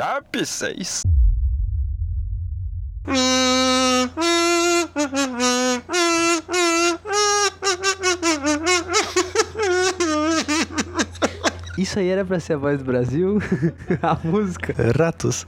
Top 0.00 0.46
6. 0.46 1.02
Isso 11.76 11.98
aí 11.98 12.08
era 12.08 12.24
pra 12.24 12.40
ser 12.40 12.54
a 12.54 12.56
voz 12.56 12.78
do 12.78 12.84
Brasil? 12.86 13.42
a 14.00 14.16
música? 14.26 14.74
Ratos. 14.98 15.46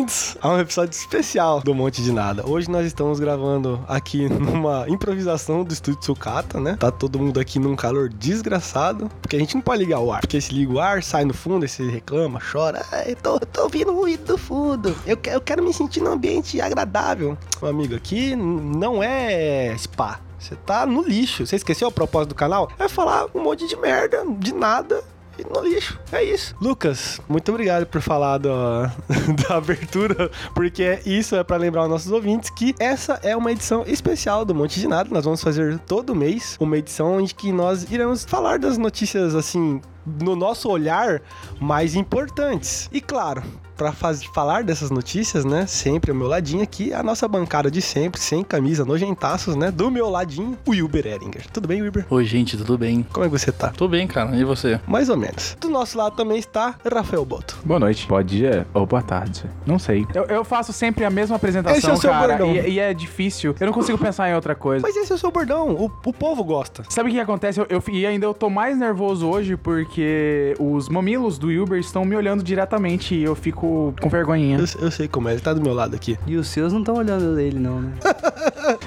Bem-vindos 0.00 0.34
a 0.40 0.48
um 0.48 0.58
episódio 0.58 0.96
especial 0.96 1.60
do 1.60 1.74
Monte 1.74 2.02
de 2.02 2.10
Nada. 2.10 2.48
Hoje 2.48 2.70
nós 2.70 2.86
estamos 2.86 3.20
gravando 3.20 3.84
aqui 3.86 4.30
numa 4.32 4.88
improvisação 4.88 5.62
do 5.62 5.74
estúdio 5.74 6.02
Sucata, 6.02 6.58
né? 6.58 6.74
Tá 6.80 6.90
todo 6.90 7.18
mundo 7.18 7.38
aqui 7.38 7.58
num 7.58 7.76
calor 7.76 8.08
desgraçado, 8.08 9.10
porque 9.20 9.36
a 9.36 9.38
gente 9.38 9.54
não 9.54 9.60
pode 9.60 9.84
ligar 9.84 10.00
o 10.00 10.10
ar, 10.10 10.22
porque 10.22 10.40
se 10.40 10.54
liga 10.54 10.72
o 10.72 10.80
ar, 10.80 11.02
sai 11.02 11.26
no 11.26 11.34
fundo, 11.34 11.68
você 11.68 11.86
reclama, 11.86 12.40
chora. 12.40 12.82
Ai, 12.90 13.14
tô, 13.14 13.38
tô 13.40 13.64
ouvindo 13.64 13.92
ruído 13.92 14.24
do 14.24 14.38
fundo. 14.38 14.96
Eu, 15.04 15.18
eu 15.22 15.40
quero 15.42 15.62
me 15.62 15.74
sentir 15.74 16.00
num 16.00 16.12
ambiente 16.12 16.58
agradável. 16.62 17.36
Amigo, 17.60 17.94
aqui 17.94 18.34
não 18.34 19.02
é 19.02 19.76
spa. 19.76 20.18
Você 20.38 20.56
tá 20.56 20.86
no 20.86 21.02
lixo. 21.02 21.44
Você 21.44 21.56
esqueceu 21.56 21.88
o 21.88 21.92
propósito 21.92 22.30
do 22.30 22.34
canal? 22.34 22.72
É 22.78 22.88
falar 22.88 23.26
um 23.34 23.42
monte 23.42 23.68
de 23.68 23.76
merda, 23.76 24.24
de 24.38 24.54
nada 24.54 25.04
no 25.48 25.62
lixo. 25.62 25.98
É 26.12 26.22
isso. 26.22 26.54
Lucas, 26.60 27.20
muito 27.28 27.50
obrigado 27.50 27.86
por 27.86 28.00
falar 28.00 28.38
da, 28.38 28.92
da 29.48 29.56
abertura, 29.56 30.30
porque 30.54 31.00
isso 31.04 31.36
é 31.36 31.44
para 31.44 31.56
lembrar 31.56 31.84
os 31.84 31.88
nossos 31.88 32.10
ouvintes 32.10 32.50
que 32.50 32.74
essa 32.78 33.20
é 33.22 33.36
uma 33.36 33.52
edição 33.52 33.84
especial 33.86 34.44
do 34.44 34.54
Monte 34.54 34.80
de 34.80 34.88
Nada. 34.88 35.08
Nós 35.10 35.24
vamos 35.24 35.42
fazer 35.42 35.78
todo 35.80 36.14
mês 36.14 36.56
uma 36.60 36.76
edição 36.76 37.18
onde 37.18 37.34
que 37.34 37.52
nós 37.52 37.90
iremos 37.90 38.24
falar 38.24 38.58
das 38.58 38.76
notícias 38.76 39.34
assim 39.34 39.80
no 40.06 40.34
nosso 40.34 40.68
olhar 40.68 41.22
mais 41.60 41.94
importantes. 41.94 42.88
E 42.92 43.00
claro, 43.00 43.42
para 43.80 43.92
falar 44.34 44.62
dessas 44.62 44.90
notícias, 44.90 45.42
né? 45.42 45.66
Sempre 45.66 46.10
ao 46.10 46.16
meu 46.16 46.26
ladinho 46.28 46.62
aqui, 46.62 46.92
a 46.92 47.02
nossa 47.02 47.26
bancada 47.26 47.70
de 47.70 47.80
sempre, 47.80 48.20
sem 48.20 48.44
camisa, 48.44 48.84
nojentaços, 48.84 49.56
né? 49.56 49.70
Do 49.70 49.90
meu 49.90 50.10
ladinho, 50.10 50.58
o 50.66 50.72
Wilber 50.72 51.06
Eringer. 51.06 51.46
Tudo 51.50 51.66
bem, 51.66 51.80
Wilber? 51.80 52.04
Oi, 52.10 52.24
gente, 52.26 52.58
tudo 52.58 52.76
bem? 52.76 53.06
Como 53.10 53.24
é 53.24 53.28
que 53.30 53.38
você 53.38 53.50
tá? 53.50 53.68
Tô 53.68 53.88
bem, 53.88 54.06
cara. 54.06 54.36
E 54.36 54.44
você? 54.44 54.78
Mais 54.86 55.08
ou 55.08 55.16
menos. 55.16 55.56
Do 55.58 55.70
nosso 55.70 55.96
lado 55.96 56.14
também 56.14 56.38
está 56.38 56.74
Rafael 56.92 57.24
Boto. 57.24 57.56
Boa 57.64 57.80
noite, 57.80 58.06
bom 58.06 58.22
dia 58.22 58.66
ou 58.74 58.84
boa 58.84 59.00
tarde. 59.00 59.44
Não 59.64 59.78
sei. 59.78 60.06
Eu, 60.14 60.24
eu 60.24 60.44
faço 60.44 60.74
sempre 60.74 61.06
a 61.06 61.10
mesma 61.10 61.36
apresentação, 61.36 61.78
Esse 61.78 61.88
é 61.88 61.92
o 61.94 61.96
seu 61.96 62.10
cara, 62.10 62.36
bordão. 62.36 62.54
e, 62.54 62.72
e 62.72 62.78
é 62.78 62.92
difícil. 62.92 63.54
Eu 63.58 63.66
não 63.66 63.72
consigo 63.72 63.96
pensar 63.96 64.28
em 64.28 64.34
outra 64.34 64.54
coisa. 64.54 64.82
Mas 64.86 64.94
esse 64.94 65.10
é 65.10 65.14
o 65.14 65.18
seu 65.18 65.30
bordão, 65.30 65.70
o, 65.70 65.84
o 66.04 66.12
povo 66.12 66.44
gosta. 66.44 66.82
Sabe 66.90 67.08
o 67.08 67.12
que 67.14 67.18
acontece? 67.18 67.58
Eu, 67.58 67.66
eu- 67.70 67.82
e 67.90 68.04
ainda 68.04 68.26
eu 68.26 68.34
tô 68.34 68.50
mais 68.50 68.76
nervoso 68.76 69.26
hoje 69.26 69.56
porque 69.56 70.54
os 70.60 70.86
mamilos 70.90 71.38
do 71.38 71.48
Uber 71.48 71.78
estão 71.80 72.04
me 72.04 72.14
olhando 72.14 72.42
diretamente 72.42 73.14
e 73.14 73.22
eu 73.24 73.34
fico 73.34 73.69
com 74.00 74.08
vergonhinha. 74.08 74.58
Eu, 74.58 74.84
eu 74.84 74.90
sei 74.90 75.08
como 75.08 75.28
é, 75.28 75.32
ele 75.32 75.40
tá 75.40 75.52
do 75.52 75.60
meu 75.60 75.74
lado 75.74 75.94
aqui. 75.94 76.18
E 76.26 76.36
os 76.36 76.48
seus 76.48 76.72
não 76.72 76.80
estão 76.80 76.96
olhando 76.96 77.38
ele, 77.38 77.58
não, 77.58 77.80
né? 77.80 77.92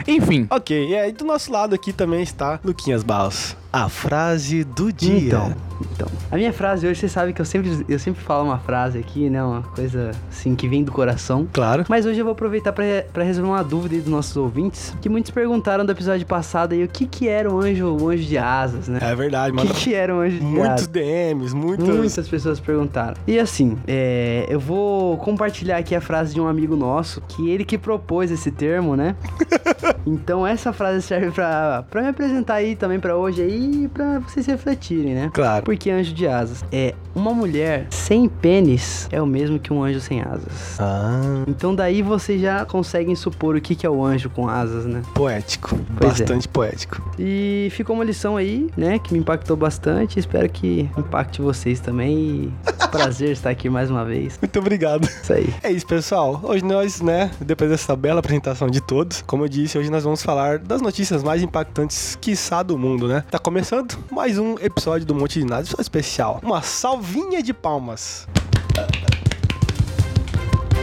Enfim, 0.08 0.48
Ok, 0.50 0.90
e 0.90 0.96
aí 0.96 1.12
do 1.12 1.26
nosso 1.26 1.52
lado 1.52 1.74
aqui 1.76 1.92
também 1.92 2.22
está 2.22 2.60
Luquinhas 2.64 3.04
Barros. 3.04 3.56
A 3.74 3.90
frase 3.90 4.64
do 4.64 4.94
dia. 4.94 5.18
Então, 5.18 5.52
então. 5.82 6.08
A 6.32 6.36
minha 6.36 6.54
frase 6.54 6.86
hoje, 6.86 7.00
você 7.00 7.10
sabe 7.10 7.34
que 7.34 7.42
eu 7.42 7.46
sempre, 7.46 7.84
eu 7.90 7.98
sempre 7.98 8.22
falo 8.22 8.46
uma 8.46 8.60
frase 8.60 9.00
aqui, 9.00 9.32
né? 9.32 9.44
Uma 9.44 9.64
coisa 9.64 10.12
assim 10.30 10.56
que 10.56 10.68
vem 10.68 10.84
do 10.84 10.92
coração. 10.92 11.48
Claro. 11.52 11.84
Mas 11.90 12.06
hoje 12.06 12.20
eu 12.20 12.24
vou 12.24 12.34
aproveitar 12.34 12.72
pra 12.72 12.84
pra 13.12 13.24
resolver 13.24 13.50
uma 13.50 13.64
dúvida 13.64 13.96
aí 13.96 14.02
dos 14.02 14.10
nossos 14.12 14.38
ouvintes, 14.38 14.96
que 15.02 15.10
muitos 15.10 15.32
perguntaram 15.32 15.84
do 15.84 15.92
episódio 15.92 16.26
passado 16.28 16.74
aí 16.74 16.84
o 16.84 16.88
que 16.88 17.08
que 17.08 17.28
era 17.28 17.52
o 17.52 17.60
anjo, 17.60 17.98
o 18.00 18.10
anjo 18.10 18.24
de 18.24 18.38
asas, 18.38 18.88
né? 18.88 19.00
É 19.02 19.16
verdade, 19.16 19.52
O 19.52 19.56
mano. 19.56 19.68
que 19.70 19.86
que 19.86 19.94
era 19.96 20.16
o 20.16 20.20
anjo 20.20 20.38
de 20.38 20.44
Muitos 20.46 20.70
asas? 20.70 20.88
DMs, 20.88 21.56
muitos. 21.56 21.88
Muitas 21.88 22.28
pessoas 22.28 22.60
perguntaram. 22.60 23.16
E 23.26 23.40
assim, 23.40 23.76
é, 23.88 24.46
eu 24.50 24.60
vou 24.60 25.18
compartilhar 25.18 25.78
aqui 25.78 25.96
a 25.96 26.02
frase 26.02 26.34
de 26.36 26.40
um 26.40 26.48
amigo 26.48 26.76
nosso, 26.76 27.22
que 27.28 27.50
ele 27.50 27.66
que 27.66 27.78
propôs 27.78 28.30
esse 28.30 28.52
termo, 28.52 28.96
né? 28.96 29.16
então 30.06 30.46
essa 30.46 30.72
frase 30.72 31.02
serve 31.02 31.32
pra, 31.32 31.84
pra 31.90 32.04
me 32.04 32.10
apresentar 32.10 32.56
aí 32.56 32.76
também 32.76 33.00
pra 33.00 33.16
hoje 33.18 33.42
aí 33.42 33.63
pra 33.94 34.20
vocês 34.20 34.46
refletirem, 34.46 35.14
né? 35.14 35.30
Claro. 35.34 35.64
Porque 35.64 35.90
anjo 35.90 36.14
de 36.14 36.28
asas 36.28 36.64
é 36.72 36.94
uma 37.16 37.32
mulher 37.34 37.88
sem 37.90 38.28
pênis 38.28 39.08
é 39.12 39.22
o 39.22 39.26
mesmo 39.26 39.60
que 39.60 39.72
um 39.72 39.84
anjo 39.84 40.00
sem 40.02 40.22
asas. 40.22 40.80
Ah, 40.80 41.44
Então 41.48 41.74
daí 41.76 42.02
vocês 42.02 42.42
já 42.42 42.66
conseguem 42.66 43.16
supor 43.16 43.56
o 43.56 43.62
que 43.62 43.76
que 43.76 43.86
é 43.86 43.90
o 43.90 44.04
anjo 44.04 44.30
com 44.30 44.48
asas, 44.48 44.86
né? 44.86 45.02
poético. 45.14 45.78
Pois 45.98 46.16
é. 46.16 46.24
bastante 46.24 46.48
poético. 46.48 47.02
E 47.18 47.70
ficou 47.72 47.96
uma 47.96 48.04
lição 48.04 48.36
aí, 48.38 48.70
né, 48.76 49.00
que 49.00 49.14
me 49.14 49.20
impactou 49.20 49.56
bastante. 49.56 50.20
Espero 50.20 50.50
que 50.50 50.90
impacte 50.98 51.42
vocês 51.42 51.80
também. 51.80 52.14
E 52.14 52.54
prazer 52.92 53.32
estar 53.32 53.50
aqui 53.50 53.70
mais 53.70 53.90
uma 53.90 54.06
vez. 54.06 54.38
Muito 54.42 54.60
obrigado. 54.60 55.06
Isso 55.06 55.34
aí. 55.34 55.54
É 55.64 55.72
isso, 55.72 55.86
pessoal. 55.86 56.40
Hoje 56.44 56.64
nós, 56.64 57.02
né, 57.02 57.32
depois 57.40 57.70
dessa 57.70 57.96
bela 57.96 58.20
apresentação 58.20 58.68
de 58.70 58.82
todos, 58.82 59.22
como 59.26 59.44
eu 59.46 59.50
disse, 59.50 59.78
hoje 59.78 59.90
nós 59.90 60.04
vamos 60.04 60.22
falar 60.22 60.60
das 60.60 60.82
notícias 60.82 61.24
mais 61.24 61.42
impactantes, 61.42 62.18
quiçá, 62.20 62.62
do 62.64 62.78
mundo, 62.78 63.08
né? 63.08 63.24
Tá 63.32 63.40
começando 63.40 63.53
mais 64.12 64.40
um 64.40 64.56
episódio 64.60 65.06
do 65.06 65.14
Monte 65.14 65.40
de 65.40 65.46
Nada, 65.46 65.68
é 65.78 65.82
especial. 65.82 66.40
Uma 66.42 66.62
salvinha 66.62 67.44
de 67.44 67.54
palmas. 67.54 68.28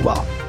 Uau. 0.04 0.39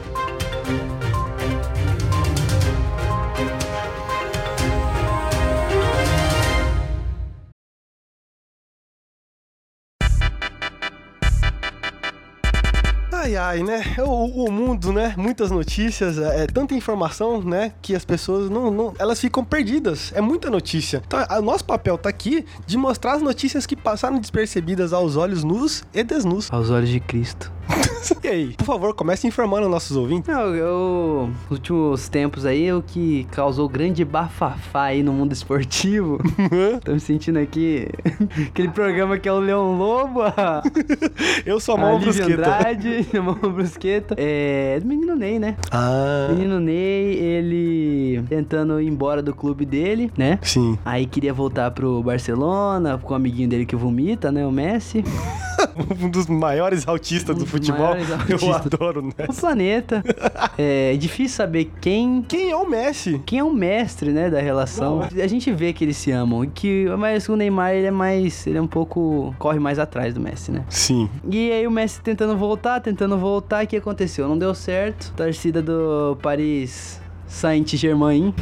Ai, 13.31 13.37
ai, 13.37 13.63
né? 13.63 13.81
O, 13.99 14.45
o 14.45 14.51
mundo, 14.51 14.91
né? 14.91 15.13
Muitas 15.15 15.51
notícias, 15.51 16.17
é, 16.17 16.43
é 16.43 16.47
tanta 16.47 16.73
informação, 16.73 17.41
né? 17.41 17.71
Que 17.81 17.95
as 17.95 18.03
pessoas 18.03 18.49
não, 18.49 18.69
não. 18.69 18.93
Elas 18.99 19.21
ficam 19.21 19.43
perdidas. 19.43 20.11
É 20.13 20.19
muita 20.19 20.49
notícia. 20.49 21.01
Então, 21.05 21.19
o 21.39 21.41
nosso 21.41 21.63
papel 21.63 21.97
tá 21.97 22.09
aqui 22.09 22.45
de 22.65 22.77
mostrar 22.77 23.13
as 23.13 23.21
notícias 23.21 23.65
que 23.65 23.75
passaram 23.75 24.19
despercebidas 24.19 24.91
aos 24.91 25.15
olhos 25.15 25.43
nus 25.43 25.83
e 25.93 26.03
desnus. 26.03 26.51
Aos 26.51 26.69
olhos 26.69 26.89
de 26.89 26.99
Cristo. 26.99 27.51
E 28.23 28.27
aí, 28.27 28.53
por 28.55 28.65
favor, 28.65 28.93
comece 28.93 29.25
informando 29.25 29.67
nossos 29.67 29.97
ouvintes. 29.97 30.31
Não, 30.31 30.53
eu, 30.53 31.29
nos 31.49 31.51
últimos 31.57 32.07
tempos 32.07 32.45
aí, 32.45 32.71
o 32.71 32.81
que 32.81 33.25
causou 33.31 33.67
grande 33.67 34.05
bafafá 34.05 34.83
aí 34.83 35.01
no 35.01 35.11
mundo 35.11 35.31
esportivo. 35.31 36.19
Tô 36.83 36.93
me 36.93 36.99
sentindo 36.99 37.39
aqui. 37.39 37.87
Aquele 38.49 38.69
programa 38.69 39.17
que 39.17 39.27
é 39.27 39.31
o 39.31 39.39
Leão 39.39 39.75
Lobo, 39.75 40.21
a, 40.21 40.61
Eu 41.45 41.59
sou 41.59 41.75
a 41.75 41.77
mão 41.77 41.99
brusqueta. 41.99 42.31
Andrade, 42.31 43.07
a 43.17 43.21
Mão 43.21 43.35
Brusqueta. 43.35 44.15
É, 44.17 44.79
do 44.79 44.87
menino 44.87 45.15
Ney, 45.15 45.39
né? 45.39 45.55
Ah, 45.71 46.27
Menino 46.31 46.59
Ney, 46.59 47.15
ele 47.17 48.23
tentando 48.29 48.79
ir 48.79 48.87
embora 48.87 49.21
do 49.21 49.33
clube 49.33 49.65
dele, 49.65 50.11
né? 50.17 50.37
sim. 50.43 50.77
Aí 50.85 51.05
queria 51.05 51.33
voltar 51.33 51.71
pro 51.71 52.03
Barcelona, 52.03 52.97
com 52.97 53.13
o 53.13 53.15
amiguinho 53.15 53.49
dele 53.49 53.65
que 53.65 53.75
vomita, 53.75 54.31
né? 54.31 54.45
O 54.45 54.51
Messi. 54.51 55.03
Um 56.01 56.09
dos 56.09 56.27
maiores 56.27 56.87
autistas 56.87 57.35
do 57.35 57.45
dos 57.45 57.51
futebol. 57.61 57.95
Eu 58.29 58.53
adoro, 58.53 59.01
né? 59.01 59.11
O 59.27 59.33
planeta. 59.33 60.03
É 60.57 60.95
difícil 60.97 61.37
saber 61.37 61.71
quem. 61.79 62.21
Quem 62.27 62.51
é 62.51 62.55
o 62.55 62.67
Messi? 62.67 63.21
Quem 63.25 63.39
é 63.39 63.43
o 63.43 63.53
mestre, 63.53 64.11
né, 64.11 64.29
da 64.29 64.39
relação? 64.39 65.01
A 65.01 65.27
gente 65.27 65.51
vê 65.51 65.73
que 65.73 65.83
eles 65.83 65.97
se 65.97 66.11
amam. 66.11 66.43
e 66.43 66.47
Que, 66.47 66.85
mas 66.97 67.27
o 67.29 67.35
Neymar, 67.35 67.73
ele 67.73 67.87
é 67.87 67.91
mais. 67.91 68.45
Ele 68.47 68.57
é 68.57 68.61
um 68.61 68.67
pouco. 68.67 69.33
corre 69.37 69.59
mais 69.59 69.79
atrás 69.79 70.13
do 70.13 70.19
Messi, 70.19 70.51
né? 70.51 70.63
Sim. 70.69 71.09
E 71.29 71.51
aí 71.51 71.65
o 71.67 71.71
Messi 71.71 72.01
tentando 72.01 72.35
voltar, 72.37 72.79
tentando 72.79 73.17
voltar. 73.17 73.63
O 73.63 73.67
que 73.67 73.77
aconteceu? 73.77 74.27
Não 74.27 74.37
deu 74.37 74.53
certo. 74.53 75.13
Torcida 75.15 75.61
do 75.61 76.17
Paris 76.21 77.01
Saint-Germain. 77.31 78.33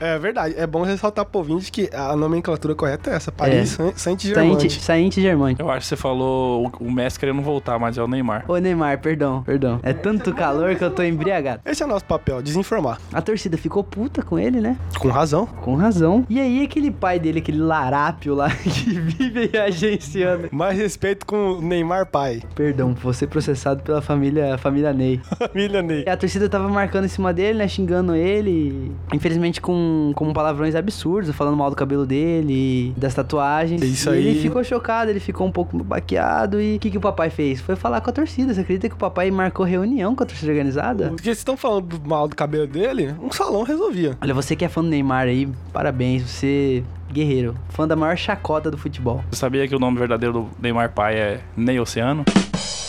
É 0.00 0.18
verdade. 0.18 0.54
É 0.56 0.66
bom 0.66 0.82
ressaltar 0.82 1.24
pro 1.24 1.38
ouvinte 1.38 1.70
que 1.70 1.88
a 1.92 2.16
nomenclatura 2.16 2.74
correta 2.74 3.10
é 3.10 3.14
essa. 3.14 3.30
Paris 3.30 3.78
É. 3.78 3.92
Saint-Germain. 3.96 4.58
Saint- 4.58 4.72
Saint-Germain. 4.80 5.56
Eu 5.58 5.70
acho 5.70 5.80
que 5.80 5.86
você 5.86 5.96
falou 5.96 6.66
o, 6.80 6.86
o 6.86 6.90
Messi 6.90 7.18
querendo 7.18 7.42
voltar, 7.42 7.78
mas 7.78 7.98
é 7.98 8.02
o 8.02 8.08
Neymar. 8.08 8.44
Ô 8.48 8.56
Neymar, 8.56 8.98
perdão, 9.00 9.42
perdão. 9.42 9.78
É 9.82 9.92
tanto 9.92 10.32
calor 10.34 10.74
que 10.74 10.82
eu 10.84 10.90
tô 10.90 11.02
embriagado. 11.02 11.60
Esse 11.64 11.82
é 11.82 11.86
o 11.86 11.88
nosso 11.88 12.04
papel, 12.04 12.40
desinformar. 12.42 12.98
A 13.12 13.20
torcida 13.20 13.56
ficou 13.56 13.84
puta 13.84 14.22
com 14.22 14.38
ele, 14.38 14.60
né? 14.60 14.76
Com 14.98 15.08
razão. 15.08 15.46
Com 15.46 15.74
razão. 15.76 16.24
E 16.28 16.40
aí 16.40 16.62
aquele 16.64 16.90
pai 16.90 17.18
dele, 17.18 17.38
aquele 17.40 17.58
larápio 17.58 18.34
lá, 18.34 18.50
que 18.56 18.98
vive 18.98 19.50
aí 19.52 19.60
agenciando. 19.60 20.48
Mais 20.50 20.76
respeito 20.78 21.26
com 21.26 21.52
o 21.52 21.60
Neymar 21.60 22.06
pai. 22.06 22.42
Perdão, 22.54 22.94
vou 22.94 23.12
ser 23.12 23.26
processado 23.26 23.82
pela 23.82 24.00
família, 24.00 24.56
família 24.58 24.92
Ney. 24.92 25.20
Família 25.54 25.82
Ney. 25.82 26.04
E 26.06 26.10
a 26.10 26.16
torcida 26.16 26.48
tava 26.48 26.68
marcando 26.68 27.04
em 27.04 27.08
cima 27.08 27.32
dele, 27.32 27.58
né? 27.58 27.68
Xingando 27.68 28.13
xingando 28.14 28.16
ele, 28.16 28.92
infelizmente 29.12 29.60
com, 29.60 30.12
com 30.14 30.32
palavrões 30.32 30.74
absurdos, 30.74 31.34
falando 31.34 31.56
mal 31.56 31.70
do 31.70 31.76
cabelo 31.76 32.06
dele, 32.06 32.94
das 32.96 33.14
tatuagens. 33.14 33.82
Isso 33.82 34.10
e 34.14 34.18
ele 34.18 34.28
aí. 34.30 34.40
ficou 34.40 34.62
chocado, 34.62 35.10
ele 35.10 35.20
ficou 35.20 35.46
um 35.46 35.52
pouco 35.52 35.82
baqueado. 35.82 36.60
E 36.60 36.76
o 36.76 36.78
que, 36.78 36.90
que 36.90 36.98
o 36.98 37.00
papai 37.00 37.30
fez? 37.30 37.60
Foi 37.60 37.76
falar 37.76 38.00
com 38.00 38.10
a 38.10 38.12
torcida. 38.12 38.54
Você 38.54 38.60
acredita 38.60 38.88
que 38.88 38.94
o 38.94 38.98
papai 38.98 39.30
marcou 39.30 39.66
reunião 39.66 40.14
com 40.14 40.22
a 40.22 40.26
torcida 40.26 40.50
organizada? 40.50 41.08
Porque 41.08 41.24
vocês 41.24 41.38
estão 41.38 41.56
falando 41.56 42.00
mal 42.04 42.28
do 42.28 42.36
cabelo 42.36 42.66
dele, 42.66 43.14
um 43.20 43.30
salão 43.30 43.62
resolvia. 43.62 44.16
Olha, 44.20 44.34
você 44.34 44.54
que 44.54 44.64
é 44.64 44.68
fã 44.68 44.82
do 44.82 44.88
Neymar 44.88 45.26
aí, 45.26 45.48
parabéns, 45.72 46.22
você 46.22 46.84
guerreiro, 47.12 47.54
fã 47.68 47.86
da 47.86 47.94
maior 47.94 48.16
chacota 48.16 48.70
do 48.70 48.78
futebol. 48.78 49.22
Você 49.30 49.38
sabia 49.38 49.68
que 49.68 49.74
o 49.74 49.78
nome 49.78 49.98
verdadeiro 49.98 50.32
do 50.32 50.48
Neymar 50.60 50.92
pai 50.92 51.14
é 51.16 51.40
Ney 51.56 51.78
Oceano? 51.78 52.24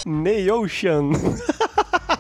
Ney 0.06 0.50
Ocean. 0.52 1.10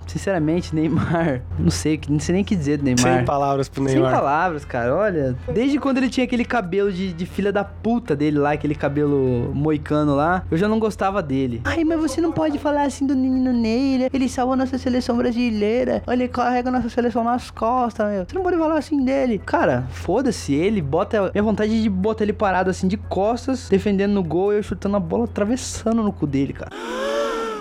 Sinceramente, 0.08 0.74
Neymar, 0.74 1.42
não 1.60 1.70
sei, 1.70 2.00
não 2.08 2.20
sei 2.20 2.34
nem 2.34 2.42
o 2.42 2.46
que 2.46 2.56
dizer 2.56 2.78
do 2.78 2.86
Neymar. 2.86 3.18
Sem 3.18 3.26
palavras 3.26 3.68
pro 3.68 3.84
Sem 3.84 3.96
Neymar. 3.96 4.14
palavras, 4.14 4.64
cara. 4.64 4.96
Olha, 4.96 5.36
desde 5.54 5.78
quando 5.78 5.98
ele 5.98 6.10
tinha 6.10 6.24
aquele 6.24 6.46
cabelo 6.46 6.90
de, 6.90 7.12
de 7.12 7.26
filha 7.26 7.52
da 7.52 7.66
puta 7.66 8.16
dele 8.16 8.40
lá, 8.40 8.54
aquele 8.54 8.76
cabelo 8.76 9.52
moicano 9.54 10.16
lá, 10.16 10.44
eu 10.50 10.58
já 10.58 10.70
não 10.70 10.80
gostava 10.80 11.22
dele. 11.22 11.62
Ai, 11.66 11.84
mas 11.84 12.00
você 12.00 12.22
não 12.22 12.32
pode 12.32 12.58
falar 12.58 12.84
assim 12.84 13.06
do 13.06 13.14
menino 13.16 13.52
Ney, 13.52 13.98
né? 13.98 14.10
Ele 14.14 14.30
salvou 14.30 14.56
nossa 14.56 14.78
seleção 14.78 15.18
brasileira. 15.18 16.02
Olha, 16.08 16.24
ele 16.24 16.28
carrega 16.30 16.72
nossa 16.72 16.88
seleção 16.88 17.22
nas 17.24 17.52
costas, 17.52 18.10
meu. 18.10 18.26
Você 18.26 18.36
não 18.36 18.44
pode 18.44 18.58
falar 18.58 18.78
assim 18.78 19.04
dele. 19.04 19.38
Cara, 19.46 19.86
foda-se 19.92 20.54
ele, 20.54 20.82
bota. 20.82 21.30
Minha 21.34 21.44
vontade 21.44 21.84
de 21.84 21.90
botar 21.90 22.24
ele 22.24 22.34
parado 22.34 22.70
assim 22.70 22.88
de 22.88 22.96
costas, 22.96 23.68
defendendo 23.68 24.14
no 24.14 24.24
gol 24.24 24.54
e 24.54 24.58
eu 24.58 24.64
chutando 24.64 24.96
a 24.96 25.00
bola, 25.00 25.26
atravessando 25.26 26.02
no 26.02 26.14
cu 26.14 26.26
dele, 26.26 26.54
cara. 26.54 26.70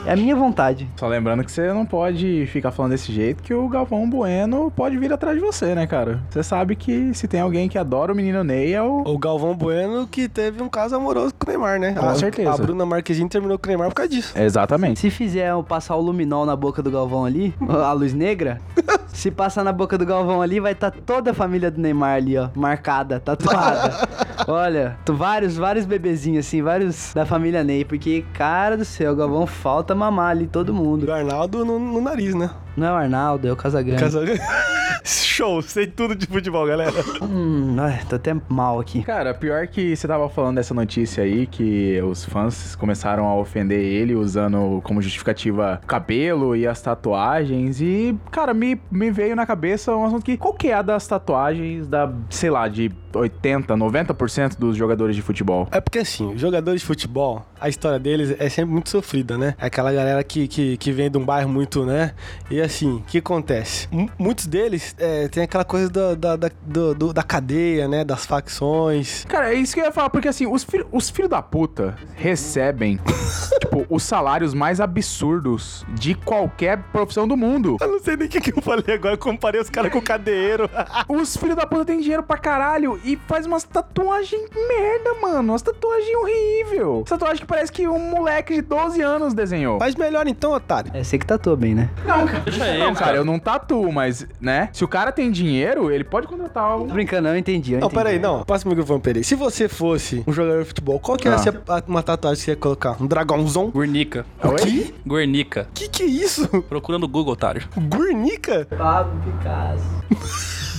É 0.07 0.13
a 0.13 0.17
minha 0.17 0.37
vontade. 0.37 0.87
Só 0.97 1.07
lembrando 1.09 1.43
que 1.45 1.51
você 1.51 1.73
não 1.73 1.87
pode 1.87 2.47
ficar 2.53 2.71
falando 2.71 2.93
desse 2.93 3.11
jeito 3.11 3.43
que 3.43 3.55
o 3.55 3.67
Galvão 3.69 4.09
Bueno 4.09 4.71
pode 4.75 4.99
vir 4.99 5.11
atrás 5.13 5.37
de 5.39 5.43
você, 5.43 5.75
né, 5.75 5.87
cara? 5.87 6.21
Você 6.29 6.43
sabe 6.43 6.77
que 6.77 7.15
se 7.15 7.27
tem 7.27 7.41
alguém 7.41 7.69
que 7.71 7.79
adora 7.79 8.13
o 8.13 8.17
menino 8.17 8.45
Ney 8.45 8.75
é 8.75 8.83
o. 8.83 9.03
O 9.07 9.19
Galvão 9.19 9.55
Bueno 9.57 10.07
que 10.07 10.29
teve 10.29 10.63
um 10.63 10.69
caso 10.69 10.95
amoroso 10.97 11.33
com 11.39 11.47
o 11.47 11.51
Neymar, 11.51 11.81
né? 11.81 11.95
Com 11.95 12.07
a, 12.07 12.15
certeza. 12.15 12.51
A 12.51 12.57
Bruna 12.57 12.85
Marquezine 12.85 13.29
terminou 13.31 13.59
com 13.59 13.65
o 13.67 13.69
Neymar 13.69 13.89
por 13.89 13.95
causa 13.95 14.11
disso. 14.11 14.39
Exatamente. 14.39 15.01
Se 15.01 15.09
fizer 15.11 15.49
eu 15.51 15.63
passar 15.63 15.97
o 15.97 16.01
luminol 16.03 16.45
na 16.45 16.55
boca 16.55 16.83
do 16.83 16.91
Galvão 16.91 17.25
ali, 17.25 17.55
a 17.69 17.93
luz 17.93 18.13
negra, 18.13 18.61
se 19.09 19.31
passar 19.31 19.65
na 19.65 19.73
boca 19.73 19.97
do 19.97 20.05
Galvão 20.05 20.43
ali, 20.43 20.61
vai 20.61 20.73
estar 20.73 20.91
toda 20.91 21.31
a 21.31 21.35
família 21.35 21.71
do 21.71 21.81
Neymar 21.81 22.17
ali, 22.17 22.37
ó, 22.37 22.51
marcada, 22.55 23.19
tatuada. 23.21 24.07
Olha, 24.47 24.99
tu- 25.05 25.15
vários, 25.15 25.57
vários 25.57 25.87
bebezinhos 25.87 26.47
assim, 26.47 26.61
vários 26.61 27.15
da 27.15 27.25
família 27.25 27.65
Ney, 27.65 27.85
porque, 27.85 28.23
cara 28.35 28.77
do 28.77 28.85
céu, 28.85 29.13
o 29.13 29.17
Galvão 29.17 29.47
falta 29.47 29.94
mamar 29.95 30.31
ali 30.31 30.47
todo 30.47 30.73
mundo. 30.75 31.07
Do 31.07 31.13
Arnaldo 31.13 31.65
no, 31.65 31.79
no 31.79 32.01
nariz, 32.01 32.35
né? 32.35 32.51
Não 32.77 32.87
é 32.89 32.93
o 32.93 32.95
Arnaldo, 32.95 33.47
é 33.47 33.53
o 33.53 33.57
Casagrande. 33.57 34.03
Casa... 34.03 34.25
Show, 35.05 35.61
sei 35.61 35.87
tudo 35.87 36.15
de 36.15 36.27
futebol, 36.27 36.67
galera. 36.67 36.93
Hum, 37.21 37.77
ai, 37.79 38.01
tô 38.09 38.17
até 38.17 38.35
mal 38.49 38.81
aqui. 38.81 39.03
Cara, 39.03 39.35
pior 39.35 39.67
que 39.67 39.95
você 39.95 40.09
tava 40.09 40.29
falando 40.31 40.57
dessa 40.57 40.73
notícia 40.73 41.25
aí, 41.25 41.47
que 41.47 42.01
os 42.01 42.25
fãs 42.25 42.75
começaram 42.75 43.27
a 43.27 43.37
ofender 43.37 43.81
ele 43.81 44.15
usando 44.15 44.81
como 44.83 45.03
justificativa 45.03 45.81
o 45.83 45.87
cabelo 45.87 46.57
e 46.57 46.67
as 46.67 46.81
tatuagens. 46.81 47.81
E, 47.83 48.17
cara, 48.31 48.55
me, 48.55 48.81
me 48.91 49.11
veio 49.11 49.37
na 49.37 49.45
cabeça 49.45 49.95
um 49.95 50.07
assunto 50.07 50.25
que 50.25 50.39
qual 50.39 50.55
que 50.55 50.69
é 50.69 50.75
a 50.75 50.83
das 50.83 51.07
tatuagens 51.07 51.87
da, 51.87 52.11
sei 52.31 52.49
lá, 52.49 52.67
de 52.67 52.91
80, 53.13 53.75
90% 53.77 54.59
dos 54.59 54.77
jogadores 54.77 55.15
de 55.15 55.23
futebol? 55.23 55.69
É 55.71 55.81
porque 55.81 55.99
assim, 55.99 56.33
os 56.33 56.41
jogadores 56.41 56.81
de 56.81 56.87
futebol, 56.87 57.45
a 57.61 57.69
história 57.69 57.99
deles 57.99 58.35
é 58.39 58.49
sempre 58.49 58.73
muito 58.73 58.91
sofrida, 58.91 59.37
né? 59.37 59.55
É 59.59 59.67
aquela 59.67 59.93
galera 59.93 60.23
que, 60.25 60.49
que, 60.49 60.77
que 60.77 60.93
vem 60.93 61.11
de 61.11 61.19
um 61.19 61.25
bairro 61.25 61.49
muito, 61.49 61.85
né? 61.85 62.13
E 62.51 62.61
assim, 62.65 62.97
o 62.97 63.01
que 63.03 63.19
acontece? 63.19 63.89
M- 63.93 64.11
muitos 64.19 64.47
deles 64.47 64.95
é, 64.99 65.29
tem 65.29 65.43
aquela 65.43 65.65
coisa 65.65 65.89
da, 65.91 66.15
da, 66.15 66.37
da, 66.37 66.51
do- 66.63 66.95
do- 66.95 67.13
da 67.13 67.23
cadeia, 67.23 67.87
né? 67.89 68.05
Das 68.05 68.25
facções. 68.27 69.25
Cara, 69.29 69.53
é 69.53 69.55
isso 69.55 69.75
que 69.75 69.81
eu 69.81 69.85
ia 69.85 69.93
falar, 69.93 70.11
porque 70.11 70.29
assim, 70.29 70.47
os, 70.47 70.65
filhos 70.65 70.87
os 70.93 71.11
filhos 71.11 71.31
da 71.31 71.43
puta 71.43 71.97
recebem, 72.15 72.99
tipo, 73.61 73.87
os 73.89 74.03
salários 74.03 74.55
mais 74.55 74.81
absurdos 74.81 75.85
de 75.95 76.15
qualquer 76.15 76.79
profissão 76.93 77.27
do 77.29 77.37
mundo. 77.37 77.77
Eu 77.81 77.89
não 77.89 77.99
sei 78.01 78.17
nem 78.17 78.27
o 78.27 78.31
que, 78.31 78.41
que 78.41 78.57
eu 78.59 78.63
falei 78.63 78.95
agora, 78.95 79.15
eu 79.15 79.19
comparei 79.19 79.61
os 79.61 79.71
caras 79.71 79.93
com 79.93 79.99
o 79.99 80.03
cadeiro. 80.03 80.69
Os 81.09 81.37
filhos 81.37 81.57
da 81.57 81.67
puta 81.67 81.85
têm 81.85 82.01
dinheiro 82.01 82.23
pra 82.23 82.37
caralho 82.37 83.01
e 83.05 83.17
faz 83.29 83.47
umas 83.47 83.65
tatuagens 83.65 84.43
merda, 84.69 85.15
mano. 85.21 85.53
Umas 85.53 85.63
tatuagens 85.63 86.17
horrível. 86.17 87.05
Tatuagem 87.07 87.41
que 87.41 87.47
parece 87.47 87.71
que 87.73 87.87
um 87.89 88.11
moleque 88.11 88.55
de 88.55 88.63
12 88.63 89.01
anos 89.01 89.35
desenhou. 89.35 89.79
Faz 89.79 89.95
melhor 89.95 90.27
então, 90.27 90.53
otário. 90.53 90.91
É, 90.95 91.03
você 91.05 91.19
que 91.19 91.27
tatua 91.27 91.57
bem, 91.57 91.75
né? 91.75 91.91
Não, 92.07 92.27
cara. 92.27 92.43
Deixa 92.59 92.65
Não, 92.79 92.87
ele, 92.89 92.95
cara, 92.95 93.07
cara. 93.07 93.17
eu 93.17 93.25
não 93.25 93.39
tatuo, 93.39 93.93
mas, 93.93 94.27
né? 94.41 94.69
Se 94.73 94.85
o 94.85 94.89
cara 94.89 95.11
tem 95.13 95.31
dinheiro, 95.31 95.91
ele 95.91 96.05
pode 96.05 96.27
contratar 96.27 96.77
um. 96.79 96.87
Tô 96.87 96.95
brincando, 96.95 97.29
eu 97.29 97.37
entendi. 97.37 97.73
Eu 97.75 97.81
Não, 97.81 97.87
entendi. 97.89 98.03
peraí, 98.03 98.19
não. 98.19 98.45
Passa 98.45 98.67
o 98.67 98.69
microfone 98.69 99.01
pra 99.01 99.11
ele. 99.11 99.25
Se 99.25 99.35
você 99.35 99.69
fosse 99.69 100.23
um 100.27 100.33
jogador 100.33 100.61
de 100.63 100.69
futebol, 100.69 100.99
qual 101.01 101.17
que 101.19 101.27
era 101.29 101.37
Ah. 101.37 101.41
ser 101.41 101.61
uma 101.87 102.03
tatuagem 102.03 102.39
que 102.39 102.45
você 102.45 102.51
ia 102.53 102.57
colocar? 102.57 102.97
Um 103.01 103.07
dragãozão? 103.07 103.71
Guernica. 103.71 104.25
Oi? 104.43 104.57
Que? 104.57 104.95
Guernica. 105.07 105.69
Que 105.75 105.89
que 105.89 106.03
é 106.03 106.07
isso? 106.07 106.47
Procura 106.63 106.99
no 106.99 107.09
Google, 107.09 107.33
otário. 107.35 107.63
Gurnica? 107.77 108.67
Pablo 108.77 109.21
Picasso. 109.23 109.85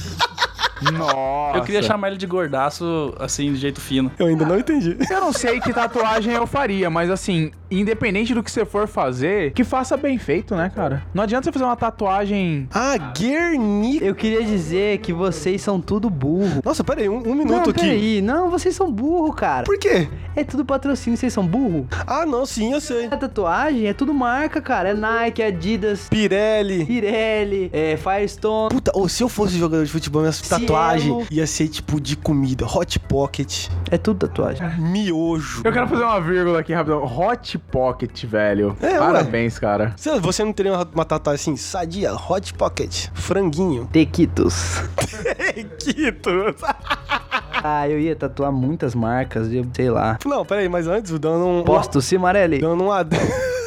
Nossa. 0.91 1.57
Eu 1.57 1.63
queria 1.63 1.81
chamar 1.81 2.09
ele 2.09 2.17
de 2.17 2.27
gordaço, 2.27 3.13
assim, 3.19 3.53
de 3.53 3.59
jeito 3.59 3.79
fino. 3.81 4.11
Eu 4.19 4.27
ainda 4.27 4.45
não 4.45 4.57
entendi. 4.57 4.97
Eu 5.09 5.21
não 5.21 5.33
sei 5.33 5.59
que 5.59 5.73
tatuagem 5.73 6.33
eu 6.33 6.45
faria, 6.47 6.89
mas 6.89 7.09
assim, 7.09 7.51
independente 7.69 8.33
do 8.33 8.43
que 8.43 8.51
você 8.51 8.65
for 8.65 8.87
fazer, 8.87 9.51
que 9.53 9.63
faça 9.63 9.95
bem 9.97 10.17
feito, 10.17 10.55
né, 10.55 10.71
cara? 10.73 11.03
Não 11.13 11.23
adianta 11.23 11.45
você 11.45 11.51
fazer 11.51 11.65
uma 11.65 11.75
tatuagem. 11.75 12.67
Ah, 12.73 12.97
Guernica. 12.97 14.05
Eu 14.05 14.15
queria 14.15 14.43
dizer 14.43 14.99
que 14.99 15.11
vocês 15.13 15.61
são 15.61 15.79
tudo 15.79 16.09
burro. 16.09 16.61
Nossa, 16.63 16.83
peraí, 16.83 17.09
um, 17.09 17.17
um 17.17 17.23
Não, 17.23 17.35
minuto 17.35 17.69
aqui. 17.69 17.81
peraí. 17.81 18.21
Não, 18.21 18.49
vocês 18.49 18.75
são 18.75 18.91
burro, 18.91 19.33
cara. 19.33 19.63
Por 19.63 19.77
quê? 19.77 20.07
É 20.35 20.43
tudo 20.43 20.65
patrocínio, 20.65 21.17
vocês 21.17 21.31
são 21.33 21.45
burro. 21.45 21.87
Ah, 22.05 22.25
não, 22.25 22.45
sim, 22.45 22.73
eu 22.73 22.81
sei. 22.81 23.05
A 23.05 23.17
tatuagem 23.17 23.87
é 23.87 23.93
tudo 23.93 24.13
marca, 24.13 24.61
cara. 24.61 24.89
É 24.89 24.93
Nike, 24.93 25.41
Adidas, 25.41 26.07
Pirelli. 26.09 26.85
Pirelli, 26.85 27.69
é 27.73 27.97
Firestone. 27.97 28.69
Puta, 28.69 28.91
ou 28.93 29.07
se 29.07 29.23
eu 29.23 29.29
fosse 29.29 29.57
jogador 29.57 29.83
de 29.85 29.91
futebol, 29.91 30.21
minha 30.21 30.31
Cielo. 30.31 30.65
Tatuagem 30.75 31.27
ia 31.31 31.47
ser 31.47 31.67
tipo 31.67 31.99
de 31.99 32.15
comida. 32.15 32.65
Hot 32.65 32.99
Pocket, 32.99 33.67
É 33.89 33.97
tudo 33.97 34.27
tatuagem. 34.27 34.67
miojo. 34.79 35.61
Eu 35.63 35.71
quero 35.71 35.87
fazer 35.87 36.03
uma 36.03 36.19
vírgula 36.21 36.59
aqui 36.59 36.73
rapidão. 36.73 37.03
Hot 37.03 37.57
Pocket, 37.57 38.25
velho. 38.25 38.75
É, 38.81 38.91
ué. 38.93 38.99
Parabéns, 38.99 39.57
cara. 39.59 39.93
Se 39.97 40.19
Você 40.19 40.43
não 40.43 40.53
teria 40.53 40.73
uma, 40.73 40.87
uma 40.93 41.05
tatuagem 41.05 41.41
assim, 41.53 41.55
sadia, 41.57 42.13
Hot 42.13 42.53
Pocket, 42.53 43.07
franguinho. 43.13 43.87
Tequitos. 43.91 44.81
Quito. 45.79 46.29
Ah, 47.67 47.89
eu 47.89 47.99
ia 47.99 48.15
tatuar 48.15 48.51
muitas 48.51 48.93
marcas, 48.93 49.51
eu 49.51 49.65
sei 49.73 49.89
lá. 49.89 50.19
Não, 50.23 50.45
peraí, 50.45 50.69
mas 50.69 50.87
antes, 50.87 51.09
dando 51.17 51.47
um... 51.47 51.63
Posto 51.63 51.99
Cimarelli. 51.99 52.59
Dando 52.59 52.83
um 52.83 52.91
adendo, 52.91 53.25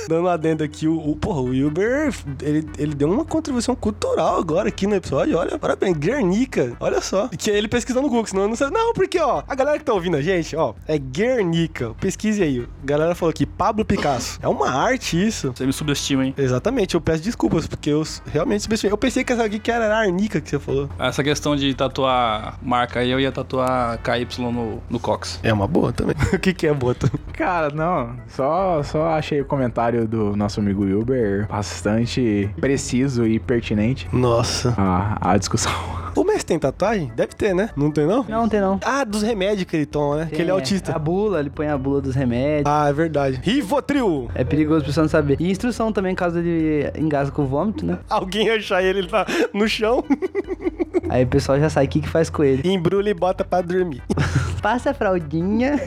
dando 0.09 0.25
um 0.25 0.29
adendo 0.29 0.65
aqui, 0.65 0.89
o, 0.89 0.97
o, 0.97 1.15
porra, 1.15 1.41
o 1.41 1.67
Uber, 1.67 2.13
ele, 2.43 2.69
ele 2.79 2.95
deu 2.95 3.11
uma 3.11 3.25
contribuição 3.25 3.77
cultural 3.77 4.39
agora 4.39 4.69
aqui 4.69 4.87
no 4.87 4.95
episódio, 4.95 5.37
olha, 5.37 5.59
parabéns, 5.59 5.97
Guernica, 5.97 6.77
olha 6.81 7.01
só. 7.01 7.29
Que 7.29 7.51
ele 7.51 7.69
pesquisou 7.69 8.03
no 8.03 8.09
Google, 8.09 8.27
senão 8.27 8.43
eu 8.43 8.49
não 8.49 8.57
sei. 8.57 8.71
Não, 8.71 8.93
porque, 8.93 9.21
ó, 9.21 9.43
a 9.47 9.55
galera 9.55 9.79
que 9.79 9.85
tá 9.85 9.93
ouvindo 9.93 10.17
a 10.17 10.23
gente, 10.23 10.57
ó, 10.57 10.75
é 10.87 10.99
Guernica, 10.99 11.95
pesquise 12.01 12.43
aí. 12.43 12.67
A 12.83 12.87
galera 12.87 13.15
falou 13.15 13.31
aqui, 13.31 13.47
Pablo 13.47 13.85
Picasso. 13.85 14.39
É 14.43 14.49
uma 14.49 14.71
arte 14.71 15.27
isso. 15.27 15.53
Você 15.55 15.67
me 15.67 15.73
subestima, 15.73 16.25
hein? 16.25 16.35
Exatamente, 16.37 16.95
eu 16.95 17.01
peço 17.01 17.23
desculpas, 17.23 17.67
porque 17.67 17.91
eu 17.91 18.03
realmente 18.27 18.63
subestimei. 18.63 18.93
Eu 18.93 18.99
pensei 18.99 19.23
que 19.23 19.33
essa 19.33 19.45
aqui 19.45 19.59
que 19.59 19.71
era 19.71 19.97
Arnica 19.97 20.41
que 20.41 20.49
você 20.49 20.59
falou. 20.59 20.89
Essa 20.99 21.23
questão 21.23 21.55
de 21.55 21.75
tatuar 21.75 22.59
marca 22.63 23.01
aí, 23.01 23.11
eu 23.11 23.21
ia 23.21 23.31
tatuar 23.31 23.99
KY 23.99 24.41
no, 24.41 24.83
no 24.89 25.01
Cox. 25.01 25.39
É 25.43 25.53
uma 25.53 25.67
boa 25.67 25.93
também. 25.93 26.15
o 26.33 26.39
que 26.39 26.55
que 26.55 26.67
é 26.67 26.73
boa 26.73 26.95
também? 26.95 27.19
Cara, 27.33 27.71
não. 27.71 28.17
Só, 28.29 28.83
só 28.83 29.09
achei 29.09 29.41
o 29.41 29.45
comentário 29.45 29.98
do 30.07 30.37
nosso 30.37 30.61
amigo 30.61 30.83
Wilber 30.85 31.47
bastante 31.49 32.51
preciso 32.61 33.27
e 33.27 33.39
pertinente 33.39 34.09
Nossa. 34.13 34.75
à, 34.77 35.33
à 35.33 35.37
discussão. 35.37 35.73
O 36.17 36.25
Messi 36.25 36.45
tem 36.45 36.59
tatuagem? 36.59 37.13
Deve 37.15 37.33
ter, 37.35 37.55
né? 37.55 37.71
Não 37.77 37.93
tem, 37.93 38.05
não? 38.05 38.25
Não, 38.29 38.49
tem 38.49 38.61
não. 38.61 38.81
Ah, 38.85 39.05
dos 39.05 39.23
remédios 39.23 39.65
que 39.69 39.77
ele 39.77 39.87
toma, 39.87 40.17
né? 40.17 40.27
que 40.27 40.35
ele 40.35 40.43
é 40.43 40.47
Tem, 40.47 40.51
autista. 40.51 40.97
A 40.97 40.99
bula, 40.99 41.39
ele 41.39 41.51
põe 41.51 41.69
a 41.69 41.79
bula 41.79 42.01
dos 42.01 42.17
remédios. 42.17 42.65
Ah, 42.67 42.89
é 42.89 42.93
verdade. 42.93 43.39
Rivotril! 43.41 44.29
É 44.35 44.43
perigoso 44.43 44.83
a 44.83 44.87
pessoa 44.87 45.05
não 45.05 45.09
saber. 45.09 45.37
E 45.41 45.49
instrução 45.49 45.93
também, 45.93 46.17
caso 46.17 46.41
ele 46.41 46.91
engasga 46.99 47.31
com 47.31 47.47
vômito, 47.47 47.87
né? 47.87 47.99
Alguém 48.11 48.51
achar 48.51 48.83
ele 48.83 49.07
lá 49.09 49.25
no 49.55 49.69
chão, 49.69 50.03
Aí 51.09 51.23
o 51.23 51.27
pessoal 51.27 51.59
já 51.61 51.71
sabe 51.71 51.87
o 51.87 51.89
que, 51.89 52.01
que 52.01 52.09
faz 52.09 52.29
com 52.29 52.43
ele. 52.43 52.69
embrulha 52.69 53.11
e 53.11 53.15
bota 53.15 53.45
pra 53.45 53.61
dormir. 53.61 54.03
Passa 54.61 54.91
a 54.91 54.95
fraldinha, 54.95 55.81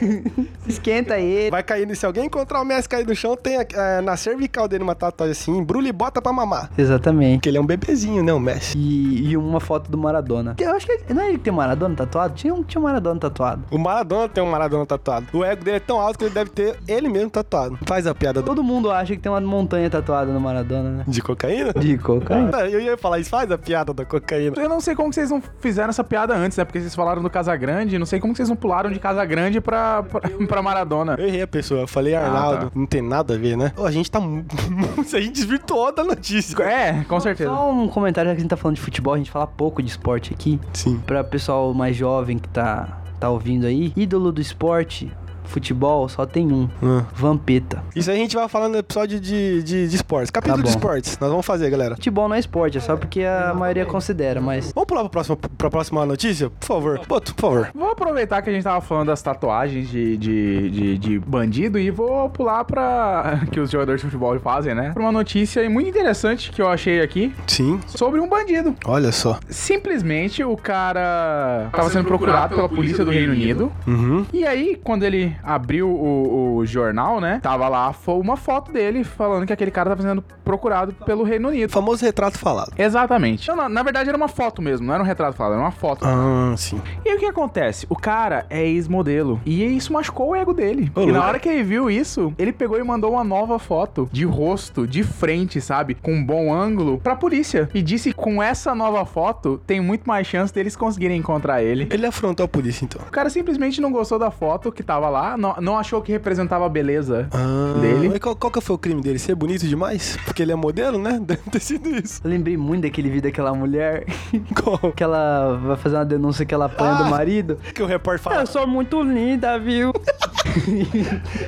esquenta 0.72 1.20
ele. 1.20 1.52
Vai 1.52 1.64
cair, 1.64 1.96
se 1.96 2.06
alguém 2.06 2.26
encontrar 2.26 2.62
o 2.62 2.66
Messi 2.66 2.88
cair 2.88 3.06
no 3.06 3.16
chão, 3.16 3.36
tem 3.36 3.58
é, 3.58 4.02
na 4.02 4.16
cervical 4.18 4.68
dele 4.68 4.84
uma 4.84 4.96
tatuagem 4.96 5.32
assim, 5.32 5.58
embrulha 5.58 5.90
e 5.90 5.92
bota 5.92 6.22
pra 6.22 6.32
mamar. 6.34 6.70
Exatamente. 6.78 7.38
Porque 7.38 7.50
ele 7.50 7.58
é 7.58 7.62
um 7.62 7.66
bebezinho, 7.66 8.24
né, 8.24 8.34
o 8.34 8.40
Messi. 8.40 8.78
E, 8.78 9.30
e 9.30 9.38
uma 9.38 9.60
foto 9.60 9.90
do 9.92 9.98
Maradona. 9.98 10.56
Eu 10.60 10.72
acho 10.72 10.86
que 10.86 10.92
ele, 10.94 11.04
não 11.14 11.22
é 11.22 11.30
ele 11.30 11.38
que 11.38 11.44
tem 11.46 11.54
o 11.54 11.56
Maradona 11.56 11.96
tatuado? 11.96 12.34
Tinha 12.34 12.54
um, 12.54 12.64
tinha 12.64 12.80
um 12.80 12.84
Maradona 12.84 13.20
tatuado. 13.20 13.64
O 13.72 13.78
Maradona 13.78 14.30
tem 14.30 14.44
um 14.44 14.50
Maradona 14.50 14.86
tatuado. 14.86 15.28
O 15.34 15.44
ego 15.44 15.64
dele 15.64 15.78
é 15.78 15.80
tão 15.80 16.00
alto 16.00 16.20
que 16.20 16.26
ele 16.26 16.34
deve 16.34 16.50
ter 16.50 16.78
ele 16.88 17.10
mesmo 17.10 17.30
tatuado. 17.30 17.78
Faz 17.86 18.08
a 18.08 18.16
piada 18.16 18.42
do... 18.42 18.46
Todo 18.46 18.64
mundo 18.64 18.92
acha 18.92 19.16
que 19.16 19.22
tem 19.22 19.32
uma 19.32 19.42
montanha 19.42 19.90
tatuada 19.90 20.32
no 20.32 20.40
Maradona, 20.40 20.90
né? 20.90 21.04
de 21.08 21.22
cocaína? 21.22 21.74
De 21.74 21.98
cocaína. 21.98 22.52
Ah, 22.54 22.70
Eu 22.70 22.80
ia 22.80 22.98
falar 22.98 23.20
isso, 23.20 23.30
faz 23.30 23.52
a 23.52 23.58
piada 23.58 23.94
da 23.94 24.06
cocaína. 24.06 24.56
Eu 24.58 24.70
não 24.70 24.80
sei 24.80 24.96
como 24.96 25.10
que 25.10 25.16
vocês 25.16 25.30
não 25.30 25.42
fizeram 25.60 25.90
essa 25.90 26.04
piada 26.04 26.36
antes, 26.36 26.58
né? 26.58 26.66
Porque 26.66 26.80
vocês 26.80 26.96
falaram 26.96 27.22
do 27.22 27.30
Casagrande, 27.30 27.98
não 28.00 28.06
sei 28.06 28.20
como 28.20 28.34
que 28.34 28.38
vocês 28.38 28.50
não 28.50 28.56
pularam 28.56 28.92
de 28.92 29.00
Casagrande 29.00 29.60
pra, 29.62 30.04
pra, 30.04 30.22
pra 30.48 30.61
Maradona. 30.62 31.16
Eu 31.18 31.28
errei 31.28 31.42
a 31.42 31.48
pessoa, 31.48 31.82
eu 31.82 31.88
falei 31.88 32.16
Arnaldo. 32.16 32.66
tá. 32.66 32.72
Não 32.76 32.86
tem 32.86 33.02
nada 33.02 33.34
a 33.34 33.38
ver, 33.38 33.58
né? 33.58 33.72
Ô, 33.78 33.86
a 33.86 33.92
gente 33.92 34.10
tá. 34.10 34.20
a 34.22 35.20
gente 35.22 35.34
desvirtuou 35.34 35.94
da 35.94 36.04
notícia. 36.04 36.62
É, 36.64 37.04
com 37.04 37.20
certeza. 37.20 37.50
Só 37.50 37.72
um 37.72 37.88
comentário, 37.88 38.30
já 38.30 38.36
que 38.36 38.40
a 38.40 38.42
gente 38.42 38.50
tá 38.50 38.58
falando 38.58 38.76
de 38.76 38.82
futebol, 38.82 39.14
a 39.14 39.18
gente 39.18 39.32
fala 39.32 39.48
pouco 39.48 39.82
de 39.82 39.90
esporte 39.90 40.34
aqui. 40.34 40.60
Sim. 40.74 41.00
Pra 41.06 41.24
pessoal 41.24 41.74
mais 41.74 41.96
jovem 41.96 42.38
que 42.38 42.50
tá, 42.50 43.02
tá 43.20 43.30
ouvindo 43.30 43.66
aí, 43.66 43.94
ídolo 43.96 44.32
do 44.32 44.42
esporte, 44.42 45.12
futebol, 45.52 46.08
só 46.10 46.26
tem 46.26 46.52
um. 46.52 46.70
Ah. 46.82 47.06
Vampeta. 47.14 47.84
Isso 47.96 48.10
aí 48.10 48.18
a 48.18 48.20
gente 48.20 48.36
vai 48.36 48.48
falando 48.48 48.74
no 48.74 48.80
episódio 48.80 49.20
de, 49.20 49.64
de, 49.64 49.88
de 49.88 49.96
esportes. 49.96 50.32
Capítulo 50.32 50.58
Tá 50.58 50.64
de 50.64 50.70
esportes. 50.70 51.18
Nós 51.20 51.30
vamos 51.30 51.46
fazer, 51.46 51.70
galera. 51.70 51.96
Futebol 51.96 52.28
não 52.28 52.36
é 52.36 52.40
esporte, 52.40 52.78
é 52.78 52.82
só 52.82 52.96
porque 52.96 53.24
a 53.24 53.54
maioria 53.54 53.86
considera, 53.86 54.42
mas... 54.42 54.72
Vamos 54.74 54.88
pular 54.88 55.02
pra 55.02 55.10
próxima, 55.10 55.38
pra 55.38 55.70
próxima 55.70 56.06
notícia? 56.06 56.50
Por 56.50 56.66
favor. 56.66 57.02
Boto, 57.08 57.36
por 57.36 57.42
favor. 57.42 57.72
Vou 57.74 57.90
aproveitar 57.90 58.42
que 58.42 58.50
a 58.50 58.54
gente 58.54 58.64
tava 58.64 58.82
falando 58.82 59.08
das 59.08 59.22
tatuagens 59.22 59.90
de, 59.90 60.18
de, 60.18 60.70
de, 60.70 60.98
de 60.98 61.20
bandido 61.20 61.78
e 61.80 61.90
vou 61.92 62.30
pular 62.30 62.64
pra. 62.64 63.42
que 63.52 63.60
os 63.60 63.70
jogadores 63.70 64.02
de 64.02 64.08
futebol 64.08 64.38
fazem, 64.40 64.74
né? 64.74 64.92
Pra 64.94 65.02
uma 65.02 65.12
notícia 65.12 65.68
muito 65.70 65.90
interessante 65.90 66.52
que 66.52 66.62
eu 66.62 66.68
achei 66.68 67.02
aqui 67.02 67.34
Sim. 67.48 67.80
sobre 67.88 68.20
um 68.20 68.28
bandido. 68.28 68.76
Olha 68.86 69.12
só. 69.12 69.40
Simplesmente 69.50 70.44
o 70.44 70.56
cara 70.56 71.70
tava 71.72 71.90
sendo 71.90 72.06
procurado 72.06 72.56
pela 72.56 72.70
polícia 72.70 73.04
do 73.04 73.12
Reino 73.12 73.34
Unido. 73.34 73.72
Uhum. 73.88 74.26
E 74.34 74.46
aí, 74.46 74.80
quando 74.84 75.04
ele 75.04 75.36
abriu 75.44 75.90
o, 75.90 76.58
o 76.58 76.66
jornal, 76.66 77.20
né? 77.20 77.40
Tava 77.42 77.68
lá 77.68 77.94
uma 78.08 78.38
foto 78.38 78.72
dele 78.72 79.04
falando 79.04 79.46
que 79.46 79.54
aquele 79.54 79.72
cara 79.72 79.90
tava 79.92 80.02
sendo 80.02 80.24
procurado 80.44 80.94
pelo 81.06 81.24
Reino 81.24 81.48
O 81.48 81.52
Unido. 81.52 81.72
famoso 81.72 82.04
retrato 82.06 82.38
falado. 82.38 82.72
Exatamente. 82.78 83.48
Não, 83.48 83.56
não, 83.56 83.70
na 83.70 83.84
verdade 83.84 84.10
era 84.10 84.18
uma 84.18 84.28
foto 84.28 84.62
mesmo, 84.62 84.86
não 84.86 84.94
era 84.94 85.04
um 85.04 85.06
retrato 85.06 85.36
falado, 85.36 85.54
era 85.54 85.62
uma 85.62 85.72
foto. 85.72 86.06
Ah, 86.06 86.54
sim. 86.58 86.82
E 87.06 87.10
aí 87.10 87.16
o 87.16 87.20
que 87.20 87.26
acontece? 87.26 87.86
O 87.90 87.96
cara 87.96 88.46
é 88.50 88.66
ex-modelo. 88.66 89.40
E 89.46 89.64
isso 89.64 89.94
machucou 89.94 90.30
o 90.30 90.36
ego 90.36 90.54
dele. 90.54 90.92
Ô, 90.96 91.02
e 91.02 91.12
na 91.12 91.24
hora 91.26 91.40
que 91.40 91.50
ele 91.50 91.64
viu 91.64 91.90
isso, 91.90 92.34
ele 92.38 92.52
pegou 92.52 92.78
e 92.80 92.84
mandou 92.84 93.14
uma 93.14 93.24
nova 93.24 93.58
foto 93.60 94.10
de 94.12 94.26
rosto, 94.26 94.86
de 94.88 95.04
frente, 95.04 95.60
sabe? 95.62 95.96
Com 95.96 96.14
um 96.14 96.24
bom 96.24 96.54
ângulo, 96.54 97.00
pra 97.00 97.16
polícia. 97.16 97.70
E 97.74 97.82
disse 97.82 98.10
que 98.10 98.16
com 98.16 98.42
essa 98.42 98.74
nova 98.76 99.06
foto, 99.06 99.62
tem 99.66 99.80
muito 99.80 100.04
mais 100.06 100.28
chance 100.28 100.54
deles 100.54 100.76
conseguirem 100.76 101.18
encontrar 101.18 101.62
ele. 101.64 101.88
Ele 101.92 102.06
afrontou 102.06 102.46
a 102.46 102.48
polícia, 102.48 102.86
então. 102.86 103.02
O 103.08 103.12
cara 103.12 103.30
simplesmente 103.30 103.82
não 103.82 103.92
gostou 103.92 104.20
da 104.20 104.32
foto 104.32 104.72
que 104.72 104.84
tava 104.84 105.10
lá, 105.10 105.31
não, 105.38 105.56
não 105.60 105.78
achou 105.78 106.02
que 106.02 106.12
representava 106.12 106.66
a 106.66 106.70
beleza 106.70 107.28
Ah, 107.32 107.80
dele. 107.80 108.12
E 108.16 108.20
qual, 108.20 108.36
qual 108.36 108.52
que 108.52 108.62
foi 108.62 108.76
o 108.76 108.80
crime 108.80 109.02
dele? 109.02 109.20
Ser 109.20 109.36
bonito 109.36 109.68
demais? 109.68 110.18
Porque 110.26 110.42
ele 110.42 110.52
é 110.52 110.56
modelo, 110.56 110.98
né? 110.98 111.20
Deve 111.24 111.42
ter 111.50 111.60
sido 111.60 111.90
isso. 111.90 112.22
Eu 112.24 112.30
lembrei 112.30 112.58
muito 112.58 112.84
daquele 112.84 113.10
vídeo 113.10 113.24
daquela 113.24 113.54
mulher 113.54 114.06
Qual? 114.62 114.80
que 114.96 115.04
ela 115.04 115.58
vai 115.64 115.78
fazer 115.78 115.96
uma 115.98 116.06
denúncia 116.06 116.46
que 116.46 116.54
ela 116.54 116.66
apanha 116.66 116.96
do 116.96 117.04
Ah. 117.04 117.10
marido. 117.10 117.58
Que 117.74 117.82
o 117.82 117.86
repórter 117.86 118.22
fala. 118.24 118.42
Eu 118.42 118.48
sou 118.48 118.66
muito 118.68 119.02
linda, 119.04 119.58
viu? 119.60 119.92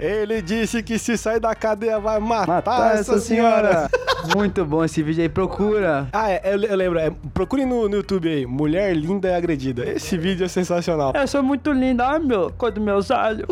Ele 0.02 0.42
disse 0.42 0.82
que 0.84 0.98
se 0.98 1.18
sair 1.18 1.40
da 1.40 1.54
cadeia 1.56 2.00
vai 2.00 2.20
matar, 2.20 2.48
Matar 2.48 2.96
essa 2.96 3.20
senhora. 3.20 3.90
muito 4.36 4.64
bom 4.66 4.84
esse 4.84 5.02
vídeo 5.04 5.22
aí, 5.22 5.30
procura. 5.30 6.08
Ah, 6.14 6.30
é, 6.32 6.42
eu, 6.54 6.62
eu 6.62 6.76
lembro. 6.76 7.00
É, 7.00 7.12
procure 7.34 7.66
no, 7.66 7.90
no 7.90 7.96
YouTube 7.98 8.30
aí. 8.30 8.46
Mulher 8.46 8.96
linda 8.96 9.30
e 9.30 9.34
agredida. 9.36 9.84
Esse 9.90 10.18
vídeo 10.18 10.46
é 10.46 10.48
sensacional. 10.48 11.14
Eu 11.16 11.28
sou 11.28 11.44
muito 11.44 11.72
linda, 11.72 12.08
ai 12.08 12.20
meu, 12.20 12.52
cor 12.58 12.72
dos 12.72 12.84
meus 12.84 13.10
olhos. 13.12 13.46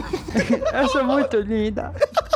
Eu 0.73 0.87
sou 0.89 1.03
muito 1.03 1.37
linda. 1.37 1.91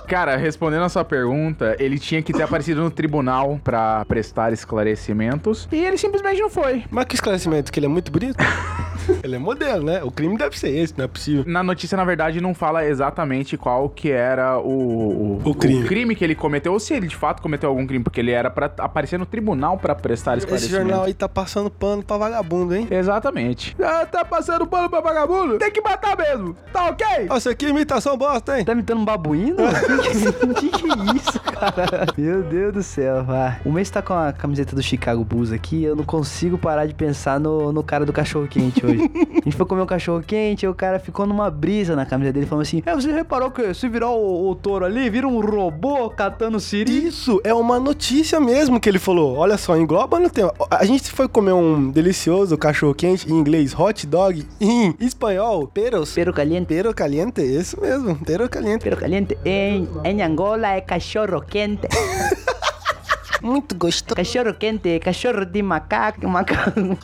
Cara, 0.07 0.35
respondendo 0.35 0.83
a 0.83 0.89
sua 0.89 1.03
pergunta, 1.03 1.75
ele 1.79 1.97
tinha 1.97 2.21
que 2.21 2.31
ter 2.31 2.43
aparecido 2.43 2.81
no 2.81 2.91
tribunal 2.91 3.59
pra 3.63 4.05
prestar 4.05 4.53
esclarecimentos. 4.53 5.67
E 5.71 5.83
ele 5.83 5.97
simplesmente 5.97 6.39
não 6.39 6.49
foi. 6.49 6.83
Mas 6.91 7.05
que 7.05 7.15
esclarecimento, 7.15 7.71
que 7.71 7.79
ele 7.79 7.87
é 7.87 7.89
muito 7.89 8.11
bonito? 8.11 8.37
ele 9.23 9.35
é 9.35 9.39
modelo, 9.39 9.83
né? 9.83 10.03
O 10.03 10.11
crime 10.11 10.37
deve 10.37 10.57
ser 10.57 10.69
esse, 10.69 10.93
não 10.97 11.05
é 11.05 11.07
possível. 11.07 11.43
Na 11.47 11.63
notícia, 11.63 11.95
na 11.97 12.03
verdade, 12.05 12.41
não 12.41 12.53
fala 12.53 12.85
exatamente 12.85 13.57
qual 13.57 13.89
que 13.89 14.09
era 14.11 14.59
o, 14.59 15.41
O 15.43 15.55
crime. 15.55 16.15
que 16.15 16.23
ele 16.23 16.35
cometeu, 16.35 16.73
ou 16.73 16.79
se 16.79 16.93
ele 16.93 17.07
de 17.07 17.15
fato 17.15 17.41
cometeu 17.41 17.69
algum 17.69 17.85
crime, 17.85 18.03
porque 18.03 18.19
ele 18.19 18.31
era 18.31 18.49
pra 18.49 18.71
aparecer 18.77 19.17
no 19.19 19.25
tribunal 19.25 19.77
pra 19.77 19.95
prestar 19.95 20.37
Esse 20.37 20.45
esclarecimento. 20.45 20.87
jornal 20.87 21.05
aí 21.05 21.13
tá 21.13 21.27
passando 21.29 21.69
pano 21.69 22.03
pra 22.03 22.17
vagabundo, 22.17 22.75
hein? 22.75 22.87
Exatamente. 22.89 23.75
Ah, 23.81 24.05
tá 24.05 24.23
passando 24.25 24.65
pano 24.67 24.89
pra 24.89 25.01
vagabundo? 25.01 25.57
Tem 25.57 25.71
que 25.71 25.81
matar 25.81 26.17
mesmo. 26.17 26.55
Tá 26.71 26.85
ok? 26.89 27.25
Nossa, 27.27 27.53
que 27.55 27.67
imitação 27.67 28.17
bosta, 28.17 28.57
hein? 28.59 28.65
Tá 28.65 28.73
imitando 28.73 28.99
um 29.01 29.05
babuíno? 29.05 29.57
que, 30.59 30.69
que 30.69 30.69
que 30.69 30.85
é 30.91 31.15
isso, 31.15 31.39
cara? 31.39 32.05
Meu 32.17 32.43
Deus 32.43 32.73
do 32.73 32.83
céu, 32.83 33.23
vai. 33.23 33.59
O 33.65 33.71
mês 33.71 33.89
tá 33.89 34.01
com 34.01 34.13
a 34.13 34.31
camiseta 34.33 34.75
do 34.75 34.81
Chicago 34.83 35.23
Bulls 35.23 35.51
aqui, 35.51 35.83
eu 35.83 35.95
não 35.95 36.03
consigo 36.03 36.57
parar 36.57 36.85
de 36.85 36.93
pensar 36.93 37.39
no, 37.39 37.71
no 37.71 37.83
cara 37.83 38.05
do 38.05 38.13
cachorro 38.13 38.47
quente 38.47 38.85
hoje. 38.85 38.94
A 39.01 39.41
gente 39.43 39.55
foi 39.55 39.65
comer 39.65 39.81
um 39.81 39.85
cachorro 39.85 40.23
quente 40.25 40.65
e 40.65 40.67
o 40.67 40.73
cara 40.73 40.99
ficou 40.99 41.25
numa 41.25 41.49
brisa 41.49 41.95
na 41.95 42.05
camisa 42.05 42.31
dele, 42.31 42.45
falando 42.45 42.63
assim: 42.63 42.81
É, 42.85 42.93
você 42.93 43.11
reparou 43.11 43.51
que 43.51 43.73
se 43.73 43.87
virar 43.87 44.09
o, 44.09 44.49
o 44.49 44.55
touro 44.55 44.85
ali, 44.85 45.09
vira 45.09 45.27
um 45.27 45.39
robô 45.39 46.09
catando 46.09 46.59
siri? 46.59 47.07
Isso 47.07 47.39
é 47.43 47.53
uma 47.53 47.79
notícia 47.79 48.39
mesmo 48.39 48.79
que 48.79 48.89
ele 48.89 48.99
falou. 48.99 49.35
Olha 49.35 49.57
só, 49.57 49.77
engloba 49.77 50.19
no 50.19 50.29
tema. 50.29 50.53
A 50.69 50.85
gente 50.85 51.11
foi 51.11 51.27
comer 51.27 51.53
um 51.53 51.91
delicioso 51.91 52.57
cachorro 52.57 52.93
quente 52.93 53.31
em 53.31 53.35
inglês, 53.35 53.77
hot 53.77 54.05
dog, 54.07 54.45
em 54.59 54.95
espanhol, 54.99 55.67
peros. 55.67 56.13
Pero 56.13 56.33
caliente. 56.33 56.67
Pero 56.67 56.93
caliente, 56.93 57.41
isso 57.41 57.79
mesmo, 57.79 58.17
pero 58.25 58.49
caliente. 58.49 58.83
Pero 58.83 58.97
caliente. 58.97 59.37
Em, 59.45 59.87
em 60.03 60.21
Angola 60.21 60.69
é 60.69 60.81
cachorro 60.81 61.41
quente. 61.41 61.87
Muito 63.41 63.75
gostoso. 63.75 64.15
Cachorro 64.15 64.53
quente, 64.55 64.99
cachorro 64.99 65.45
de 65.45 65.61
macaco, 65.61 66.27
macaco. 66.27 66.97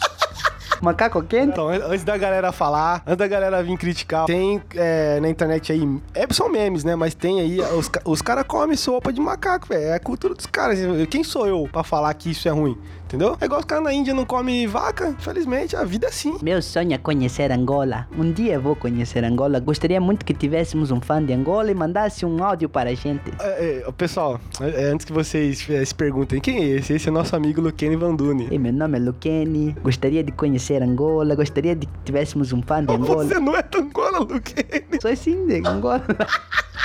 Macaco 0.81 1.21
quente? 1.21 1.49
Então, 1.51 1.69
an- 1.69 1.85
antes 1.87 2.03
da 2.03 2.17
galera 2.17 2.51
falar, 2.51 3.03
antes 3.05 3.17
da 3.17 3.27
galera 3.27 3.61
vir 3.63 3.77
criticar, 3.77 4.25
tem 4.25 4.61
é, 4.75 5.19
na 5.19 5.29
internet 5.29 5.71
aí, 5.71 5.87
é, 6.15 6.25
são 6.31 6.49
memes, 6.49 6.83
né? 6.83 6.95
Mas 6.95 7.13
tem 7.13 7.39
aí, 7.39 7.59
os, 7.61 7.89
os 8.05 8.21
caras 8.21 8.43
comem 8.47 8.75
sopa 8.75 9.13
de 9.13 9.21
macaco, 9.21 9.67
velho. 9.67 9.83
É 9.83 9.93
a 9.93 9.99
cultura 9.99 10.33
dos 10.33 10.45
caras. 10.45 10.79
Quem 11.09 11.23
sou 11.23 11.47
eu 11.47 11.69
pra 11.71 11.83
falar 11.83 12.13
que 12.15 12.31
isso 12.31 12.47
é 12.47 12.51
ruim? 12.51 12.77
Entendeu? 13.11 13.37
É 13.41 13.45
igual 13.45 13.59
os 13.59 13.65
caras 13.65 13.83
na 13.83 13.93
Índia 13.93 14.13
não 14.13 14.25
comem 14.25 14.65
vaca. 14.67 15.09
Infelizmente, 15.09 15.75
a 15.75 15.83
vida 15.83 16.05
é 16.05 16.09
assim. 16.09 16.37
Meu 16.41 16.61
sonho 16.61 16.93
é 16.93 16.97
conhecer 16.97 17.51
Angola. 17.51 18.07
Um 18.17 18.31
dia 18.31 18.53
eu 18.53 18.61
vou 18.61 18.73
conhecer 18.73 19.21
Angola. 19.25 19.59
Gostaria 19.59 19.99
muito 19.99 20.23
que 20.23 20.33
tivéssemos 20.33 20.91
um 20.91 21.01
fã 21.01 21.21
de 21.21 21.33
Angola 21.33 21.69
e 21.69 21.75
mandasse 21.75 22.25
um 22.25 22.41
áudio 22.41 22.69
para 22.69 22.91
a 22.91 22.93
gente. 22.93 23.29
É, 23.41 23.83
é, 23.85 23.91
pessoal, 23.91 24.39
é, 24.61 24.85
antes 24.85 25.05
que 25.05 25.11
vocês 25.11 25.69
é, 25.69 25.83
se 25.83 25.93
perguntem, 25.93 26.39
quem 26.39 26.63
é 26.63 26.67
esse? 26.77 26.93
Esse 26.93 27.09
é 27.09 27.11
nosso 27.11 27.35
amigo 27.35 27.59
Luquene 27.59 27.97
Vanduni. 27.97 28.47
Ei, 28.49 28.57
meu 28.57 28.71
nome 28.71 28.97
é 28.97 29.01
Luquene. 29.01 29.75
Gostaria 29.83 30.23
de 30.23 30.31
conhecer 30.31 30.81
Angola. 30.81 31.35
Gostaria 31.35 31.75
de 31.75 31.87
que 31.87 31.99
tivéssemos 32.05 32.53
um 32.53 32.61
fã 32.61 32.81
de 32.81 32.93
Angola. 32.93 33.25
Você 33.25 33.41
não 33.41 33.57
é 33.57 33.61
de 33.61 33.77
Angola, 33.77 34.19
Luquene. 34.19 35.01
Sou 35.01 35.13
sim 35.17 35.47
de 35.47 35.67
Angola. 35.67 36.01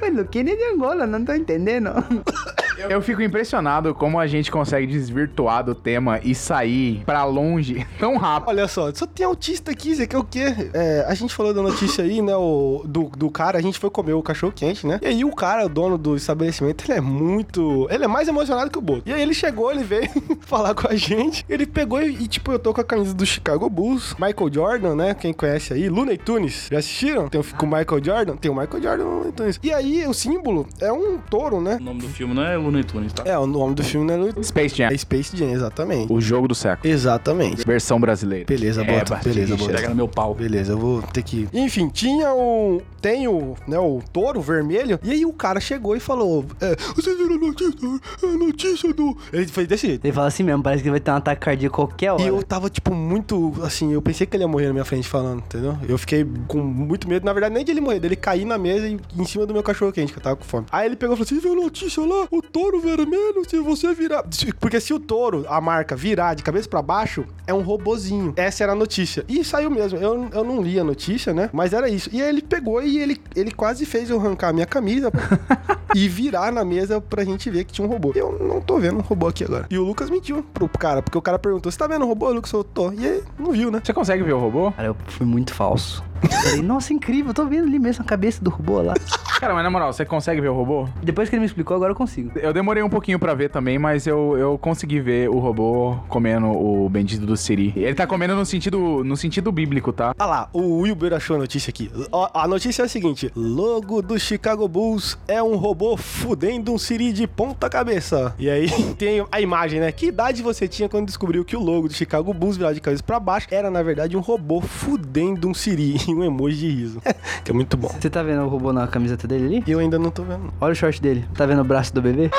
Mas 0.00 0.16
Luquene 0.16 0.52
é 0.52 0.56
de 0.56 0.64
Angola, 0.64 1.06
não 1.06 1.22
tô 1.22 1.34
entendendo. 1.34 1.90
Eu 2.88 3.02
fico 3.02 3.22
impressionado 3.22 3.94
como 3.94 4.18
a 4.18 4.26
gente 4.26 4.50
consegue 4.50 4.86
desvirtuar 4.86 5.64
do 5.64 5.74
tema 5.74 6.20
e 6.22 6.34
sair 6.34 7.02
pra 7.04 7.24
longe 7.24 7.86
tão 7.98 8.16
rápido. 8.16 8.48
Olha 8.48 8.68
só, 8.68 8.92
só 8.94 9.06
tem 9.06 9.26
autista 9.26 9.70
aqui, 9.70 9.94
Zé, 9.94 10.06
que 10.06 10.16
é 10.16 10.18
o 10.18 10.24
quê? 10.24 10.70
É, 10.72 11.04
a 11.06 11.14
gente 11.14 11.34
falou 11.34 11.52
da 11.52 11.62
notícia 11.62 12.04
aí, 12.04 12.22
né, 12.22 12.34
o, 12.34 12.82
do, 12.84 13.04
do 13.16 13.30
cara, 13.30 13.58
a 13.58 13.62
gente 13.62 13.78
foi 13.78 13.90
comer 13.90 14.14
o 14.14 14.22
cachorro 14.22 14.52
quente, 14.52 14.86
né? 14.86 14.98
E 15.02 15.06
aí 15.06 15.24
o 15.24 15.34
cara, 15.34 15.66
o 15.66 15.68
dono 15.68 15.98
do 15.98 16.16
estabelecimento, 16.16 16.84
ele 16.84 16.98
é 16.98 17.00
muito... 17.00 17.86
Ele 17.90 18.04
é 18.04 18.08
mais 18.08 18.28
emocionado 18.28 18.70
que 18.70 18.78
o 18.78 18.82
Boto. 18.82 19.02
E 19.06 19.12
aí 19.12 19.20
ele 19.20 19.34
chegou, 19.34 19.70
ele 19.70 19.84
veio 19.84 20.08
falar 20.42 20.74
com 20.74 20.88
a 20.88 20.94
gente, 20.94 21.44
ele 21.48 21.66
pegou 21.66 22.02
e, 22.02 22.22
e, 22.22 22.28
tipo, 22.28 22.50
eu 22.52 22.58
tô 22.58 22.72
com 22.72 22.80
a 22.80 22.84
camisa 22.84 23.14
do 23.14 23.26
Chicago 23.26 23.68
Bulls, 23.68 24.14
Michael 24.14 24.52
Jordan, 24.52 24.94
né, 24.94 25.14
quem 25.14 25.32
conhece 25.32 25.72
aí, 25.72 25.88
Looney 25.88 26.16
Tunes, 26.16 26.68
já 26.70 26.78
assistiram? 26.78 27.28
Tem 27.28 27.40
o 27.40 27.44
com 27.44 27.66
o 27.66 27.68
Michael 27.68 28.04
Jordan? 28.04 28.36
Tem 28.36 28.50
o 28.50 28.54
Michael 28.54 28.82
Jordan 28.82 29.04
no 29.04 29.16
Looney 29.16 29.32
Tunes. 29.32 29.60
E 29.62 29.72
aí 29.72 30.06
o 30.06 30.14
símbolo 30.14 30.66
é 30.80 30.92
um 30.92 31.18
touro, 31.18 31.60
né? 31.60 31.78
O 31.80 31.84
nome 31.84 32.00
do 32.00 32.08
filme 32.08 32.34
não 32.34 32.44
é 32.44 32.56
Looney 32.56 32.69
Tunes, 32.84 33.12
tá? 33.12 33.22
É, 33.26 33.38
o 33.38 33.46
nome 33.46 33.74
do 33.74 33.82
filme 33.82 34.06
não 34.06 34.14
é 34.14 34.16
Looney- 34.16 34.44
Space 34.44 34.76
Jam. 34.76 34.88
é 34.92 34.96
Space 34.96 35.36
Jam, 35.36 35.50
exatamente. 35.50 36.12
O 36.12 36.20
jogo 36.20 36.48
do 36.48 36.54
século. 36.54 36.92
Exatamente. 36.92 37.64
Versão 37.66 38.00
brasileira. 38.00 38.44
Beleza, 38.46 38.82
É, 38.82 38.98
bota. 38.98 39.16
Beleza, 39.24 39.56
bota. 39.56 39.72
Pega 39.74 39.88
no 39.90 39.94
meu 39.96 40.08
pau. 40.08 40.34
Beleza, 40.34 40.72
eu 40.72 40.78
vou 40.78 41.02
ter 41.02 41.22
que. 41.22 41.48
Enfim, 41.52 41.88
tinha 41.88 42.32
um. 42.32 42.80
Tem 43.00 43.26
o, 43.26 43.54
né, 43.66 43.78
o 43.78 44.00
touro 44.12 44.40
vermelho. 44.40 44.98
E 45.02 45.10
aí 45.10 45.24
o 45.26 45.32
cara 45.32 45.58
chegou 45.60 45.96
e 45.96 46.00
falou: 46.00 46.44
é, 46.60 46.76
Vocês 46.94 47.16
viram 47.16 47.34
a 47.34 47.38
notícia? 47.38 47.74
A 48.22 48.26
notícia 48.36 48.92
do. 48.92 49.16
Ele 49.32 49.46
fez 49.46 49.66
desse 49.66 49.86
jeito. 49.86 50.04
Ele 50.04 50.12
fala 50.12 50.26
assim 50.28 50.42
mesmo, 50.42 50.62
parece 50.62 50.82
que 50.82 50.88
ele 50.88 50.92
vai 50.92 51.00
ter 51.00 51.10
um 51.10 51.14
ataque 51.14 51.40
cardíaco 51.40 51.76
qualquer 51.76 52.12
hora. 52.12 52.22
E 52.22 52.28
eu 52.28 52.42
tava, 52.42 52.68
tipo, 52.70 52.94
muito. 52.94 53.52
Assim, 53.62 53.92
eu 53.92 54.02
pensei 54.02 54.26
que 54.26 54.36
ele 54.36 54.44
ia 54.44 54.48
morrer 54.48 54.66
na 54.66 54.72
minha 54.72 54.84
frente 54.84 55.08
falando, 55.08 55.38
entendeu? 55.38 55.76
Eu 55.88 55.96
fiquei 55.98 56.26
com 56.46 56.58
muito 56.58 57.08
medo, 57.08 57.24
na 57.24 57.32
verdade, 57.32 57.54
nem 57.54 57.64
de 57.64 57.70
ele 57.70 57.80
morrer, 57.80 58.00
dele 58.00 58.16
cair 58.16 58.44
na 58.44 58.58
mesa 58.58 58.86
e 58.88 58.98
em 59.16 59.24
cima 59.24 59.46
do 59.46 59.52
meu 59.54 59.62
cachorro 59.62 59.92
quente, 59.92 60.12
que 60.12 60.18
eu 60.18 60.22
tava 60.22 60.36
com 60.36 60.44
fome. 60.44 60.66
Aí 60.70 60.86
ele 60.86 60.96
pegou 60.96 61.14
e 61.14 61.16
falou 61.16 61.26
assim: 61.26 61.40
viu 61.40 61.52
a 61.58 61.62
notícia 61.64 62.02
lá? 62.04 62.26
O 62.30 62.42
touro 62.42 62.59
vermelho, 62.80 63.48
se 63.48 63.58
você 63.60 63.94
virar. 63.94 64.24
Porque 64.58 64.80
se 64.80 64.92
o 64.92 65.00
touro, 65.00 65.44
a 65.48 65.60
marca, 65.60 65.96
virar 65.96 66.34
de 66.34 66.42
cabeça 66.42 66.68
pra 66.68 66.82
baixo, 66.82 67.24
é 67.46 67.54
um 67.54 67.62
robozinho. 67.62 68.32
Essa 68.36 68.64
era 68.64 68.72
a 68.72 68.74
notícia. 68.74 69.24
E 69.28 69.42
saiu 69.44 69.70
mesmo. 69.70 69.98
Eu, 69.98 70.28
eu 70.32 70.44
não 70.44 70.60
li 70.60 70.78
a 70.78 70.84
notícia, 70.84 71.32
né? 71.32 71.50
Mas 71.52 71.72
era 71.72 71.88
isso. 71.88 72.10
E 72.12 72.22
aí 72.22 72.28
ele 72.28 72.42
pegou 72.42 72.82
e 72.82 72.98
ele, 72.98 73.20
ele 73.34 73.50
quase 73.50 73.84
fez 73.86 74.10
eu 74.10 74.18
arrancar 74.18 74.48
a 74.48 74.52
minha 74.52 74.66
camisa 74.66 75.10
e 75.94 76.08
virar 76.08 76.52
na 76.52 76.64
mesa 76.64 77.00
pra 77.00 77.24
gente 77.24 77.50
ver 77.50 77.64
que 77.64 77.72
tinha 77.72 77.86
um 77.86 77.90
robô. 77.90 78.12
E 78.14 78.18
eu 78.18 78.38
não 78.38 78.60
tô 78.60 78.78
vendo 78.78 78.98
um 78.98 79.02
robô 79.02 79.28
aqui 79.28 79.44
agora. 79.44 79.66
E 79.70 79.78
o 79.78 79.84
Lucas 79.84 80.10
mentiu 80.10 80.42
pro 80.42 80.68
cara, 80.68 81.02
porque 81.02 81.18
o 81.18 81.22
cara 81.22 81.38
perguntou: 81.38 81.70
Você 81.70 81.78
tá 81.78 81.86
vendo 81.86 82.04
um 82.04 82.08
robô? 82.08 82.28
O 82.28 82.32
Lucas 82.32 82.50
falou: 82.50 82.64
Tô. 82.64 82.92
E 82.92 83.06
aí, 83.06 83.22
não 83.38 83.52
viu, 83.52 83.70
né? 83.70 83.80
Você 83.82 83.92
consegue 83.92 84.22
ver 84.22 84.32
o 84.32 84.38
robô? 84.38 84.72
Cara, 84.72 84.88
eu 84.88 84.96
fui 85.08 85.26
muito 85.26 85.54
falso. 85.54 86.02
Falei, 86.28 86.62
nossa, 86.62 86.92
incrível, 86.92 87.30
eu 87.30 87.34
tô 87.34 87.46
vendo 87.46 87.64
ali 87.66 87.78
mesmo 87.78 88.02
a 88.02 88.06
cabeça 88.06 88.42
do 88.42 88.50
robô 88.50 88.80
lá. 88.82 88.94
Cara, 89.40 89.54
mas 89.54 89.64
na 89.64 89.70
moral, 89.70 89.90
você 89.92 90.04
consegue 90.04 90.40
ver 90.40 90.48
o 90.48 90.54
robô? 90.54 90.86
Depois 91.02 91.28
que 91.30 91.34
ele 91.34 91.40
me 91.40 91.46
explicou, 91.46 91.74
agora 91.74 91.92
eu 91.92 91.96
consigo. 91.96 92.30
Eu 92.38 92.52
demorei 92.52 92.82
um 92.82 92.90
pouquinho 92.90 93.18
pra 93.18 93.32
ver 93.32 93.48
também, 93.48 93.78
mas 93.78 94.06
eu, 94.06 94.36
eu 94.36 94.58
consegui 94.58 95.00
ver 95.00 95.30
o 95.30 95.38
robô 95.38 95.96
comendo 96.08 96.46
o 96.48 96.88
bendito 96.90 97.24
do 97.24 97.36
Siri. 97.36 97.72
Ele 97.74 97.94
tá 97.94 98.06
comendo 98.06 98.34
no 98.34 98.44
sentido, 98.44 99.02
no 99.02 99.16
sentido 99.16 99.50
bíblico, 99.50 99.92
tá? 99.94 100.14
Ah 100.18 100.26
lá, 100.26 100.48
o 100.52 100.80
Wilber 100.80 101.14
achou 101.14 101.36
a 101.36 101.38
notícia 101.38 101.70
aqui. 101.70 101.90
Ó, 102.12 102.28
A 102.34 102.46
notícia 102.46 102.82
é 102.82 102.84
a 102.84 102.88
seguinte: 102.88 103.32
logo 103.34 104.02
do 104.02 104.18
Chicago 104.18 104.68
Bulls 104.68 105.16
é 105.26 105.42
um 105.42 105.56
robô 105.56 105.96
fudendo 105.96 106.72
um 106.74 106.78
Siri 106.78 107.10
de 107.12 107.26
ponta 107.26 107.70
cabeça. 107.70 108.34
E 108.38 108.50
aí 108.50 108.68
tem 108.98 109.24
a 109.32 109.40
imagem, 109.40 109.80
né? 109.80 109.90
Que 109.90 110.06
idade 110.06 110.42
você 110.42 110.68
tinha 110.68 110.88
quando 110.88 111.06
descobriu 111.06 111.46
que 111.46 111.56
o 111.56 111.60
logo 111.60 111.88
do 111.88 111.94
Chicago 111.94 112.34
Bulls 112.34 112.58
virado 112.58 112.74
de 112.74 112.80
cabeça 112.82 113.02
pra 113.02 113.18
baixo 113.18 113.48
era 113.50 113.70
na 113.70 113.82
verdade 113.82 114.18
um 114.18 114.20
robô 114.20 114.60
fudendo 114.60 115.48
um 115.48 115.54
Siri 115.54 115.96
e 116.10 116.14
um 116.14 116.24
emoji 116.24 116.56
de 116.56 116.68
riso. 116.70 117.02
que 117.44 117.50
é 117.50 117.54
muito 117.54 117.76
bom. 117.76 117.88
Você 117.88 118.10
tá 118.10 118.22
vendo 118.22 118.42
o 118.42 118.48
robô 118.48 118.72
na 118.72 118.86
camiseta 118.86 119.26
dele 119.26 119.46
ali? 119.46 119.64
E 119.66 119.70
eu 119.70 119.78
ainda 119.78 119.98
não 119.98 120.10
tô 120.10 120.22
vendo. 120.22 120.52
Olha 120.60 120.72
o 120.72 120.74
short 120.74 121.00
dele. 121.00 121.24
Tá 121.34 121.46
vendo 121.46 121.60
o 121.60 121.64
braço 121.64 121.94
do 121.94 122.02
bebê? 122.02 122.30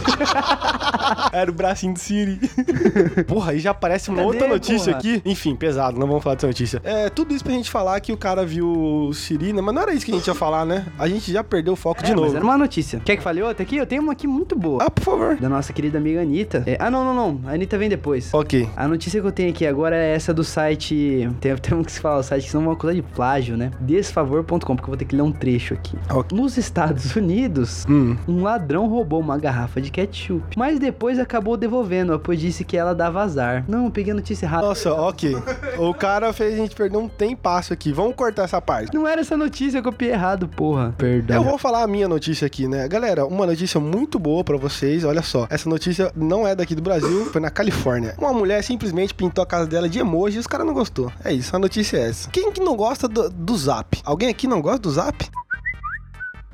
Era 1.32 1.50
o 1.50 1.54
bracinho 1.54 1.92
do 1.94 1.98
Siri. 1.98 2.38
porra, 3.26 3.52
aí 3.52 3.58
já 3.58 3.70
aparece 3.70 4.08
uma 4.10 4.16
Cadê, 4.18 4.28
outra 4.28 4.48
notícia 4.48 4.94
porra? 4.94 4.98
aqui. 4.98 5.22
Enfim, 5.24 5.54
pesado, 5.54 5.98
não 5.98 6.06
vamos 6.06 6.22
falar 6.22 6.34
dessa 6.36 6.46
notícia. 6.46 6.80
É, 6.84 7.08
tudo 7.10 7.34
isso 7.34 7.44
pra 7.44 7.52
gente 7.52 7.70
falar 7.70 8.00
que 8.00 8.12
o 8.12 8.16
cara 8.16 8.44
viu 8.44 8.66
o 8.68 9.12
Siri, 9.14 9.52
né? 9.52 9.60
Mas 9.60 9.74
não 9.74 9.82
era 9.82 9.92
isso 9.94 10.04
que 10.04 10.12
a 10.12 10.14
gente 10.14 10.26
ia 10.26 10.34
falar, 10.34 10.64
né? 10.64 10.86
A 10.98 11.08
gente 11.08 11.30
já 11.32 11.42
perdeu 11.44 11.72
o 11.74 11.76
foco 11.76 12.02
de 12.02 12.10
É, 12.10 12.14
novo. 12.14 12.26
Mas 12.28 12.34
era 12.36 12.44
uma 12.44 12.58
notícia. 12.58 13.00
Quer 13.04 13.16
que 13.16 13.22
fale 13.22 13.42
outra 13.42 13.62
aqui? 13.62 13.76
Eu 13.76 13.86
tenho 13.86 14.02
uma 14.02 14.12
aqui 14.12 14.26
muito 14.26 14.56
boa. 14.56 14.82
Ah, 14.84 14.90
por 14.90 15.02
favor. 15.04 15.36
Da 15.36 15.48
nossa 15.48 15.72
querida 15.72 15.98
amiga 15.98 16.20
Anitta. 16.22 16.62
É, 16.66 16.76
ah, 16.80 16.90
não, 16.90 17.04
não, 17.04 17.14
não. 17.14 17.40
A 17.50 17.54
Anitta 17.54 17.76
vem 17.78 17.88
depois. 17.88 18.32
Ok. 18.32 18.68
A 18.76 18.88
notícia 18.88 19.20
que 19.20 19.26
eu 19.26 19.32
tenho 19.32 19.50
aqui 19.50 19.66
agora 19.66 19.96
é 19.96 20.14
essa 20.14 20.32
do 20.32 20.44
site. 20.44 21.28
Tem, 21.40 21.54
temos 21.56 21.86
que 21.86 21.92
se 21.92 22.00
falar 22.00 22.18
o 22.18 22.22
site 22.22 22.44
que 22.44 22.50
senão 22.50 22.64
é 22.64 22.68
uma 22.68 22.76
coisa 22.76 22.94
de 22.94 23.02
plágio, 23.02 23.56
né? 23.56 23.70
Desfavor.com, 23.80 24.58
porque 24.58 24.82
eu 24.82 24.86
vou 24.86 24.96
ter 24.96 25.04
que 25.04 25.14
ler 25.16 25.22
um 25.22 25.32
trecho 25.32 25.74
aqui. 25.74 25.96
Ok. 26.10 26.36
Nos 26.36 26.56
Estados 26.56 27.14
Unidos, 27.16 27.84
Hum. 27.88 28.16
um 28.26 28.42
ladrão 28.42 28.88
roubou 28.88 29.20
uma 29.20 29.38
garrafa 29.38 29.80
de 29.80 29.85
ketchup, 29.90 30.56
mas 30.56 30.78
depois 30.78 31.18
acabou 31.18 31.56
devolvendo, 31.56 32.18
pois 32.18 32.40
disse 32.40 32.64
que 32.64 32.76
ela 32.76 32.94
dava 32.94 33.22
azar. 33.22 33.64
Não, 33.68 33.90
peguei 33.90 34.12
a 34.12 34.16
notícia 34.16 34.46
errada. 34.46 34.66
Nossa, 34.66 34.92
ok. 34.92 35.36
O 35.78 35.92
cara 35.94 36.32
fez 36.32 36.54
a 36.54 36.56
gente 36.56 36.74
perder 36.74 36.96
um 36.96 37.08
tempasso 37.08 37.72
aqui. 37.72 37.92
Vamos 37.92 38.14
cortar 38.14 38.44
essa 38.44 38.60
parte. 38.60 38.94
Não 38.94 39.06
era 39.06 39.20
essa 39.20 39.36
notícia, 39.36 39.78
eu 39.78 39.82
copiei 39.82 40.12
errado, 40.12 40.48
porra. 40.48 40.94
Perdão. 40.96 41.36
Eu 41.36 41.44
vou 41.44 41.58
falar 41.58 41.82
a 41.82 41.86
minha 41.86 42.08
notícia 42.08 42.46
aqui, 42.46 42.66
né? 42.66 42.88
Galera, 42.88 43.26
uma 43.26 43.46
notícia 43.46 43.80
muito 43.80 44.18
boa 44.18 44.42
pra 44.44 44.56
vocês. 44.56 45.04
Olha 45.04 45.22
só, 45.22 45.46
essa 45.50 45.68
notícia 45.68 46.10
não 46.14 46.46
é 46.46 46.54
daqui 46.54 46.74
do 46.74 46.82
Brasil, 46.82 47.26
foi 47.26 47.40
na 47.40 47.50
Califórnia. 47.50 48.14
Uma 48.18 48.32
mulher 48.32 48.62
simplesmente 48.62 49.14
pintou 49.14 49.42
a 49.42 49.46
casa 49.46 49.66
dela 49.66 49.88
de 49.88 49.98
emoji 49.98 50.36
e 50.36 50.40
os 50.40 50.46
caras 50.46 50.66
não 50.66 50.74
gostou. 50.74 51.12
É 51.24 51.32
isso, 51.32 51.54
a 51.54 51.58
notícia 51.58 51.96
é 51.98 52.08
essa. 52.08 52.30
Quem 52.30 52.50
que 52.52 52.60
não 52.60 52.76
gosta 52.76 53.08
do, 53.08 53.28
do 53.28 53.56
Zap? 53.56 54.00
Alguém 54.04 54.28
aqui 54.28 54.46
não 54.46 54.60
gosta 54.60 54.80
do 54.80 54.90
Zap? 54.90 55.28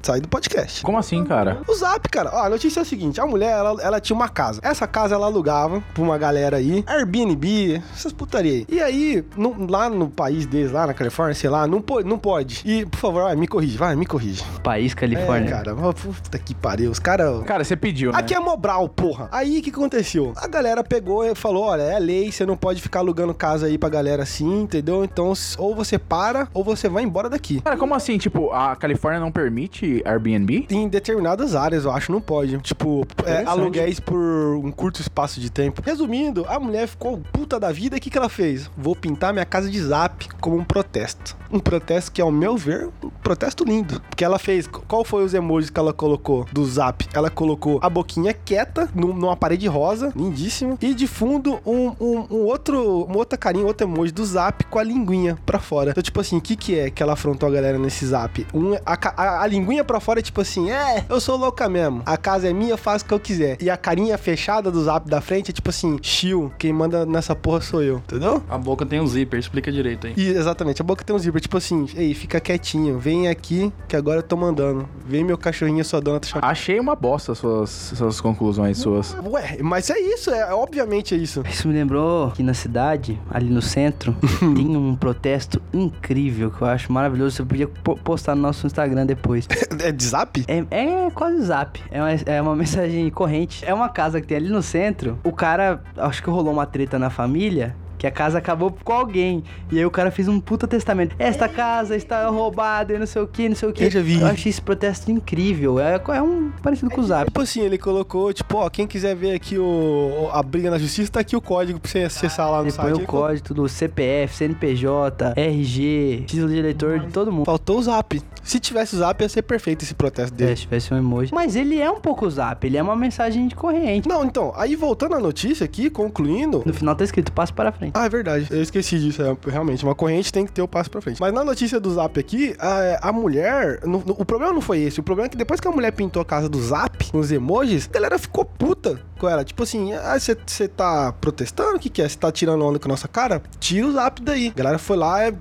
Sai 0.02 0.20
do 0.20 0.28
podcast. 0.28 0.82
Como 0.82 0.98
assim, 0.98 1.24
cara? 1.24 1.60
O 1.68 1.74
Zap, 1.74 2.08
cara, 2.08 2.30
ó, 2.32 2.44
a 2.44 2.48
notícia 2.50 2.80
é 2.80 2.82
a 2.82 2.84
seguinte: 2.84 3.20
a 3.20 3.26
mulher, 3.26 3.52
ela, 3.52 3.80
ela 3.82 4.00
tinha 4.00 4.16
uma 4.16 4.28
casa. 4.28 4.60
Essa 4.62 4.86
casa 4.86 5.14
ela 5.14 5.26
alugava 5.26 5.82
pra 5.94 6.02
uma 6.02 6.18
galera 6.18 6.56
aí, 6.56 6.82
Airbnb, 6.86 7.80
essas 7.94 8.12
putaria 8.12 8.52
aí. 8.52 8.66
E 8.68 8.80
aí, 8.80 9.24
no- 9.36 9.66
lá 9.70 9.88
no 9.88 10.08
país 10.08 10.44
deles, 10.46 10.72
lá 10.72 10.86
na 10.86 10.94
Califórnia, 10.94 11.34
sei 11.34 11.48
lá, 11.50 11.66
não, 11.66 11.80
po- 11.80 12.02
não 12.02 12.18
pode. 12.18 12.62
E, 12.64 12.84
por 12.86 12.98
favor, 12.98 13.22
vai, 13.24 13.36
me 13.36 13.46
corrige, 13.46 13.78
vai, 13.78 13.94
me 13.94 14.06
corrige. 14.06 14.42
País 14.62 14.92
Califórnia. 14.94 15.48
É, 15.48 15.50
cara, 15.50 15.74
puta 15.74 16.38
que 16.38 16.54
pariu. 16.54 16.90
Os 16.90 16.98
caras. 16.98 17.44
Cara, 17.44 17.62
você 17.64 17.76
pediu, 17.76 18.10
né? 18.12 18.18
Aqui 18.18 18.34
é 18.34 18.40
Mobral, 18.40 18.88
porra. 18.88 19.28
Aí 19.30 19.58
o 19.58 19.62
que 19.62 19.70
aconteceu? 19.70 20.32
A 20.36 20.48
galera 20.48 20.82
pegou 20.82 21.24
e 21.24 21.34
falou: 21.34 21.64
olha, 21.64 21.82
é 21.82 21.98
lei, 21.98 22.32
você 22.32 22.44
não 22.44 22.56
pode 22.56 22.82
ficar 22.82 22.98
alugando 23.00 23.32
casa 23.34 23.66
aí 23.66 23.78
pra 23.78 23.88
galera 23.88 24.22
assim, 24.24 24.62
entendeu? 24.62 25.04
Então, 25.04 25.32
ou 25.58 25.74
você 25.76 25.98
para, 25.98 26.48
ou 26.52 26.64
você 26.64 26.88
vai 26.88 27.02
embora 27.04 27.28
daqui. 27.30 27.60
Cara, 27.60 27.76
como 27.76 27.94
assim? 27.94 28.18
Tipo, 28.18 28.50
a 28.52 28.74
Califórnia 28.74 29.20
não 29.20 29.30
permite 29.30 29.91
Airbnb? 30.04 30.66
Em 30.70 30.88
determinadas 30.88 31.54
áreas, 31.54 31.84
eu 31.84 31.90
acho, 31.90 32.10
não 32.12 32.20
pode. 32.20 32.56
Tipo, 32.58 33.04
é, 33.26 33.42
aluguéis 33.44 33.98
por 34.00 34.16
um 34.56 34.70
curto 34.70 35.00
espaço 35.00 35.40
de 35.40 35.50
tempo. 35.50 35.82
Resumindo, 35.84 36.46
a 36.48 36.58
mulher 36.58 36.86
ficou 36.86 37.20
puta 37.32 37.58
da 37.58 37.70
vida 37.72 37.96
e 37.96 37.98
o 37.98 38.00
que, 38.00 38.08
que 38.10 38.16
ela 38.18 38.28
fez? 38.28 38.70
Vou 38.76 38.94
pintar 38.96 39.32
minha 39.32 39.44
casa 39.44 39.68
de 39.70 39.82
zap 39.82 40.28
como 40.40 40.56
um 40.56 40.64
protesto. 40.64 41.36
Um 41.50 41.58
protesto 41.58 42.10
que, 42.12 42.22
ao 42.22 42.30
meu 42.30 42.56
ver, 42.56 42.88
um 43.04 43.10
protesto 43.22 43.64
lindo. 43.64 44.00
Porque 44.08 44.24
ela 44.24 44.38
fez. 44.38 44.66
Qual 44.66 45.04
foi 45.04 45.24
os 45.24 45.34
emojis 45.34 45.68
que 45.68 45.78
ela 45.78 45.92
colocou 45.92 46.46
do 46.52 46.64
zap? 46.64 47.06
Ela 47.12 47.28
colocou 47.28 47.78
a 47.82 47.90
boquinha 47.90 48.32
quieta 48.32 48.88
num- 48.94 49.12
numa 49.12 49.36
parede 49.36 49.66
rosa, 49.66 50.12
lindíssimo. 50.16 50.78
E 50.80 50.94
de 50.94 51.06
fundo, 51.06 51.60
um, 51.66 51.88
um, 52.00 52.26
um 52.30 52.38
outro. 52.44 53.04
Uma 53.04 53.18
outra 53.18 53.36
carinha, 53.36 53.66
outro 53.66 53.86
emoji 53.86 54.12
do 54.12 54.24
zap 54.24 54.64
com 54.66 54.78
a 54.78 54.82
linguinha 54.82 55.36
pra 55.44 55.58
fora. 55.58 55.90
Então, 55.90 56.02
tipo 56.02 56.20
assim, 56.20 56.36
o 56.36 56.40
que, 56.40 56.56
que 56.56 56.78
é 56.78 56.90
que 56.90 57.02
ela 57.02 57.12
afrontou 57.12 57.48
a 57.48 57.52
galera 57.52 57.78
nesse 57.78 58.06
zap? 58.06 58.46
Um, 58.54 58.74
a, 58.86 58.98
a, 59.16 59.42
a 59.42 59.46
linguinha 59.46 59.81
pra 59.84 60.00
fora 60.00 60.20
é 60.20 60.22
tipo 60.22 60.40
assim: 60.40 60.70
é, 60.70 61.04
eu 61.08 61.20
sou 61.20 61.36
louca 61.36 61.68
mesmo. 61.68 62.02
A 62.06 62.16
casa 62.16 62.48
é 62.48 62.52
minha, 62.52 62.70
eu 62.72 62.78
faço 62.78 63.04
o 63.04 63.08
que 63.08 63.14
eu 63.14 63.20
quiser. 63.20 63.56
E 63.60 63.68
a 63.70 63.76
carinha 63.76 64.16
fechada 64.18 64.70
do 64.70 64.82
zap 64.84 65.08
da 65.08 65.20
frente 65.20 65.50
é 65.50 65.52
tipo 65.52 65.70
assim: 65.70 65.98
chill, 66.02 66.52
quem 66.58 66.72
manda 66.72 67.04
nessa 67.06 67.34
porra 67.34 67.60
sou 67.60 67.82
eu, 67.82 67.96
entendeu? 67.98 68.42
A 68.48 68.58
boca 68.58 68.84
tem 68.86 69.00
um 69.00 69.06
zíper, 69.06 69.38
explica 69.38 69.70
direito 69.72 70.06
aí. 70.06 70.14
E, 70.16 70.28
exatamente, 70.28 70.80
a 70.80 70.84
boca 70.84 71.04
tem 71.04 71.14
um 71.14 71.18
zíper, 71.18 71.40
tipo 71.40 71.56
assim, 71.56 71.86
ei, 71.96 72.14
fica 72.14 72.40
quietinho, 72.40 72.98
vem 72.98 73.28
aqui 73.28 73.72
que 73.88 73.96
agora 73.96 74.18
eu 74.18 74.22
tô 74.22 74.36
mandando. 74.36 74.88
Vem 75.06 75.24
meu 75.24 75.36
cachorrinho, 75.38 75.84
sua 75.84 76.00
dona 76.00 76.20
tá 76.20 76.28
chamando. 76.28 76.44
Achei 76.44 76.78
uma 76.80 76.94
bosta 76.96 77.34
suas, 77.34 77.70
suas 77.70 78.20
conclusões 78.20 78.78
suas. 78.78 79.16
Ué, 79.24 79.58
mas 79.62 79.90
é 79.90 79.98
isso, 79.98 80.30
é 80.30 80.52
obviamente 80.54 81.14
é 81.14 81.18
isso. 81.18 81.42
Isso 81.48 81.68
me 81.68 81.74
lembrou 81.74 82.30
que 82.32 82.42
na 82.42 82.54
cidade, 82.54 83.20
ali 83.30 83.48
no 83.50 83.62
centro, 83.62 84.14
tem 84.40 84.76
um 84.76 84.94
protesto 84.96 85.60
incrível 85.72 86.50
que 86.50 86.62
eu 86.62 86.66
acho 86.66 86.92
maravilhoso. 86.92 87.36
Você 87.36 87.44
podia 87.44 87.68
po- 87.68 87.96
postar 87.96 88.34
no 88.34 88.42
nosso 88.42 88.66
Instagram 88.66 89.06
depois. 89.06 89.46
É 89.80 89.92
de 89.92 90.04
zap? 90.04 90.44
É, 90.48 90.64
é 90.70 91.10
quase 91.10 91.42
zap. 91.42 91.80
É 91.90 92.00
uma, 92.00 92.10
é 92.10 92.42
uma 92.42 92.56
mensagem 92.56 93.08
corrente. 93.10 93.64
É 93.64 93.72
uma 93.72 93.88
casa 93.88 94.20
que 94.20 94.26
tem 94.26 94.36
ali 94.36 94.48
no 94.48 94.62
centro. 94.62 95.18
O 95.24 95.32
cara, 95.32 95.82
acho 95.96 96.22
que 96.22 96.30
rolou 96.30 96.52
uma 96.52 96.66
treta 96.66 96.98
na 96.98 97.10
família. 97.10 97.74
Que 98.02 98.06
a 98.08 98.10
casa 98.10 98.38
acabou 98.38 98.76
com 98.82 98.92
alguém. 98.92 99.44
E 99.70 99.78
aí 99.78 99.86
o 99.86 99.90
cara 99.90 100.10
fez 100.10 100.26
um 100.26 100.40
puta 100.40 100.66
testamento. 100.66 101.14
Esta 101.20 101.48
casa 101.48 101.94
está 101.94 102.26
roubada 102.26 102.92
e 102.92 102.98
não 102.98 103.06
sei 103.06 103.22
o 103.22 103.28
que, 103.28 103.48
não 103.48 103.54
sei 103.54 103.68
o 103.68 103.72
que. 103.72 103.84
Eu 103.84 103.90
já 103.92 104.00
vi. 104.00 104.20
Eu 104.20 104.26
achei 104.26 104.50
esse 104.50 104.60
protesto 104.60 105.08
incrível. 105.08 105.78
É, 105.78 106.02
é 106.08 106.20
um 106.20 106.50
parecido 106.60 106.90
com 106.90 107.00
o 107.00 107.04
zap. 107.04 107.26
Tipo 107.26 107.40
assim, 107.42 107.60
ele 107.60 107.78
colocou, 107.78 108.32
tipo, 108.32 108.56
ó, 108.58 108.68
quem 108.68 108.88
quiser 108.88 109.14
ver 109.14 109.36
aqui 109.36 109.56
o, 109.56 110.28
a 110.32 110.42
briga 110.42 110.68
na 110.68 110.78
justiça, 110.78 111.12
tá 111.12 111.20
aqui 111.20 111.36
o 111.36 111.40
código 111.40 111.78
pra 111.78 111.88
você 111.88 112.00
acessar 112.00 112.50
lá 112.50 112.60
no 112.60 112.64
Ele 112.70 112.72
põe 112.76 112.90
site. 112.92 113.04
o 113.04 113.06
código 113.06 113.54
do 113.54 113.68
CPF, 113.68 114.34
CNPJ, 114.34 115.34
RG, 115.36 116.24
título 116.26 116.48
de 116.48 116.58
eleitor 116.58 116.98
de 116.98 117.06
todo 117.12 117.30
mundo. 117.30 117.44
Faltou 117.44 117.78
o 117.78 117.82
zap. 117.84 118.20
Se 118.42 118.58
tivesse 118.58 118.96
o 118.96 118.98
zap, 118.98 119.22
ia 119.22 119.28
ser 119.28 119.42
perfeito 119.42 119.84
esse 119.84 119.94
protesto 119.94 120.34
É, 120.34 120.38
dele. 120.38 120.56
se 120.56 120.62
tivesse 120.62 120.92
um 120.92 120.96
emoji. 120.96 121.32
Mas 121.32 121.54
ele 121.54 121.78
é 121.78 121.88
um 121.88 122.00
pouco 122.00 122.28
zap, 122.28 122.66
ele 122.66 122.76
é 122.76 122.82
uma 122.82 122.96
mensagem 122.96 123.46
de 123.46 123.54
corrente. 123.54 124.08
Não, 124.08 124.24
então, 124.24 124.52
aí 124.56 124.74
voltando 124.74 125.14
à 125.14 125.20
notícia 125.20 125.64
aqui, 125.64 125.88
concluindo, 125.88 126.64
No 126.66 126.74
final 126.74 126.96
tá 126.96 127.04
escrito 127.04 127.30
passo 127.30 127.54
para 127.54 127.70
frente. 127.70 127.91
Ah, 127.94 128.06
é 128.06 128.08
verdade. 128.08 128.46
Eu 128.50 128.62
esqueci 128.62 128.98
disso. 128.98 129.22
É, 129.22 129.36
realmente, 129.50 129.84
uma 129.84 129.94
corrente 129.94 130.32
tem 130.32 130.44
que 130.46 130.52
ter 130.52 130.62
o 130.62 130.68
passo 130.68 130.90
pra 130.90 131.00
frente. 131.00 131.20
Mas 131.20 131.32
na 131.32 131.44
notícia 131.44 131.78
do 131.78 131.92
Zap 131.92 132.18
aqui, 132.18 132.54
a, 132.58 133.08
a 133.08 133.12
mulher. 133.12 133.80
no- 133.84 134.02
no- 134.04 134.16
o 134.18 134.24
problema 134.24 134.52
não 134.52 134.60
foi 134.60 134.80
esse. 134.80 135.00
O 135.00 135.02
problema 135.02 135.26
é 135.26 135.28
que 135.30 135.36
depois 135.36 135.60
que 135.60 135.68
a 135.68 135.70
mulher 135.70 135.92
pintou 135.92 136.20
a 136.22 136.24
casa 136.24 136.48
do 136.48 136.60
Zap 136.62 137.10
com 137.10 137.18
os 137.18 137.30
emojis, 137.30 137.88
a 137.88 137.92
galera 137.92 138.18
ficou 138.18 138.44
puta 138.44 139.00
com 139.18 139.28
ela. 139.28 139.44
Tipo 139.44 139.62
assim, 139.62 139.92
ah, 139.94 140.16
você 140.18 140.66
tá 140.68 141.12
protestando? 141.20 141.76
O 141.76 141.78
que, 141.78 141.88
que 141.90 142.02
é? 142.02 142.08
Você 142.08 142.16
tá 142.18 142.30
tirando 142.32 142.64
onda 142.64 142.78
com 142.78 142.88
a 142.88 142.90
nossa 142.90 143.06
cara? 143.08 143.42
Tira 143.60 143.86
o 143.86 143.92
Zap 143.92 144.20
daí. 144.22 144.48
A 144.48 144.58
galera 144.58 144.78
foi 144.78 144.96
lá, 144.96 145.22
é, 145.22 145.32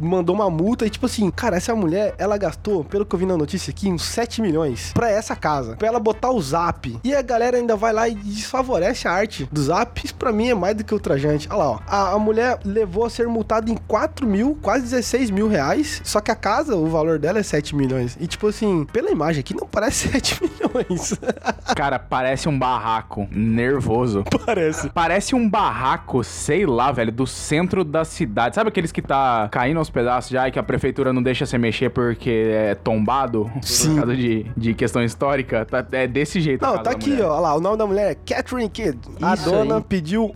mandou 0.00 0.34
uma 0.34 0.48
multa 0.50 0.86
e, 0.86 0.90
tipo 0.90 1.06
assim, 1.06 1.30
cara, 1.30 1.56
essa 1.56 1.74
mulher, 1.74 2.14
ela 2.18 2.36
gastou, 2.38 2.84
pelo 2.84 3.04
que 3.04 3.14
eu 3.14 3.18
vi 3.18 3.26
na 3.26 3.36
notícia 3.36 3.70
aqui, 3.70 3.88
uns 3.90 4.02
7 4.04 4.40
milhões 4.40 4.92
pra 4.92 5.10
essa 5.10 5.34
casa. 5.36 5.76
Pra 5.76 5.88
ela 5.88 5.98
botar 6.00 6.30
o 6.30 6.40
Zap. 6.40 6.98
E 7.04 7.14
a 7.14 7.22
galera 7.22 7.56
ainda 7.56 7.76
vai 7.76 7.92
lá 7.92 8.08
e 8.08 8.14
desfavorece 8.14 9.06
a 9.08 9.12
arte 9.12 9.48
do 9.50 9.62
Zap. 9.62 10.00
Isso 10.04 10.14
pra 10.14 10.32
mim 10.32 10.48
é 10.48 10.54
mais 10.54 10.74
do 10.76 10.84
que 10.84 10.94
ultrajante. 10.94 11.48
Olha 11.50 11.58
lá, 11.58 11.70
ó. 11.72 11.79
A, 11.86 12.12
a 12.12 12.18
mulher 12.18 12.58
levou 12.64 13.04
a 13.04 13.10
ser 13.10 13.26
multada 13.26 13.70
em 13.70 13.76
4 13.76 14.26
mil, 14.26 14.56
quase 14.60 14.84
16 14.84 15.30
mil 15.30 15.48
reais. 15.48 16.00
Só 16.04 16.20
que 16.20 16.30
a 16.30 16.34
casa, 16.36 16.76
o 16.76 16.86
valor 16.86 17.18
dela 17.18 17.38
é 17.38 17.42
7 17.42 17.74
milhões. 17.74 18.16
E 18.20 18.26
tipo 18.26 18.46
assim, 18.48 18.84
pela 18.92 19.10
imagem 19.10 19.40
aqui, 19.40 19.54
não 19.54 19.66
parece 19.66 20.08
7 20.12 20.40
milhões. 20.42 21.14
Cara, 21.76 21.98
parece 21.98 22.48
um 22.48 22.58
barraco 22.58 23.28
nervoso. 23.30 24.24
parece. 24.46 24.88
Parece 24.90 25.34
um 25.34 25.48
barraco, 25.48 26.22
sei 26.24 26.66
lá, 26.66 26.92
velho, 26.92 27.12
do 27.12 27.26
centro 27.26 27.84
da 27.84 28.04
cidade. 28.04 28.54
Sabe 28.54 28.68
aqueles 28.68 28.92
que 28.92 29.02
tá 29.02 29.48
caindo 29.50 29.78
aos 29.78 29.90
pedaços 29.90 30.30
já 30.30 30.48
e 30.48 30.52
que 30.52 30.58
a 30.58 30.62
prefeitura 30.62 31.12
não 31.12 31.22
deixa 31.22 31.44
você 31.46 31.58
mexer 31.58 31.90
porque 31.90 32.50
é 32.52 32.74
tombado? 32.74 33.50
Sim. 33.62 33.90
Por 33.90 33.96
causa 34.00 34.16
de, 34.16 34.46
de 34.56 34.74
questão 34.74 35.02
histórica? 35.02 35.64
Tá- 35.64 35.86
é 35.92 36.06
desse 36.06 36.40
jeito. 36.40 36.62
Não, 36.64 36.82
tá 36.82 36.90
aqui, 36.90 37.20
ó. 37.20 37.40
Lá, 37.40 37.54
o 37.54 37.60
nome 37.60 37.76
da 37.76 37.86
mulher 37.86 38.12
é 38.12 38.14
Catherine 38.14 38.68
Kidd. 38.68 38.98
A 39.20 39.34
dona 39.34 39.76
aí. 39.76 39.82
pediu 39.82 40.34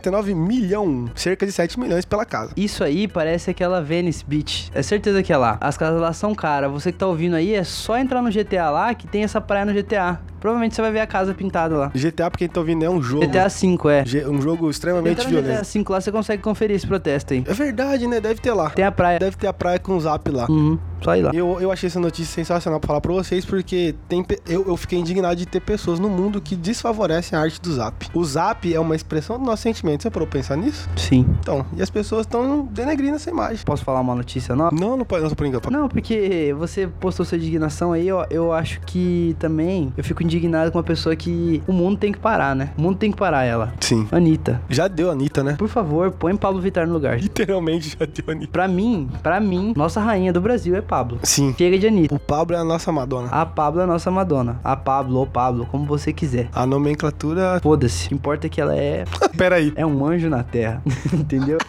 1,749 0.00 0.34
milhão, 0.34 1.10
cerca 1.14 1.46
de 1.46 1.52
7 1.52 1.78
milhões 1.78 2.04
pela 2.04 2.24
casa. 2.24 2.52
Isso 2.56 2.82
aí 2.82 3.06
parece 3.06 3.50
aquela 3.50 3.82
Venice 3.82 4.24
Beach. 4.26 4.70
É 4.74 4.82
certeza 4.82 5.22
que 5.22 5.32
é 5.32 5.36
lá. 5.36 5.58
As 5.60 5.76
casas 5.76 6.00
lá 6.00 6.12
são 6.12 6.34
caras. 6.34 6.70
Você 6.70 6.90
que 6.90 6.98
tá 6.98 7.06
ouvindo 7.06 7.36
aí, 7.36 7.54
é 7.54 7.64
só 7.64 7.98
entrar 7.98 8.22
no 8.22 8.30
GTA 8.30 8.70
lá 8.70 8.94
que 8.94 9.06
tem 9.06 9.22
essa 9.22 9.40
praia 9.40 9.64
no 9.64 9.72
GTA. 9.72 10.20
Provavelmente 10.40 10.74
você 10.74 10.82
vai 10.82 10.90
ver 10.92 11.00
a 11.00 11.06
casa 11.06 11.34
pintada 11.34 11.76
lá. 11.76 11.88
GTA, 11.94 12.30
pra 12.30 12.38
quem 12.38 12.48
tá 12.48 12.60
ouvindo, 12.60 12.84
é 12.84 12.90
um 12.90 13.02
jogo. 13.02 13.26
GTA 13.26 13.48
V, 13.48 13.78
é. 13.92 14.04
Ge- 14.06 14.26
Um 14.26 14.40
jogo 14.40 14.70
extremamente 14.70 15.18
no 15.18 15.24
GTA 15.24 15.28
violento. 15.30 15.64
V 15.64 15.84
lá, 15.88 16.00
você 16.00 16.10
consegue 16.12 16.42
conferir 16.42 16.76
esse 16.76 16.86
protesto 16.86 17.34
aí. 17.34 17.44
É 17.46 17.52
verdade, 17.52 18.06
né? 18.06 18.20
Deve 18.20 18.40
ter 18.40 18.52
lá. 18.52 18.70
Tem 18.70 18.84
a 18.84 18.92
praia. 18.92 19.18
Deve 19.18 19.36
ter 19.36 19.46
a 19.46 19.52
praia 19.52 19.78
com 19.78 19.96
o 19.96 20.00
zap 20.00 20.30
lá. 20.30 20.46
Uhum, 20.48 20.78
só 21.02 21.14
ir 21.16 21.22
lá. 21.22 21.30
Eu, 21.34 21.60
eu 21.60 21.70
achei 21.70 21.86
essa 21.88 22.00
notícia 22.00 22.32
sensacional 22.34 22.80
pra 22.80 22.88
falar 22.88 23.00
pra 23.00 23.12
vocês, 23.12 23.44
porque 23.44 23.94
tem, 24.08 24.24
eu, 24.48 24.64
eu 24.66 24.76
fiquei 24.76 24.98
indignado 24.98 25.36
de 25.36 25.46
ter 25.46 25.60
pessoas 25.60 25.98
no 25.98 26.08
mundo 26.08 26.40
que 26.40 26.56
desfavorecem 26.56 27.38
a 27.38 27.42
arte 27.42 27.60
do 27.60 27.72
Zap. 27.72 28.06
O 28.14 28.24
Zap 28.24 28.72
é 28.72 28.80
uma 28.80 28.96
expressão 28.96 29.38
do 29.38 29.44
nosso 29.44 29.62
sentimento. 29.62 30.02
Você 30.02 30.10
parou 30.10 30.26
pra 30.26 30.38
pensar 30.40 30.56
nisso? 30.56 30.88
Sim. 30.96 31.26
Então, 31.40 31.64
e 31.76 31.82
as 31.82 31.90
pessoas 31.90 32.22
estão 32.26 32.64
denegrindo 32.70 33.16
essa 33.16 33.28
imagem. 33.30 33.64
Posso 33.64 33.84
falar 33.84 34.00
uma 34.00 34.14
notícia 34.14 34.54
nova? 34.56 34.74
Não, 34.74 34.96
não 34.96 35.04
pode, 35.04 35.22
não, 35.24 35.30
por 35.30 35.46
enquanto. 35.46 35.70
Não, 35.70 35.88
porque 35.88 36.54
você 36.58 36.86
postou 36.86 37.24
sua 37.26 37.36
indignação 37.36 37.92
aí, 37.92 38.10
ó, 38.10 38.24
eu 38.30 38.52
acho 38.52 38.80
que 38.82 39.36
também 39.38 39.92
eu 39.96 40.04
fico 40.04 40.22
indignado 40.36 40.70
com 40.70 40.78
uma 40.78 40.84
pessoa 40.84 41.14
que 41.16 41.62
o 41.66 41.72
mundo 41.72 41.98
tem 41.98 42.12
que 42.12 42.18
parar, 42.18 42.54
né? 42.54 42.70
O 42.78 42.82
mundo 42.82 42.96
tem 42.98 43.10
que 43.10 43.16
parar 43.16 43.44
ela. 43.44 43.72
Sim. 43.80 44.06
Anitta, 44.12 44.60
Já 44.68 44.86
deu, 44.88 45.10
Anitta, 45.10 45.42
né? 45.42 45.54
por 45.58 45.68
favor, 45.68 46.10
põe 46.12 46.36
Pablo 46.36 46.60
Vittar 46.60 46.86
no 46.86 46.92
lugar. 46.92 47.18
Literalmente 47.20 47.96
já 47.98 48.06
deu, 48.06 48.24
Anitta. 48.28 48.52
Pra 48.52 48.68
mim, 48.68 49.08
pra 49.22 49.40
mim, 49.40 49.72
nossa 49.76 50.00
rainha 50.00 50.32
do 50.32 50.40
Brasil 50.40 50.74
é 50.76 50.80
Pablo. 50.80 51.18
Sim. 51.22 51.54
Chega 51.58 51.78
de 51.78 51.86
Anitta. 51.86 52.14
O 52.14 52.18
Pablo 52.18 52.56
é 52.56 52.58
a 52.60 52.64
nossa 52.64 52.90
Madonna. 52.92 53.28
A 53.30 53.44
Pablo 53.44 53.80
é 53.80 53.84
a 53.84 53.86
nossa 53.86 54.10
Madonna. 54.10 54.60
A 54.62 54.76
Pablo 54.76 55.18
ou 55.18 55.26
Pablo, 55.26 55.66
como 55.66 55.84
você 55.84 56.12
quiser. 56.12 56.48
A 56.52 56.64
nomenclatura. 56.66 57.58
Foda-se. 57.62 58.12
Importa 58.14 58.46
é 58.46 58.50
que 58.50 58.60
ela 58.60 58.74
é, 58.76 59.04
Pera 59.36 59.56
aí. 59.56 59.72
é 59.76 59.84
um 59.84 60.04
anjo 60.04 60.28
na 60.28 60.42
terra. 60.42 60.82
Entendeu? 61.12 61.58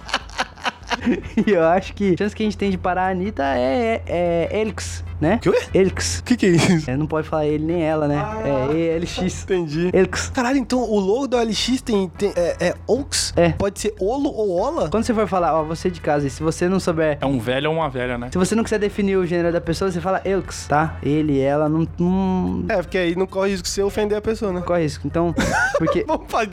E 1.47 1.51
eu 1.51 1.63
acho 1.65 1.93
que 1.93 2.13
a 2.13 2.17
chance 2.17 2.35
que 2.35 2.43
a 2.43 2.45
gente 2.45 2.57
tem 2.57 2.69
de 2.69 2.77
parar 2.77 3.07
a 3.07 3.09
Anitta 3.11 3.43
é, 3.43 4.01
é, 4.05 4.49
é 4.51 4.59
Elix, 4.61 5.03
né? 5.21 5.37
Que 5.41 5.49
ué? 5.49 5.57
Elix. 5.73 6.19
O 6.19 6.23
que, 6.23 6.35
que 6.35 6.45
é 6.47 6.49
isso? 6.49 6.89
É, 6.89 6.97
não 6.97 7.05
pode 7.07 7.27
falar 7.27 7.45
ele 7.45 7.63
nem 7.63 7.83
ela, 7.83 8.07
né? 8.07 8.21
É 8.43 8.95
ELX. 8.97 9.43
Entendi. 9.43 9.89
Elix. 9.93 10.29
Caralho, 10.31 10.57
então 10.57 10.81
o 10.81 10.99
logo 10.99 11.27
da 11.27 11.41
LX 11.43 11.81
tem, 11.81 12.09
tem- 12.17 12.33
é, 12.35 12.55
é 12.59 12.73
Oaks? 12.87 13.33
É. 13.35 13.49
Pode 13.49 13.79
ser 13.79 13.93
Olo 13.99 14.29
ou 14.33 14.49
Ola? 14.59 14.89
Quando 14.89 15.03
você 15.03 15.13
for 15.13 15.27
falar, 15.27 15.53
ó, 15.59 15.63
você 15.63 15.89
de 15.89 16.01
casa, 16.01 16.25
e 16.27 16.29
se 16.29 16.41
você 16.41 16.67
não 16.67 16.79
souber. 16.79 17.17
É 17.21 17.25
um 17.25 17.39
velho 17.39 17.69
ou 17.69 17.77
uma 17.77 17.89
velha, 17.89 18.17
né? 18.17 18.29
Se 18.31 18.37
você 18.37 18.55
não 18.55 18.63
quiser 18.63 18.79
definir 18.79 19.15
o 19.17 19.25
gênero 19.25 19.51
da 19.53 19.61
pessoa, 19.61 19.91
você 19.91 20.01
fala 20.01 20.21
Elix, 20.25 20.65
tá? 20.67 20.97
Ele, 21.03 21.39
ela, 21.39 21.69
não, 21.69 21.87
não 21.99 22.65
É, 22.69 22.77
porque 22.81 22.97
aí 22.97 23.15
não 23.15 23.27
corre 23.27 23.51
risco 23.51 23.63
de 23.65 23.69
você 23.69 23.83
ofender 23.83 24.17
a 24.17 24.21
pessoa, 24.21 24.51
né? 24.51 24.61
corre 24.61 24.81
risco. 24.83 25.05
Então, 25.05 25.33
porque. 25.77 26.03
Vamos 26.07 26.25
fazer. 26.29 26.51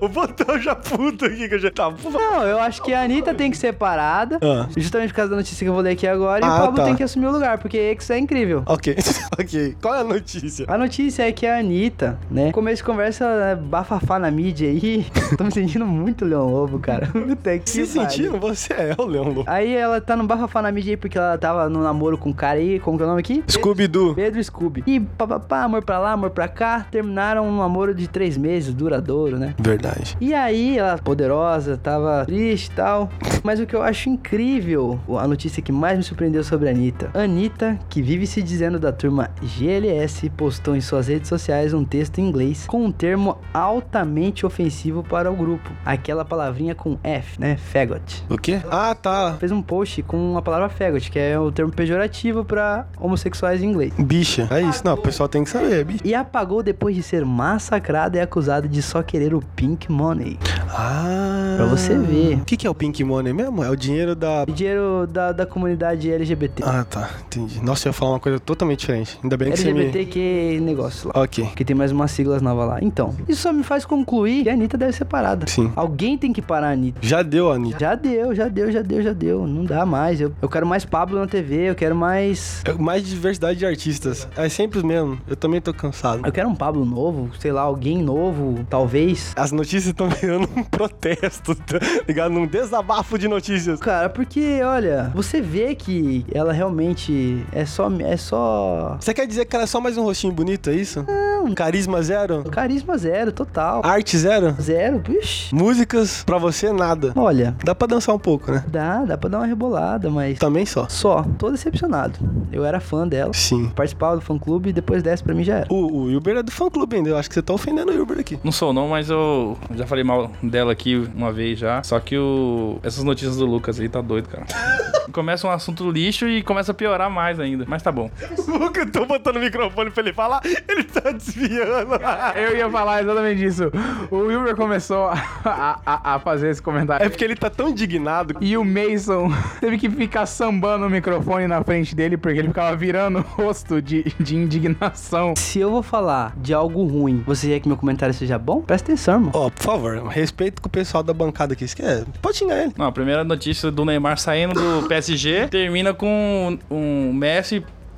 O 0.00 0.08
botão 0.08 0.58
já 0.60 0.74
puto 0.74 1.24
aqui 1.26 1.48
que 1.48 1.54
eu 1.54 1.58
já 1.58 1.70
tá. 1.70 1.90
Não, 1.90 2.42
eu 2.42 2.58
acho 2.58 2.82
que 2.82 2.92
a 2.92 3.02
Anitta 3.02 3.34
tem 3.34 3.50
que 3.50 3.56
ser 3.56 3.72
parada. 3.74 4.38
Ah. 4.42 4.66
Justamente 4.76 5.10
por 5.10 5.16
causa 5.16 5.30
da 5.30 5.36
notícia 5.36 5.64
que 5.64 5.68
eu 5.68 5.72
vou 5.74 5.82
ler 5.82 5.90
aqui 5.92 6.06
agora. 6.06 6.44
e 6.44 6.48
Ah, 6.48 6.54
o 6.56 6.58
Pablo 6.60 6.76
tá. 6.76 6.84
tem 6.84 6.94
que 6.96 7.02
assumir 7.02 7.26
o 7.26 7.30
lugar, 7.32 7.58
porque 7.58 7.76
É 8.12 8.18
incrível. 8.18 8.62
Ok, 8.66 8.96
ok. 9.38 9.76
Qual 9.80 9.94
é 9.94 10.00
a 10.00 10.04
notícia? 10.04 10.64
A 10.68 10.78
notícia 10.78 11.22
é 11.24 11.32
que 11.32 11.46
a 11.46 11.58
Anitta, 11.58 12.18
né? 12.30 12.52
Começo 12.52 12.76
de 12.82 12.84
conversa, 12.84 13.24
né, 13.36 13.56
bafafá 13.56 14.18
na 14.18 14.30
mídia 14.30 14.68
aí. 14.68 15.06
Tô 15.36 15.44
me 15.44 15.50
sentindo 15.52 15.86
muito 15.86 16.24
Leão 16.24 16.50
Lobo, 16.50 16.78
cara. 16.78 17.06
Puta 17.12 17.58
que 17.58 17.68
Se 17.68 17.86
sentindo, 17.86 18.38
você 18.38 18.72
é 18.72 18.94
o 18.98 19.04
Leão 19.04 19.24
Lobo. 19.24 19.44
Aí 19.46 19.74
ela 19.74 20.00
tá 20.00 20.16
no 20.16 20.26
bafafá 20.26 20.62
na 20.62 20.70
mídia 20.72 20.92
aí 20.92 20.96
porque 20.96 21.18
ela 21.18 21.36
tava 21.38 21.68
no 21.68 21.82
namoro 21.82 22.16
com 22.18 22.30
um 22.30 22.32
cara 22.32 22.58
aí, 22.58 22.78
como 22.80 22.96
que 22.96 23.02
é 23.02 23.06
o 23.06 23.08
nome 23.08 23.20
aqui? 23.20 23.42
Scooby-Doo. 23.48 24.14
Pedro 24.14 24.42
Scooby. 24.42 24.82
E 24.86 25.00
papapá, 25.00 25.62
amor 25.62 25.84
pra 25.84 25.98
lá, 25.98 26.12
amor 26.12 26.30
pra 26.30 26.48
cá, 26.48 26.86
terminaram 26.90 27.46
um 27.46 27.58
namoro 27.58 27.94
de 27.94 28.08
três 28.08 28.36
meses, 28.36 28.72
duradouro, 28.72 29.38
né? 29.38 29.54
Verdade. 29.58 30.16
E 30.20 30.34
aí, 30.34 30.78
ela 30.78 30.98
poderosa, 30.98 31.76
tava 31.76 32.24
triste 32.24 32.66
e 32.66 32.70
tal. 32.72 33.10
Mas 33.42 33.60
o 33.60 33.66
que 33.66 33.74
eu 33.74 33.82
acho 33.82 34.08
incrível, 34.08 34.98
a 35.18 35.26
notícia 35.26 35.62
que 35.62 35.72
mais 35.72 35.96
me 35.98 36.04
surpreendeu 36.04 36.42
sobre 36.42 36.68
a 36.68 36.72
Anitta. 36.72 37.10
Anitta, 37.14 37.78
que 37.88 37.95
vive 38.02 38.26
se 38.26 38.42
dizendo 38.42 38.78
da 38.78 38.92
turma 38.92 39.30
GLS, 39.42 40.28
postou 40.30 40.76
em 40.76 40.80
suas 40.80 41.08
redes 41.08 41.28
sociais 41.28 41.74
um 41.74 41.84
texto 41.84 42.18
em 42.18 42.28
inglês 42.28 42.66
com 42.66 42.84
um 42.84 42.92
termo 42.92 43.38
altamente 43.52 44.44
ofensivo 44.44 45.02
para 45.02 45.30
o 45.30 45.36
grupo. 45.36 45.70
Aquela 45.84 46.24
palavrinha 46.24 46.74
com 46.74 46.98
F, 47.02 47.40
né? 47.40 47.56
Faggot. 47.56 48.24
O 48.28 48.36
quê? 48.36 48.60
Ah, 48.70 48.94
tá. 48.94 49.36
Fez 49.38 49.52
um 49.52 49.62
post 49.62 50.02
com 50.02 50.36
a 50.36 50.42
palavra 50.42 50.68
faggot, 50.68 51.10
que 51.10 51.18
é 51.18 51.38
o 51.38 51.50
termo 51.50 51.72
pejorativo 51.72 52.44
para 52.44 52.86
homossexuais 52.98 53.62
em 53.62 53.66
inglês. 53.66 53.92
Bicha. 53.98 54.48
É 54.50 54.62
isso. 54.62 54.82
Não, 54.84 54.94
o 54.94 54.98
pessoal 54.98 55.28
tem 55.28 55.44
que 55.44 55.50
saber, 55.50 55.84
bicha. 55.84 56.00
E 56.04 56.14
apagou 56.14 56.62
depois 56.62 56.94
de 56.94 57.02
ser 57.02 57.24
massacrada 57.24 58.18
e 58.18 58.20
acusada 58.20 58.68
de 58.68 58.82
só 58.82 59.02
querer 59.02 59.34
o 59.34 59.40
pink 59.54 59.90
money. 59.90 60.38
Ah. 60.68 61.36
Pra 61.56 61.64
você 61.64 61.96
ver. 61.96 62.36
O 62.36 62.44
que, 62.44 62.56
que 62.56 62.66
é 62.66 62.70
o 62.70 62.74
Pink 62.74 63.02
Money 63.02 63.32
mesmo? 63.32 63.64
É 63.64 63.70
o 63.70 63.76
dinheiro 63.76 64.14
da. 64.14 64.44
O 64.46 64.52
dinheiro 64.52 65.06
da, 65.06 65.32
da 65.32 65.46
comunidade 65.46 66.10
LGBT. 66.10 66.62
Ah, 66.64 66.84
tá. 66.84 67.08
Entendi. 67.26 67.62
Nossa, 67.62 67.75
eu 67.84 67.90
ia 67.90 67.92
falar 67.92 68.12
uma 68.12 68.20
coisa 68.20 68.38
totalmente 68.40 68.80
diferente. 68.80 69.18
Ainda 69.22 69.36
bem 69.36 69.50
que 69.50 69.58
você 69.58 69.72
me. 69.72 69.80
LGBTQ 69.80 70.60
negócio 70.62 71.10
lá. 71.14 71.22
Ok. 71.22 71.46
Que 71.54 71.64
tem 71.64 71.76
mais 71.76 71.92
umas 71.92 72.10
siglas 72.10 72.40
novas 72.42 72.68
lá. 72.68 72.78
Então, 72.80 73.14
isso 73.28 73.42
só 73.42 73.52
me 73.52 73.62
faz 73.62 73.84
concluir 73.84 74.44
que 74.44 74.50
a 74.50 74.52
Anitta 74.52 74.76
deve 74.76 74.92
ser 74.92 75.04
parada. 75.04 75.46
Sim. 75.46 75.72
Alguém 75.76 76.16
tem 76.16 76.32
que 76.32 76.40
parar 76.40 76.68
a 76.68 76.72
Anitta. 76.72 76.98
Já 77.02 77.22
deu, 77.22 77.50
Anitta. 77.52 77.78
Já 77.78 77.94
deu, 77.94 78.34
já 78.34 78.48
deu, 78.48 78.70
já 78.72 78.82
deu, 78.82 79.02
já 79.02 79.12
deu. 79.12 79.46
Não 79.46 79.64
dá 79.64 79.84
mais. 79.84 80.20
Eu, 80.20 80.32
eu 80.40 80.48
quero 80.48 80.66
mais 80.66 80.84
Pablo 80.84 81.18
na 81.18 81.26
TV, 81.26 81.70
eu 81.70 81.74
quero 81.74 81.94
mais. 81.94 82.62
É 82.64 82.72
Mais 82.72 83.04
diversidade 83.06 83.58
de 83.58 83.66
artistas. 83.66 84.26
É 84.36 84.48
sempre 84.48 84.78
os 84.78 84.84
mesmos. 84.84 85.18
Eu 85.28 85.36
também 85.36 85.60
tô 85.60 85.72
cansado. 85.74 86.22
Eu 86.24 86.32
quero 86.32 86.48
um 86.48 86.54
Pablo 86.54 86.84
novo, 86.84 87.30
sei 87.38 87.52
lá, 87.52 87.62
alguém 87.62 88.02
novo, 88.02 88.64
talvez. 88.70 89.32
As 89.36 89.52
notícias 89.52 89.86
estão 89.86 90.08
virando 90.08 90.48
um 90.56 90.62
protesto, 90.64 91.54
tá 91.54 91.78
ligado? 92.06 92.32
Num 92.32 92.46
desabafo 92.46 93.18
de 93.18 93.28
notícias. 93.28 93.80
Cara, 93.80 94.08
porque, 94.08 94.60
olha, 94.62 95.10
você 95.14 95.40
vê 95.40 95.74
que 95.74 96.24
ela 96.32 96.52
realmente 96.52 97.44
é 97.52 97.64
só. 97.66 97.90
É 98.00 98.16
só. 98.16 98.96
Você 99.00 99.12
quer 99.12 99.26
dizer 99.26 99.44
que 99.44 99.54
ela 99.54 99.64
é 99.64 99.66
só 99.66 99.80
mais 99.80 99.96
um 99.96 100.02
rostinho 100.02 100.32
bonito, 100.32 100.70
é 100.70 100.74
isso? 100.74 101.04
Não. 101.06 101.54
Carisma 101.54 102.02
zero? 102.02 102.42
Carisma 102.44 102.98
zero, 102.98 103.30
total. 103.32 103.82
Arte 103.84 104.18
zero? 104.18 104.54
Zero, 104.60 105.00
vixe. 105.04 105.54
Músicas, 105.54 106.24
pra 106.24 106.38
você, 106.38 106.72
nada. 106.72 107.12
Olha, 107.14 107.54
Dá 107.64 107.74
pra 107.74 107.86
dançar 107.86 108.14
um 108.14 108.18
pouco, 108.18 108.50
né? 108.50 108.64
dá, 108.68 109.04
dá 109.04 109.16
pra 109.18 109.28
dar 109.28 109.38
uma 109.38 109.46
rebolada, 109.46 110.10
mas. 110.10 110.38
Também 110.38 110.66
só. 110.66 110.88
Só, 110.88 111.24
tô 111.38 111.50
decepcionado. 111.50 112.18
Eu 112.52 112.64
era 112.64 112.80
fã 112.80 113.06
dela. 113.06 113.32
Sim. 113.32 113.70
Participava 113.74 114.16
do 114.16 114.22
fã 114.22 114.38
clube 114.38 114.70
e 114.70 114.72
depois 114.72 115.02
dessa 115.02 115.22
pra 115.22 115.34
mim 115.34 115.44
já 115.44 115.58
era. 115.58 115.66
O, 115.72 115.74
o 116.08 116.16
Uber 116.16 116.36
é 116.36 116.42
do 116.42 116.50
fã 116.50 116.68
clube 116.68 116.96
ainda. 116.96 117.10
Eu 117.10 117.16
acho 117.16 117.28
que 117.28 117.34
você 117.34 117.42
tá 117.42 117.52
ofendendo 117.52 117.92
o 117.92 118.02
Uber 118.02 118.18
aqui. 118.18 118.38
Não 118.42 118.52
sou 118.52 118.72
não, 118.72 118.88
mas 118.88 119.10
eu 119.10 119.56
já 119.74 119.86
falei 119.86 120.04
mal 120.04 120.30
dela 120.42 120.72
aqui 120.72 121.08
uma 121.14 121.32
vez 121.32 121.58
já. 121.58 121.82
Só 121.82 121.98
que 122.00 122.16
o... 122.18 122.78
essas 122.82 123.04
notícias 123.04 123.36
do 123.36 123.46
Lucas 123.46 123.78
aí 123.78 123.88
tá 123.88 124.00
doido, 124.00 124.28
cara. 124.28 124.46
começa 125.12 125.46
um 125.46 125.50
assunto 125.50 125.88
lixo 125.90 126.28
e 126.28 126.42
começa 126.42 126.72
a 126.72 126.74
piorar 126.74 127.10
mais 127.10 127.38
ainda. 127.40 127.55
Mas 127.66 127.82
tá 127.82 127.92
bom. 127.92 128.10
O 128.46 128.58
Luca, 128.58 128.80
eu 128.80 128.90
tô 128.90 129.04
botando 129.06 129.36
o 129.36 129.40
microfone 129.40 129.90
pra 129.90 130.02
ele 130.02 130.12
falar, 130.12 130.40
ele 130.68 130.84
tá 130.84 131.10
desviando. 131.10 131.98
Eu 132.36 132.56
ia 132.56 132.70
falar 132.70 133.02
exatamente 133.02 133.44
isso. 133.44 133.70
O 134.10 134.16
Wilber 134.18 134.54
começou 134.56 135.08
a, 135.08 135.80
a- 135.84 136.14
a 136.14 136.18
fazer 136.20 136.50
esse 136.50 136.62
comentário. 136.62 137.04
É 137.04 137.08
porque 137.08 137.24
ele 137.24 137.34
tá 137.36 137.50
tão 137.50 137.68
indignado. 137.68 138.36
E 138.40 138.56
o 138.56 138.64
Mason 138.64 139.30
teve 139.60 139.78
que 139.78 139.88
ficar 139.90 140.26
sambando 140.26 140.86
o 140.86 140.90
microfone 140.90 141.46
na 141.46 141.62
frente 141.62 141.94
dele 141.94 142.16
porque 142.16 142.38
ele 142.38 142.48
ficava 142.48 142.74
virando 142.76 143.18
o 143.18 143.22
rosto 143.22 143.80
de, 143.82 144.04
de 144.18 144.36
indignação. 144.36 145.34
Se 145.36 145.58
eu 145.60 145.70
vou 145.70 145.82
falar 145.82 146.32
de 146.36 146.52
algo 146.54 146.84
ruim, 146.86 147.22
você 147.26 147.48
quer 147.48 147.60
que 147.60 147.68
meu 147.68 147.76
comentário 147.76 148.14
seja 148.14 148.38
bom? 148.38 148.60
Presta 148.62 148.86
atenção, 148.92 149.14
irmão. 149.14 149.30
Ó, 149.34 149.50
por 149.50 149.62
favor, 149.62 150.06
respeito 150.08 150.60
com 150.62 150.68
o 150.68 150.70
pessoal 150.70 151.02
da 151.02 151.12
bancada 151.12 151.52
aqui. 151.54 151.66
Você 151.66 151.76
quer? 151.76 152.04
Pode 152.22 152.36
xingar 152.38 152.62
ele. 152.62 152.72
Não, 152.76 152.86
a 152.86 152.92
primeira 152.92 153.24
notícia 153.24 153.70
do 153.70 153.84
Neymar 153.84 154.18
saindo 154.18 154.54
do 154.54 154.86
PSG 154.88 155.48
termina 155.48 155.92
com 155.94 156.58
um 156.70 157.12
Messi 157.12 157.45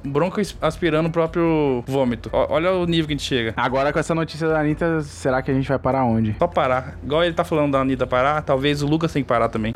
bronco 0.05 0.41
aspirando 0.63 1.09
o 1.09 1.13
próprio 1.13 1.83
vômito. 1.87 2.31
Ó, 2.33 2.47
Olha 2.55 2.73
o 2.73 2.87
nível 2.87 3.07
que 3.09 3.13
a 3.15 3.17
gente 3.17 3.27
chega. 3.27 3.53
Agora 3.57 3.93
com 3.93 3.99
essa 3.99 4.15
notícia 4.15 4.49
da 4.49 4.61
Anitta, 4.61 5.01
será 5.03 5.43
que 5.43 5.51
a 5.51 5.55
gente 5.55 5.69
vai 5.69 5.79
parar 5.79 6.05
onde? 6.05 6.37
Só 6.39 6.47
parar. 6.47 6.97
Igual 7.03 7.25
ele 7.25 7.35
tá 7.35 7.45
falando 7.45 7.73
da 7.73 7.81
Anitta 7.81 8.07
parar, 8.07 8.43
talvez 8.43 8.83
o 8.83 8.87
Lucas 8.87 9.13
tenha 9.13 9.23
que 9.25 9.29
parar 9.29 9.49
também. 9.49 9.73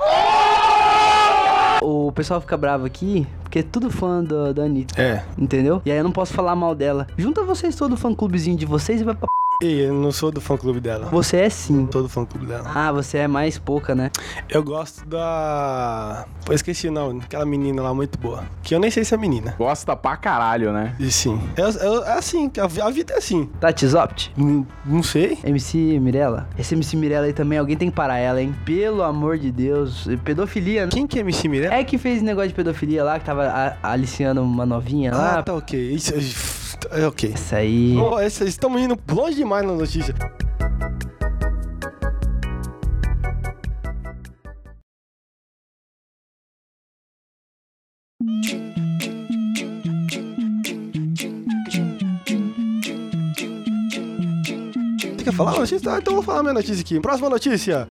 O 1.83 2.13
pessoal 2.13 2.41
fica 2.41 2.57
bravo 2.57 2.87
aqui 2.87 3.27
porque 3.43 3.59
é 3.59 3.63
tudo 3.63 3.91
fã 3.91 4.23
do- 4.23 4.55
da 4.55 4.63
Anitta. 4.63 5.01
É. 5.01 5.25
Entendeu? 5.37 5.83
E 5.85 5.91
aí 5.91 5.99
eu 5.99 6.05
não 6.05 6.13
posso 6.13 6.33
falar 6.33 6.55
mal 6.55 6.75
dela. 6.75 7.07
Junta 7.19 7.43
vocês 7.43 7.75
todo 7.75 7.95
o 7.95 7.97
fã 7.97 8.15
clubezinho 8.15 8.57
de 8.57 8.65
vocês 8.65 9.01
e 9.01 9.05
vai 9.05 9.15
pra. 9.15 9.27
E 9.63 9.81
eu 9.81 9.95
não 9.95 10.11
sou 10.11 10.31
do 10.33 10.41
fã 10.41 10.57
clube 10.57 10.81
dela. 10.81 11.07
Você 11.11 11.37
é 11.37 11.49
sim. 11.49 11.89
Sou 11.93 12.03
do 12.03 12.09
fã 12.09 12.25
clube 12.25 12.47
dela. 12.47 12.71
Ah, 12.75 12.91
você 12.91 13.19
é 13.19 13.29
mais 13.29 13.59
pouca, 13.59 13.95
né? 13.95 14.11
Eu 14.49 14.63
gosto 14.63 15.07
da. 15.07 16.27
Pô, 16.45 16.53
esqueci 16.53 16.89
o 16.89 16.93
nome. 16.93 17.21
Aquela 17.25 17.47
menina 17.47 17.81
lá 17.83 17.95
muito 17.95 18.19
boa. 18.19 18.43
Que 18.63 18.75
eu 18.75 18.81
nem 18.81 18.91
sei 18.91 19.05
se 19.05 19.15
é 19.15 19.17
menina. 19.17 19.55
Gosta 19.57 19.95
pra 19.97 20.17
caralho, 20.17 20.73
né? 20.73 20.95
E 20.99 21.11
sim. 21.11 21.41
É, 21.57 21.61
é- 21.63 22.11
é 22.11 22.19
assim, 22.19 22.51
a, 22.59 22.87
a 22.87 22.91
vida 22.91 23.15
é 23.15 23.19
assim. 23.19 23.49
Tati 23.61 23.87
Zopt? 23.87 24.33
Não, 24.37 24.67
não 24.85 25.03
sei. 25.03 25.39
MC 25.45 25.99
Mirella? 26.01 26.49
Esse 26.59 26.75
MC 26.75 26.97
Mirella 26.97 27.27
aí 27.27 27.33
também, 27.33 27.59
alguém 27.59 27.77
tem 27.77 27.89
que 27.89 27.95
parar 27.95 28.19
ela, 28.19 28.43
hein? 28.43 28.55
Pelo 28.65 29.03
amor 29.03 29.39
de 29.39 29.53
Deus. 29.53 30.09
Pedofilia, 30.25 30.87
né? 30.87 30.91
Quem 30.93 31.07
que 31.07 31.19
é 31.19 31.21
MC 31.21 31.47
Mirella? 31.49 31.75
É 31.75 31.85
que 31.85 31.99
fez 31.99 32.21
negócio 32.21 32.49
de 32.49 32.55
pedofilia 32.55 33.05
lá, 33.05 33.19
que 33.21 33.25
tava 33.25 33.45
a- 33.47 33.77
aliciando 33.83 34.43
uma 34.43 34.67
novinha 34.67 35.13
lá. 35.15 35.39
Ah, 35.39 35.43
tá 35.43 35.55
ok. 35.55 35.93
Isso, 35.93 36.13
é 36.91 37.07
ok. 37.07 37.31
Isso 37.35 37.55
aí. 37.55 37.97
Oh, 37.97 38.19
essa- 38.19 38.45
estamos 38.45 38.81
indo 38.81 38.99
longe 39.11 39.37
demais 39.37 39.52
na 39.61 39.73
notícia. 39.73 40.15
Quer 55.23 55.33
falar 55.33 55.59
notícia? 55.59 55.93
Ah, 55.93 55.99
então 55.99 56.15
vou 56.15 56.23
falar 56.23 56.43
minha 56.43 56.55
notícia 56.55 56.81
aqui. 56.81 56.99
Próxima 57.01 57.29
notícia. 57.29 57.87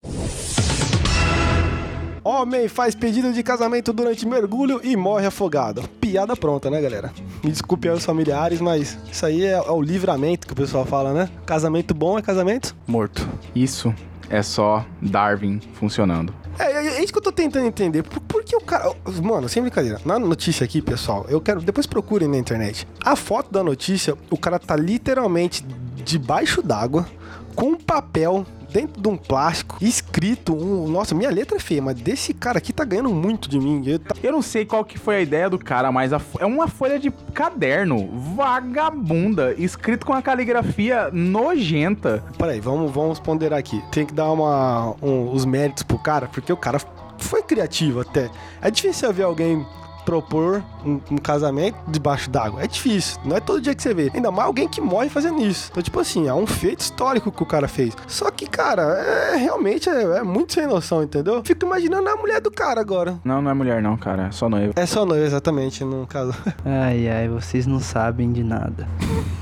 Homem 2.29 2.67
faz 2.67 2.93
pedido 2.93 3.33
de 3.33 3.41
casamento 3.41 3.91
durante 3.91 4.23
mergulho 4.23 4.79
e 4.83 4.95
morre 4.95 5.25
afogado. 5.25 5.81
Piada 5.99 6.35
pronta, 6.35 6.69
né, 6.69 6.79
galera? 6.79 7.11
Me 7.43 7.49
desculpe 7.49 7.89
aí 7.89 7.95
os 7.95 8.05
familiares, 8.05 8.61
mas 8.61 8.99
isso 9.11 9.25
aí 9.25 9.43
é, 9.43 9.53
é 9.53 9.71
o 9.71 9.81
livramento 9.81 10.45
que 10.45 10.53
o 10.53 10.55
pessoal 10.55 10.85
fala, 10.85 11.11
né? 11.11 11.27
Casamento 11.43 11.91
bom 11.91 12.19
é 12.19 12.21
casamento? 12.21 12.75
Morto. 12.85 13.27
Isso 13.55 13.91
é 14.29 14.43
só 14.43 14.85
Darwin 15.01 15.59
funcionando. 15.73 16.31
É, 16.59 16.71
é, 16.71 16.87
é 16.97 17.03
isso 17.03 17.11
que 17.11 17.17
eu 17.17 17.23
tô 17.23 17.31
tentando 17.31 17.65
entender. 17.65 18.03
Por, 18.03 18.19
por 18.19 18.43
que 18.43 18.55
o 18.55 18.61
cara. 18.61 18.93
Mano, 19.23 19.49
sem 19.49 19.63
brincadeira. 19.63 19.99
Na 20.05 20.19
notícia 20.19 20.63
aqui, 20.63 20.83
pessoal, 20.83 21.25
eu 21.29 21.41
quero. 21.41 21.59
Depois 21.61 21.87
procurem 21.87 22.27
na 22.27 22.37
internet. 22.37 22.87
A 23.03 23.15
foto 23.15 23.51
da 23.51 23.63
notícia, 23.63 24.15
o 24.29 24.37
cara 24.37 24.59
tá 24.59 24.75
literalmente 24.75 25.65
debaixo 26.05 26.61
d'água, 26.61 27.07
com 27.55 27.69
um 27.69 27.75
papel 27.75 28.45
dentro 28.71 29.01
de 29.01 29.07
um 29.07 29.17
plástico, 29.17 29.77
escrito 29.81 30.53
um. 30.55 30.87
Nossa, 30.87 31.13
minha 31.15 31.29
letra 31.29 31.57
é 31.57 31.59
feia, 31.59 31.81
mas 31.81 31.95
desse 31.95 32.33
cara 32.33 32.57
aqui 32.57 32.71
tá 32.71 32.83
ganhando 32.85 33.09
muito 33.09 33.49
de 33.49 33.59
mim. 33.59 33.81
Eu 33.85 33.99
tá- 33.99 34.15
Eu 34.21 34.31
não 34.31 34.41
sei 34.41 34.65
qual 34.65 34.83
que 34.85 34.97
foi 34.97 35.15
a 35.17 35.21
ideia 35.21 35.49
do 35.49 35.57
cara, 35.59 35.91
mas 35.91 36.13
a 36.13 36.21
é 36.39 36.45
uma 36.45 36.67
folha 36.67 36.99
de 36.99 37.09
caderno 37.33 38.07
vagabunda, 38.35 39.53
escrito 39.57 40.05
com 40.05 40.13
uma 40.13 40.21
caligrafia 40.21 41.09
nojenta. 41.11 42.23
Peraí, 42.37 42.59
vamos, 42.59 42.91
vamos 42.91 43.19
ponderar 43.19 43.59
aqui. 43.59 43.81
Tem 43.91 44.05
que 44.05 44.13
dar 44.13 44.31
uma, 44.31 44.95
um- 45.01 45.31
os 45.31 45.45
méritos 45.45 45.83
pro 45.83 45.97
cara, 45.97 46.27
porque 46.27 46.51
o 46.53 46.57
cara 46.57 46.79
foi 47.17 47.41
criativo 47.43 47.99
até. 48.01 48.29
É 48.61 48.69
difícil 48.71 49.11
ver 49.13 49.23
alguém 49.23 49.65
propor 50.09 50.63
um, 50.83 50.99
um 51.11 51.17
casamento 51.19 51.77
debaixo 51.87 52.31
d'água. 52.31 52.63
É 52.63 52.67
difícil. 52.67 53.19
Não 53.23 53.37
é 53.37 53.39
todo 53.39 53.61
dia 53.61 53.75
que 53.75 53.83
você 53.83 53.93
vê. 53.93 54.09
Ainda 54.11 54.31
mais 54.31 54.47
alguém 54.47 54.67
que 54.67 54.81
morre 54.81 55.07
fazendo 55.07 55.39
isso. 55.45 55.69
Então, 55.69 55.83
tipo 55.83 55.99
assim, 55.99 56.27
é 56.27 56.33
um 56.33 56.47
feito 56.47 56.79
histórico 56.79 57.31
que 57.31 57.43
o 57.43 57.45
cara 57.45 57.67
fez. 57.67 57.95
Só 58.07 58.31
que, 58.31 58.47
cara, 58.47 58.81
é 58.81 59.35
realmente 59.35 59.87
é, 59.87 60.01
é 60.01 60.23
muito 60.23 60.53
sem 60.53 60.65
noção, 60.65 61.03
entendeu? 61.03 61.43
Fico 61.45 61.63
imaginando 61.63 62.09
a 62.09 62.15
mulher 62.15 62.41
do 62.41 62.49
cara 62.49 62.81
agora. 62.81 63.19
Não, 63.23 63.39
não 63.39 63.51
é 63.51 63.53
mulher 63.53 63.83
não, 63.83 63.95
cara, 63.95 64.29
é 64.29 64.31
só 64.31 64.49
noiva. 64.49 64.73
É 64.75 64.85
só 64.87 65.05
noiva, 65.05 65.23
exatamente, 65.23 65.83
no 65.83 66.07
caso. 66.07 66.33
Ai, 66.65 67.07
ai, 67.07 67.27
vocês 67.27 67.67
não 67.67 67.79
sabem 67.79 68.31
de 68.31 68.43
nada. 68.43 68.87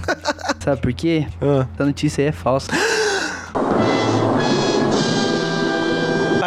Sabe 0.59 0.81
por 0.81 0.91
quê? 0.91 1.25
Ah. 1.41 1.65
Essa 1.75 1.85
notícia 1.85 2.21
aí 2.23 2.27
é 2.27 2.31
falsa. 2.33 2.71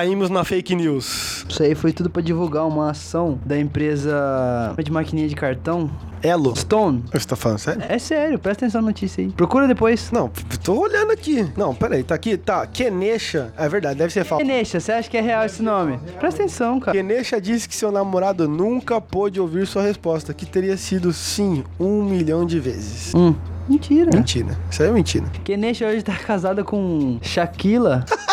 Caímos 0.00 0.30
na 0.30 0.42
fake 0.44 0.74
news. 0.74 1.44
Isso 1.46 1.62
aí 1.62 1.74
foi 1.74 1.92
tudo 1.92 2.08
pra 2.08 2.22
divulgar 2.22 2.66
uma 2.66 2.90
ação 2.90 3.38
da 3.44 3.58
empresa 3.58 4.74
de 4.82 4.90
maquininha 4.90 5.28
de 5.28 5.34
cartão 5.34 5.90
Elo. 6.22 6.56
Stone. 6.56 7.04
Você 7.12 7.28
tá 7.28 7.36
falando 7.36 7.58
sério? 7.58 7.82
É 7.86 7.98
sério, 7.98 8.38
presta 8.38 8.64
atenção 8.64 8.80
na 8.80 8.86
notícia 8.86 9.22
aí. 9.22 9.30
Procura 9.30 9.68
depois. 9.68 10.10
Não, 10.10 10.30
tô 10.64 10.80
olhando 10.80 11.10
aqui. 11.10 11.46
Não, 11.54 11.74
peraí, 11.74 12.02
tá 12.02 12.14
aqui, 12.14 12.38
tá. 12.38 12.66
Kenesha. 12.66 13.52
É 13.58 13.68
verdade, 13.68 13.98
deve 13.98 14.10
ser 14.10 14.24
falso. 14.24 14.42
Kenesha, 14.42 14.80
você 14.80 14.90
acha 14.90 15.10
que 15.10 15.18
é 15.18 15.20
real 15.20 15.44
esse 15.44 15.62
nome? 15.62 15.98
Presta 16.18 16.44
atenção, 16.44 16.80
cara. 16.80 16.96
Kenesha 16.96 17.38
disse 17.38 17.68
que 17.68 17.76
seu 17.76 17.92
namorado 17.92 18.48
nunca 18.48 19.02
pôde 19.02 19.38
ouvir 19.38 19.66
sua 19.66 19.82
resposta, 19.82 20.32
que 20.32 20.46
teria 20.46 20.78
sido 20.78 21.12
sim 21.12 21.62
um 21.78 22.02
milhão 22.02 22.46
de 22.46 22.58
vezes. 22.58 23.14
Hum, 23.14 23.34
mentira. 23.68 24.10
Mentira. 24.14 24.58
Isso 24.70 24.82
aí 24.82 24.88
é 24.88 24.92
mentira. 24.92 25.26
Kenesha 25.44 25.86
hoje 25.86 26.02
tá 26.02 26.14
casada 26.16 26.64
com 26.64 27.18
Shaquila. 27.20 28.06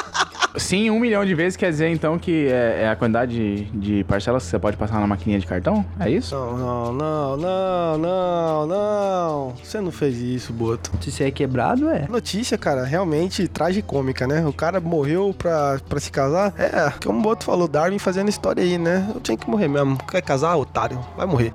Sim, 0.58 0.89
um 0.89 1.00
milhão 1.00 1.26
de 1.26 1.34
vezes 1.36 1.56
quer 1.56 1.70
dizer 1.70 1.89
então 1.89 2.17
que 2.17 2.48
é, 2.48 2.84
é 2.84 2.89
a 2.89 2.96
quantidade 2.96 3.34
de, 3.34 3.65
de 3.65 4.04
parcelas 4.04 4.43
que 4.43 4.50
você 4.50 4.60
pode 4.60 4.78
passar 4.78 5.00
na 5.00 5.08
maquininha 5.08 5.39
de 5.39 5.46
cartão? 5.46 5.86
É 6.00 6.10
isso? 6.10 6.36
Não, 6.36 6.93
não, 6.93 7.38
não, 7.38 7.38
não, 7.38 7.98
não, 7.98 8.67
não. 8.67 9.54
Você 9.63 9.80
não 9.80 9.91
fez 9.91 10.17
isso, 10.17 10.52
Boto. 10.54 10.91
Se 11.02 11.12
você 11.12 11.26
é 11.26 11.32
quebrado, 11.32 11.89
é. 11.89 12.08
Notícia, 12.10 12.58
cara, 12.58 12.84
realmente 12.84 13.48
tragicômica, 13.48 14.28
né? 14.28 14.46
O 14.46 14.54
cara 14.54 14.80
morreu 14.80 15.34
pra, 15.38 15.80
pra 15.88 16.00
se 16.00 16.12
casar. 16.12 16.54
É, 16.58 16.91
como 17.04 17.20
o 17.20 17.22
Boto 17.22 17.46
falou, 17.46 17.67
Darwin 17.67 18.00
fazendo 18.00 18.30
história 18.30 18.63
aí, 18.63 18.78
né? 18.78 19.10
Eu 19.13 19.22
tinha 19.22 19.38
que 19.38 19.50
morrer 19.50 19.67
mesmo. 19.67 19.98
Quer 20.10 20.22
casar, 20.22 20.56
otário? 20.56 21.00
Vai 21.15 21.26
morrer. 21.26 21.54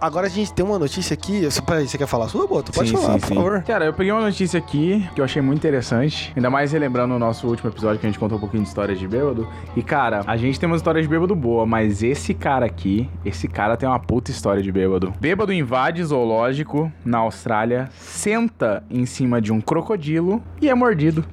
Agora 0.00 0.26
a 0.28 0.30
gente 0.30 0.52
tem 0.54 0.64
uma 0.64 0.78
notícia 0.78 1.12
aqui. 1.12 1.44
Você- 1.44 1.60
Peraí, 1.60 1.86
você 1.86 1.98
quer 1.98 2.06
falar 2.06 2.26
sua, 2.28 2.46
Boto? 2.46 2.72
Pode 2.72 2.88
sim, 2.88 2.96
falar, 2.96 3.12
sim, 3.14 3.18
por 3.20 3.26
sim. 3.28 3.34
favor. 3.34 3.62
Cara, 3.64 3.84
eu 3.84 3.92
peguei 3.92 4.10
uma 4.10 4.22
notícia 4.22 4.56
aqui 4.58 5.06
que 5.14 5.20
eu 5.20 5.24
achei 5.24 5.42
muito 5.42 5.58
interessante. 5.58 6.32
Ainda 6.34 6.48
mais 6.48 6.72
relembrando 6.72 7.14
o 7.14 7.18
nosso 7.18 7.46
último 7.46 7.68
episódio 7.70 8.00
que 8.00 8.06
a 8.06 8.08
gente 8.08 8.18
contou 8.18 8.38
um 8.38 8.40
pouquinho 8.40 8.62
de 8.62 8.68
histórias 8.70 8.98
de 8.98 9.06
bêbado. 9.06 9.46
E, 9.76 9.82
cara, 9.82 10.22
a 10.26 10.36
gente 10.38 10.58
tem 10.58 10.66
uma 10.66 10.76
história 10.76 11.02
de 11.02 11.06
bêbado 11.08 11.34
boa, 11.36 11.66
mas 11.66 12.02
esse 12.02 12.32
cara 12.32 12.64
aqui, 12.64 13.10
esse 13.26 13.46
cara 13.46 13.76
tem 13.76 13.86
uma 13.86 13.98
puta 14.00 14.30
história 14.30 14.62
de 14.62 14.72
bêbado. 14.72 15.12
Bêbado 15.20 15.52
invade 15.52 16.02
zoológico 16.02 16.90
na 17.04 17.18
Austrália, 17.18 17.90
senta 17.98 18.82
em 18.90 19.04
cima 19.04 19.38
de 19.40 19.52
um 19.52 19.60
crocodilo 19.60 20.42
e 20.62 20.68
é 20.70 20.74
mordido. 20.74 21.24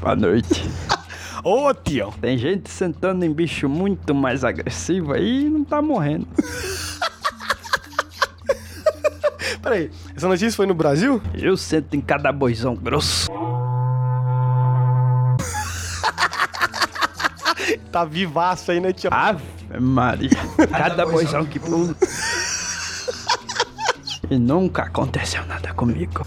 Boa 0.00 0.14
noite. 0.14 0.68
Ô, 1.44 1.72
tio. 1.72 2.12
Tem 2.20 2.36
gente 2.36 2.70
sentando 2.70 3.24
em 3.24 3.32
bicho 3.32 3.68
muito 3.68 4.14
mais 4.14 4.44
agressivo 4.44 5.12
aí 5.12 5.46
e 5.46 5.50
não 5.50 5.64
tá 5.64 5.80
morrendo. 5.80 6.26
Peraí, 9.62 9.90
essa 10.16 10.28
notícia 10.28 10.56
foi 10.56 10.66
no 10.66 10.74
Brasil? 10.74 11.20
Eu 11.34 11.56
sento 11.56 11.94
em 11.94 12.00
cada 12.00 12.32
boizão 12.32 12.74
grosso. 12.74 13.28
Tá 17.92 18.04
vivaço 18.04 18.70
aí, 18.70 18.80
né, 18.80 18.92
tio? 18.92 19.10
Ave 19.12 19.42
Maria. 19.80 20.30
Cada 20.70 21.06
boizão 21.06 21.44
que 21.44 21.58
pula. 21.58 21.94
E 24.30 24.38
nunca 24.38 24.82
aconteceu 24.82 25.44
nada 25.46 25.72
comigo. 25.72 26.26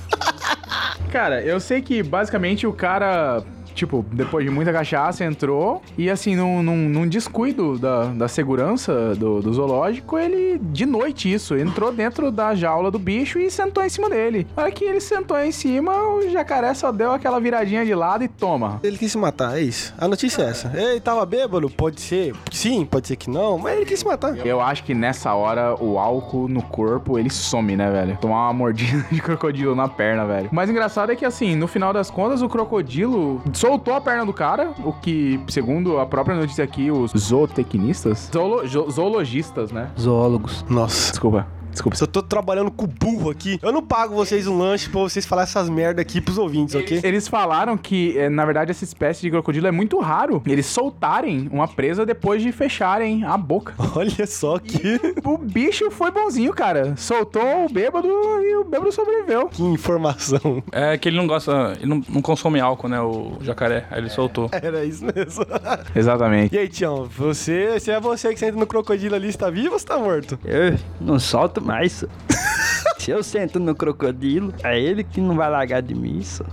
Cara, 1.11 1.41
eu 1.43 1.59
sei 1.59 1.81
que 1.81 2.01
basicamente 2.01 2.65
o 2.65 2.73
cara. 2.73 3.43
Tipo, 3.81 4.05
depois 4.11 4.45
de 4.45 4.51
muita 4.51 4.71
cachaça, 4.71 5.25
entrou 5.25 5.81
e 5.97 6.09
assim, 6.09 6.35
num, 6.35 6.61
num, 6.61 6.87
num 6.87 7.07
descuido 7.07 7.79
da, 7.79 8.05
da 8.05 8.27
segurança 8.27 9.15
do, 9.15 9.41
do 9.41 9.51
zoológico, 9.53 10.19
ele, 10.19 10.59
de 10.59 10.85
noite 10.85 11.31
isso, 11.31 11.57
entrou 11.57 11.91
dentro 11.91 12.31
da 12.31 12.53
jaula 12.53 12.91
do 12.91 12.99
bicho 12.99 13.39
e 13.39 13.49
sentou 13.49 13.83
em 13.83 13.89
cima 13.89 14.07
dele. 14.09 14.45
Na 14.55 14.63
hora 14.63 14.71
que 14.71 14.85
ele 14.85 14.99
sentou 14.99 15.37
em 15.39 15.51
cima, 15.51 15.91
o 16.09 16.29
jacaré 16.29 16.73
só 16.75 16.91
deu 16.91 17.11
aquela 17.11 17.39
viradinha 17.39 17.83
de 17.83 17.95
lado 17.95 18.23
e 18.23 18.27
toma. 18.27 18.79
Ele 18.83 18.97
quis 18.97 19.11
se 19.11 19.17
matar, 19.17 19.57
é 19.57 19.61
isso. 19.61 19.93
A 19.97 20.07
notícia 20.07 20.43
é 20.43 20.49
essa. 20.49 20.71
Ele 20.75 20.99
tava 20.99 21.25
bêbado? 21.25 21.67
Pode 21.69 21.99
ser. 21.99 22.35
Sim, 22.51 22.85
pode 22.85 23.07
ser 23.07 23.15
que 23.15 23.29
não, 23.29 23.57
mas 23.57 23.77
ele 23.77 23.85
quis 23.85 23.99
se 23.99 24.05
matar. 24.05 24.37
Eu 24.45 24.61
acho 24.61 24.83
que 24.83 24.93
nessa 24.93 25.33
hora 25.33 25.75
o 25.81 25.97
álcool 25.97 26.47
no 26.47 26.61
corpo 26.61 27.17
ele 27.17 27.31
some, 27.31 27.75
né, 27.75 27.89
velho? 27.89 28.17
Tomar 28.21 28.45
uma 28.45 28.53
mordida 28.53 29.05
de 29.11 29.21
crocodilo 29.21 29.73
na 29.73 29.87
perna, 29.87 30.25
velho. 30.25 30.49
O 30.51 30.55
mais 30.55 30.69
engraçado 30.69 31.11
é 31.11 31.15
que, 31.15 31.25
assim, 31.25 31.55
no 31.55 31.67
final 31.67 31.91
das 31.91 32.11
contas, 32.11 32.43
o 32.43 32.49
crocodilo 32.49 33.41
soltou 33.71 33.93
a 33.93 34.01
perna 34.01 34.25
do 34.25 34.33
cara, 34.33 34.71
o 34.83 34.91
que, 34.91 35.39
segundo 35.47 35.97
a 35.99 36.05
própria 36.05 36.35
notícia 36.35 36.63
aqui, 36.63 36.91
os 36.91 37.11
zootecnistas, 37.17 38.29
zoolo- 38.33 38.67
zoologistas, 38.91 39.71
né? 39.71 39.89
Zoólogos. 39.99 40.65
Nossa. 40.69 41.11
Desculpa. 41.11 41.47
Desculpa. 41.71 41.95
Se 41.95 42.03
eu 42.03 42.07
tô 42.07 42.21
trabalhando 42.21 42.69
com 42.71 42.85
burro 42.85 43.29
aqui, 43.29 43.59
eu 43.61 43.71
não 43.71 43.81
pago 43.81 44.13
vocês 44.15 44.47
um 44.47 44.57
lanche 44.57 44.89
pra 44.89 45.01
vocês 45.01 45.25
falar 45.25 45.43
essas 45.43 45.69
merda 45.69 46.01
aqui 46.01 46.19
pros 46.21 46.37
ouvintes, 46.37 46.75
ok? 46.75 46.99
Eles 47.03 47.27
falaram 47.27 47.77
que, 47.77 48.17
eh, 48.17 48.29
na 48.29 48.45
verdade, 48.45 48.71
essa 48.71 48.83
espécie 48.83 49.21
de 49.21 49.29
crocodilo 49.31 49.67
é 49.67 49.71
muito 49.71 49.99
raro. 49.99 50.41
Eles 50.45 50.65
soltarem 50.65 51.47
uma 51.51 51.67
presa 51.67 52.05
depois 52.05 52.41
de 52.41 52.51
fecharem 52.51 53.23
a 53.23 53.37
boca. 53.37 53.73
Olha 53.95 54.27
só 54.27 54.59
que, 54.59 54.99
O 55.23 55.37
bicho 55.37 55.89
foi 55.91 56.11
bonzinho, 56.11 56.53
cara. 56.53 56.95
Soltou 56.97 57.65
o 57.65 57.69
bêbado 57.69 58.07
e 58.07 58.55
o 58.57 58.63
bêbado 58.63 58.91
sobreviveu. 58.91 59.47
que 59.47 59.63
informação. 59.63 60.61
É 60.71 60.97
que 60.97 61.09
ele 61.09 61.17
não 61.17 61.27
gosta, 61.27 61.73
ele 61.77 61.87
não, 61.87 62.01
não 62.09 62.21
consome 62.21 62.59
álcool, 62.59 62.87
né? 62.89 62.99
O 63.01 63.37
jacaré. 63.41 63.85
Aí 63.89 63.99
ele 63.99 64.09
soltou. 64.09 64.49
Era 64.51 64.83
isso 64.83 65.05
mesmo. 65.05 65.45
Exatamente. 65.95 66.53
E 66.53 66.57
aí, 66.57 66.67
Tião, 66.67 67.05
você, 67.05 67.79
se 67.79 67.91
é 67.91 67.99
você 67.99 68.33
que 68.33 68.39
senta 68.39 68.57
no 68.57 68.67
crocodilo 68.67 69.15
ali, 69.15 69.27
está 69.29 69.49
vivo 69.49 69.71
ou 69.71 69.77
está 69.77 69.97
morto? 69.97 70.37
Eu 70.43 70.77
não 70.99 71.19
solto 71.19 71.60
mais. 71.61 71.93
só. 71.93 72.07
Se 72.97 73.11
eu 73.11 73.23
sento 73.23 73.59
no 73.59 73.73
crocodilo, 73.73 74.53
é 74.63 74.79
ele 74.79 75.03
que 75.03 75.19
não 75.19 75.35
vai 75.35 75.49
largar 75.49 75.81
de 75.81 75.95
mim, 75.95 76.21
só. 76.21 76.45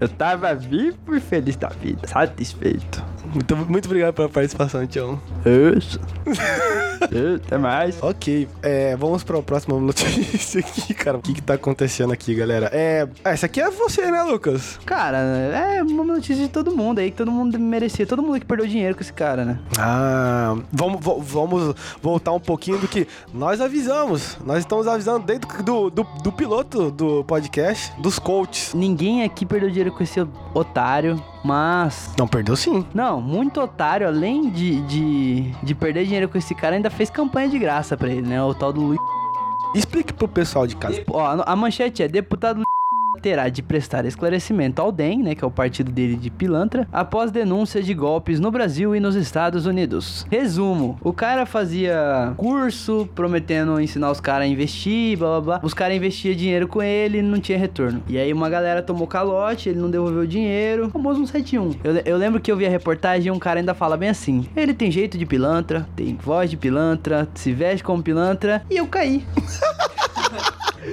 Eu 0.00 0.08
tava 0.08 0.54
vivo 0.54 1.16
e 1.16 1.20
feliz 1.20 1.56
da 1.56 1.68
vida, 1.68 2.06
satisfeito. 2.06 3.04
Muito, 3.32 3.56
muito 3.56 3.86
obrigado 3.86 4.14
pela 4.14 4.28
participação, 4.28 4.86
Tião. 4.86 5.20
Isso. 5.76 5.98
Até 7.36 7.58
mais. 7.58 8.02
Ok, 8.02 8.48
é, 8.62 8.96
vamos 8.96 9.22
para 9.24 9.38
a 9.38 9.42
próxima 9.42 9.78
notícia 9.78 10.60
aqui, 10.60 10.94
cara. 10.94 11.18
O 11.18 11.22
que 11.22 11.34
que 11.34 11.42
tá 11.42 11.54
acontecendo 11.54 12.12
aqui, 12.12 12.34
galera? 12.34 12.70
É, 12.72 13.08
essa 13.24 13.46
aqui 13.46 13.60
é 13.60 13.70
você, 13.70 14.10
né, 14.10 14.22
Lucas? 14.22 14.78
Cara, 14.84 15.18
é 15.18 15.82
uma 15.82 16.04
notícia 16.04 16.44
de 16.44 16.48
todo 16.48 16.74
mundo 16.76 16.98
aí, 16.98 17.10
que 17.10 17.16
todo 17.16 17.30
mundo 17.30 17.58
merecia. 17.58 18.06
Todo 18.06 18.22
mundo 18.22 18.38
que 18.38 18.46
perdeu 18.46 18.66
dinheiro 18.66 18.94
com 18.94 19.00
esse 19.00 19.12
cara, 19.12 19.44
né? 19.44 19.58
Ah, 19.78 20.56
vamos, 20.72 21.00
vamos 21.24 21.74
voltar 22.02 22.32
um 22.32 22.40
pouquinho 22.40 22.78
do 22.78 22.88
que 22.88 23.06
nós 23.32 23.60
avisamos. 23.60 24.38
Nós 24.44 24.58
estamos 24.58 24.86
avisando 24.86 25.24
desde 25.26 25.46
do, 25.62 25.90
do, 25.90 26.04
do 26.22 26.32
piloto 26.32 26.90
do 26.90 27.24
podcast, 27.24 27.92
dos 28.00 28.18
coaches. 28.18 28.74
Ninguém 28.74 29.24
aqui 29.24 29.46
perdeu 29.46 29.68
dinheiro 29.68 29.92
com 29.92 30.02
esse 30.02 30.20
otário, 30.54 31.22
mas 31.44 32.12
Não, 32.18 32.26
perdeu 32.26 32.56
sim. 32.56 32.86
Não, 32.94 33.20
muito 33.20 33.60
otário, 33.60 34.06
além 34.06 34.50
de, 34.50 34.80
de, 34.82 35.42
de 35.62 35.74
perder 35.74 36.04
dinheiro 36.04 36.28
com 36.28 36.38
esse 36.38 36.54
cara, 36.54 36.76
ainda 36.76 36.90
fez 36.90 37.10
campanha 37.10 37.48
de 37.48 37.58
graça 37.58 37.96
pra 37.96 38.08
ele, 38.08 38.22
né? 38.22 38.42
O 38.42 38.54
tal 38.54 38.72
do 38.72 38.80
Luiz. 38.80 39.00
Explique 39.74 40.12
pro 40.12 40.26
pessoal 40.26 40.66
de 40.66 40.76
casa. 40.76 41.02
Ó, 41.10 41.42
a 41.44 41.56
manchete 41.56 42.02
é: 42.02 42.08
deputado 42.08 42.56
Luiz 42.56 42.77
terá 43.18 43.48
de 43.48 43.62
prestar 43.62 44.04
esclarecimento 44.04 44.80
ao 44.80 44.90
DEM, 44.90 45.22
né, 45.22 45.34
que 45.34 45.44
é 45.44 45.46
o 45.46 45.50
partido 45.50 45.90
dele 45.90 46.16
de 46.16 46.30
pilantra, 46.30 46.86
após 46.92 47.30
denúncias 47.30 47.84
de 47.84 47.94
golpes 47.94 48.40
no 48.40 48.50
Brasil 48.50 48.94
e 48.94 49.00
nos 49.00 49.14
Estados 49.14 49.66
Unidos. 49.66 50.26
Resumo: 50.30 50.98
o 51.02 51.12
cara 51.12 51.46
fazia 51.46 52.32
curso 52.36 53.08
prometendo 53.14 53.80
ensinar 53.80 54.10
os 54.10 54.20
caras 54.20 54.46
a 54.46 54.46
investir, 54.46 55.18
blá 55.18 55.28
blá 55.28 55.40
blá. 55.40 55.60
Os 55.62 55.74
caras 55.74 55.96
investiam 55.96 56.34
dinheiro 56.34 56.68
com 56.68 56.82
ele 56.82 57.18
e 57.18 57.22
não 57.22 57.40
tinha 57.40 57.58
retorno. 57.58 58.02
E 58.08 58.18
aí 58.18 58.32
uma 58.32 58.48
galera 58.48 58.82
tomou 58.82 59.06
calote, 59.06 59.68
ele 59.68 59.78
não 59.78 59.90
devolveu 59.90 60.22
o 60.22 60.26
dinheiro. 60.26 60.90
Famoso 60.90 61.26
171. 61.26 61.74
Eu, 61.82 61.96
eu 62.04 62.16
lembro 62.16 62.40
que 62.40 62.50
eu 62.50 62.56
vi 62.56 62.66
a 62.66 62.70
reportagem 62.70 63.28
e 63.28 63.30
um 63.30 63.38
cara 63.38 63.60
ainda 63.60 63.74
fala 63.74 63.96
bem 63.96 64.08
assim: 64.08 64.46
ele 64.56 64.74
tem 64.74 64.90
jeito 64.90 65.18
de 65.18 65.26
pilantra, 65.26 65.86
tem 65.96 66.16
voz 66.16 66.50
de 66.50 66.56
pilantra, 66.56 67.28
se 67.34 67.52
veste 67.52 67.82
como 67.82 68.02
pilantra, 68.02 68.62
e 68.70 68.76
eu 68.76 68.86
caí. 68.86 69.24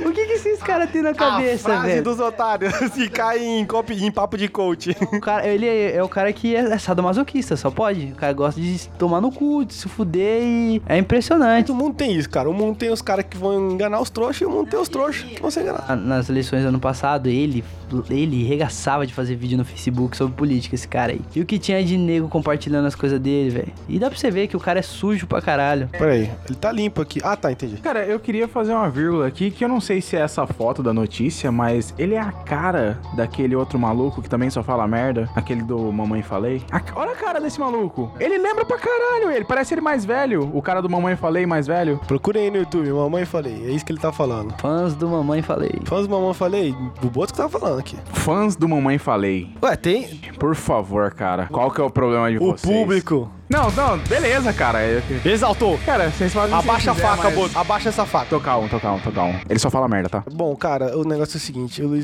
O 0.05 0.11
que 0.11 0.25
que 0.25 0.33
esses 0.33 0.61
caras 0.61 0.89
têm 0.89 1.01
na 1.01 1.13
cabeça, 1.13 1.69
a 1.69 1.73
frase 1.75 1.87
velho? 1.87 2.03
dos 2.03 2.19
otários 2.19 2.73
se 2.93 3.07
cai 3.09 3.39
em, 3.43 3.65
copo- 3.65 3.93
em 3.93 4.11
papo 4.11 4.37
de 4.37 4.47
coach. 4.47 4.95
O 5.13 5.19
cara, 5.19 5.47
ele 5.47 5.65
é, 5.67 5.95
é 5.97 6.03
o 6.03 6.09
cara 6.09 6.31
que 6.33 6.55
é, 6.55 6.59
é 6.59 6.77
sadomasoquista, 6.77 7.55
só 7.55 7.69
pode. 7.69 8.05
O 8.11 8.15
cara 8.15 8.33
gosta 8.33 8.59
de 8.59 8.87
tomar 8.97 9.21
no 9.21 9.31
cu, 9.31 9.63
de 9.65 9.73
se 9.73 9.87
fuder 9.87 10.41
e 10.43 10.81
é 10.87 10.97
impressionante. 10.97 11.71
o 11.71 11.75
mundo 11.75 11.95
tem 11.95 12.15
isso, 12.15 12.29
cara. 12.29 12.49
O 12.49 12.53
mundo 12.53 12.77
tem 12.77 12.89
os 12.91 13.01
caras 13.01 13.25
que 13.29 13.37
vão 13.37 13.71
enganar 13.71 13.99
os 14.01 14.09
trouxas 14.09 14.41
e 14.41 14.45
o 14.45 14.49
mundo 14.49 14.69
tem 14.69 14.79
os 14.79 14.89
trouxas 14.89 15.23
que 15.23 15.41
vão 15.41 15.51
ser 15.51 15.61
enganados. 15.61 15.85
Ah, 15.89 15.95
Nas 15.95 16.29
eleições 16.29 16.61
do 16.63 16.67
ano 16.69 16.79
passado, 16.79 17.27
ele, 17.27 17.63
ele 18.09 18.43
regaçava 18.43 19.05
de 19.05 19.13
fazer 19.13 19.35
vídeo 19.35 19.57
no 19.57 19.65
Facebook 19.65 20.15
sobre 20.17 20.35
política, 20.35 20.75
esse 20.75 20.87
cara 20.87 21.13
aí. 21.13 21.21
E 21.35 21.41
o 21.41 21.45
que 21.45 21.57
tinha 21.59 21.83
de 21.83 21.97
nego 21.97 22.27
compartilhando 22.27 22.85
as 22.85 22.95
coisas 22.95 23.19
dele, 23.19 23.49
velho. 23.49 23.73
E 23.87 23.99
dá 23.99 24.09
pra 24.09 24.17
você 24.17 24.29
ver 24.31 24.47
que 24.47 24.57
o 24.57 24.59
cara 24.59 24.79
é 24.79 24.81
sujo 24.81 25.27
pra 25.27 25.41
caralho. 25.41 25.87
Pera 25.89 26.11
aí, 26.11 26.31
ele 26.47 26.55
tá 26.59 26.71
limpo 26.71 27.01
aqui. 27.01 27.19
Ah, 27.23 27.35
tá, 27.35 27.51
entendi. 27.51 27.77
Cara, 27.77 28.05
eu 28.05 28.19
queria 28.19 28.47
fazer 28.47 28.73
uma 28.73 28.89
vírgula 28.89 29.27
aqui, 29.27 29.51
que 29.51 29.63
eu 29.63 29.69
não 29.69 29.79
sei 29.85 30.01
se 30.01 30.15
é 30.15 30.19
essa 30.21 30.45
foto 30.47 30.81
da 30.81 30.93
notícia, 30.93 31.51
mas 31.51 31.93
ele 31.97 32.15
é 32.15 32.19
a 32.19 32.31
cara 32.31 32.99
daquele 33.15 33.55
outro 33.55 33.77
maluco 33.77 34.21
que 34.21 34.29
também 34.29 34.49
só 34.49 34.63
fala 34.63 34.87
merda, 34.87 35.29
aquele 35.35 35.61
do 35.61 35.91
Mamãe 35.91 36.21
Falei. 36.23 36.63
A- 36.71 36.81
olha 36.95 37.11
a 37.11 37.15
cara 37.15 37.39
desse 37.39 37.59
maluco. 37.59 38.11
Ele 38.19 38.37
lembra 38.37 38.65
pra 38.65 38.77
caralho 38.77 39.31
ele, 39.31 39.45
parece 39.45 39.73
ele 39.73 39.81
mais 39.81 40.03
velho. 40.03 40.49
O 40.53 40.61
cara 40.61 40.81
do 40.81 40.89
Mamãe 40.89 41.15
Falei 41.15 41.45
mais 41.45 41.67
velho. 41.67 41.99
Procurem 42.07 42.45
aí 42.45 42.51
no 42.51 42.57
YouTube, 42.57 42.91
mamãe 42.91 43.25
falei. 43.25 43.65
É 43.67 43.71
isso 43.71 43.85
que 43.85 43.91
ele 43.91 43.99
tá 43.99 44.11
falando. 44.11 44.53
Fãs 44.59 44.95
do 44.95 45.07
mamãe 45.07 45.41
falei. 45.41 45.71
Fãs 45.85 46.07
do 46.07 46.13
mamãe 46.13 46.33
falei, 46.33 46.75
o 47.03 47.07
Boto 47.09 47.33
que 47.33 47.37
tava 47.37 47.49
falando 47.59 47.79
aqui. 47.79 47.97
Fãs 48.13 48.55
do 48.55 48.67
Mamãe 48.67 48.97
Falei. 48.97 49.49
Ué, 49.63 49.75
tem 49.75 50.19
Por 50.39 50.55
favor, 50.55 51.11
cara. 51.13 51.47
Qual 51.51 51.69
que 51.71 51.79
é 51.79 51.83
o 51.83 51.89
problema 51.89 52.31
de 52.31 52.37
o 52.37 52.51
vocês? 52.51 52.61
público. 52.61 53.29
Não, 53.49 53.69
não, 53.71 53.97
beleza, 53.99 54.51
cara. 54.51 54.83
Eu- 54.85 55.03
Exaltou. 55.23 55.77
Cara, 55.85 56.09
vocês 56.09 56.33
fazem 56.33 56.55
Abaixa 56.55 56.91
a 56.91 56.95
faca, 56.95 57.23
mas- 57.25 57.35
Boto. 57.35 57.57
Abaixa 57.59 57.89
essa 57.89 58.05
faca. 58.05 58.25
Tocar 58.27 58.57
um, 58.57 58.67
tocar 58.67 58.91
um, 58.93 58.99
tocar 58.99 59.23
um. 59.23 59.39
Ele 59.49 59.59
só 59.59 59.69
fala 59.69 59.87
merda, 59.87 60.09
tá? 60.09 60.23
Bom, 60.33 60.55
cara, 60.55 60.97
o 60.97 61.03
negócio 61.03 61.37
é 61.37 61.39
o 61.39 61.41
seguinte, 61.41 61.81
o 61.81 61.87
Luiz 61.87 62.03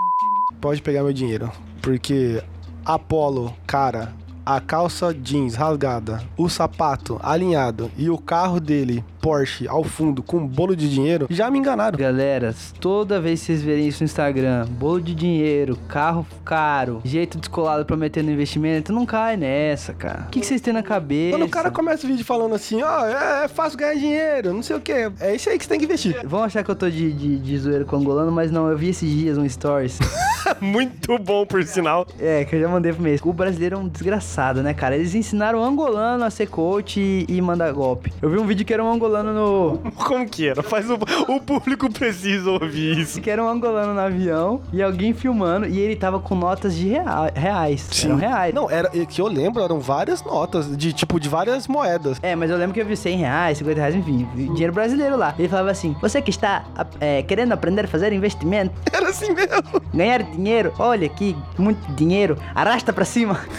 pode 0.60 0.82
pegar 0.82 1.02
meu 1.04 1.12
dinheiro, 1.14 1.52
porque 1.82 2.44
Apollo, 2.86 3.54
cara, 3.66 4.14
a 4.46 4.60
calça 4.60 5.14
jeans 5.14 5.56
rasgada, 5.56 6.22
o 6.38 6.48
sapato 6.50 7.20
alinhado 7.24 7.92
e 7.98 8.10
o 8.10 8.18
carro 8.20 8.60
dele, 8.60 9.04
Porsche, 9.22 9.68
ao 9.68 9.84
fundo, 9.84 10.24
com 10.24 10.38
um 10.38 10.48
bolo 10.48 10.76
de 10.76 10.90
dinheiro, 10.90 11.28
já 11.30 11.50
me 11.52 11.60
enganaram. 11.60 11.98
Galera, 11.98 12.56
toda 12.80 13.22
vez 13.22 13.40
que 13.40 13.46
vocês 13.48 13.62
verem 13.62 13.88
isso 13.88 14.04
no 14.04 14.06
Instagram, 14.06 14.66
bolo 14.68 15.02
de 15.02 15.14
dinheiro, 15.14 15.78
carro 15.88 16.26
caro, 16.44 17.02
jeito 17.04 17.38
descolado 17.38 17.86
prometendo 17.86 18.32
investimento, 18.32 18.92
não 18.92 19.06
cai 19.06 19.38
nessa, 19.38 19.94
cara. 19.94 20.26
O 20.28 20.32
que, 20.32 20.40
que 20.40 20.46
vocês 20.46 20.60
têm 20.62 20.74
na 20.74 20.84
cabeça? 20.84 21.38
Quando 21.38 21.48
o 21.48 21.52
cara 21.52 21.70
começa 21.70 22.06
o 22.06 22.10
vídeo 22.10 22.26
falando 22.26 22.56
assim, 22.56 22.82
ó, 22.82 23.06
é, 23.06 23.46
é 23.46 23.48
fácil 23.48 23.78
ganhar 23.78 23.94
dinheiro, 23.96 24.54
não 24.54 24.64
sei 24.64 24.76
o 24.76 24.82
que, 24.82 25.12
é 25.20 25.36
isso 25.36 25.50
aí 25.50 25.58
que 25.58 25.64
você 25.64 25.70
tem 25.70 25.80
que 25.80 25.86
investir. 25.86 26.16
Vão 26.26 26.44
achar 26.44 26.64
que 26.64 26.72
eu 26.72 26.76
tô 26.76 26.90
de, 26.90 27.12
de, 27.14 27.38
de 27.38 27.58
zoeiro 27.60 27.86
com 27.86 27.96
o 27.96 28.00
angolano, 28.00 28.32
mas 28.32 28.52
não, 28.52 28.70
eu 28.70 28.78
vi 28.78 28.90
esses 28.90 29.10
dias 29.10 29.38
um 29.38 29.48
stories. 29.48 30.00
Muito 30.60 31.18
bom, 31.20 31.46
por 31.46 31.64
sinal. 31.64 32.06
é, 32.20 32.44
que 32.46 32.56
eu 32.56 32.62
já 32.62 32.68
mandei 32.68 32.92
pro 32.92 33.02
mês. 33.02 33.22
O 33.24 33.32
brasileiro 33.32 33.76
é 33.76 33.80
um 33.80 33.88
desgraçado, 33.88 34.62
né, 34.64 34.74
cara? 34.74 34.96
Eles 34.96 35.16
ensinaram 35.16 35.60
o 35.60 35.64
angolano 35.64 36.24
a 36.24 36.30
ser 36.30 36.48
coach 36.48 37.00
e, 37.00 37.26
e 37.28 37.42
mandar 37.42 37.72
golpe. 37.72 38.12
Eu 38.22 38.30
vi 38.30 38.38
um 38.38 38.46
vídeo 38.46 38.66
que 38.66 38.74
era 38.74 38.84
um 38.84 38.92
angolano 38.92 39.11
no. 39.22 39.80
Como 39.96 40.28
que 40.28 40.48
era? 40.48 40.64
Faz 40.64 40.90
o, 40.90 40.98
o 41.28 41.40
público 41.42 41.92
precisa 41.92 42.50
ouvir 42.50 42.98
isso. 43.00 43.20
Que 43.22 43.30
era 43.30 43.44
um 43.44 43.48
angolano 43.50 43.94
no 43.94 44.00
avião 44.00 44.62
e 44.72 44.82
alguém 44.82 45.14
filmando 45.14 45.66
e 45.68 45.80
ele 45.80 45.96
tava 45.96 46.20
com 46.20 46.34
notas 46.36 46.76
de 46.76 46.88
rea- 46.88 47.32
reais. 47.36 47.88
Eram 48.04 48.16
reais. 48.16 48.54
Não, 48.54 48.70
era 48.70 48.90
que 48.90 49.22
eu 49.22 49.28
lembro, 49.28 49.62
eram 49.62 49.80
várias 49.80 50.24
notas, 50.24 50.76
de 50.78 50.94
tipo, 50.94 51.20
de 51.20 51.28
várias 51.30 51.68
moedas. 51.68 52.18
É, 52.22 52.36
mas 52.36 52.50
eu 52.50 52.58
lembro 52.58 52.74
que 52.74 52.80
eu 52.82 52.86
vi 52.86 52.96
100 52.96 53.18
reais, 53.18 53.58
50 53.58 53.80
reais, 53.80 53.96
enfim, 53.96 54.28
dinheiro 54.36 54.72
brasileiro 54.74 55.18
lá. 55.18 55.36
Ele 55.38 55.50
falava 55.50 55.70
assim: 55.72 55.96
Você 56.02 56.22
que 56.22 56.30
está 56.30 56.64
é, 57.00 57.22
querendo 57.24 57.52
aprender 57.52 57.86
a 57.86 57.88
fazer 57.88 58.14
investimento, 58.14 58.74
Era 58.92 59.10
assim 59.10 59.34
mesmo. 59.34 59.82
ganhar 59.94 60.24
dinheiro, 60.24 60.72
olha 60.80 61.06
aqui, 61.06 61.36
muito 61.58 61.92
dinheiro, 61.94 62.38
arrasta 62.56 62.94
pra 62.94 63.04
cima, 63.06 63.40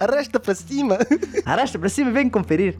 Arrasta 0.00 0.40
pra 0.40 0.54
cima. 0.54 0.98
arrasta 1.44 1.78
pra 1.78 1.88
cima 1.90 2.10
e 2.10 2.12
vem 2.14 2.28
conferir. 2.30 2.74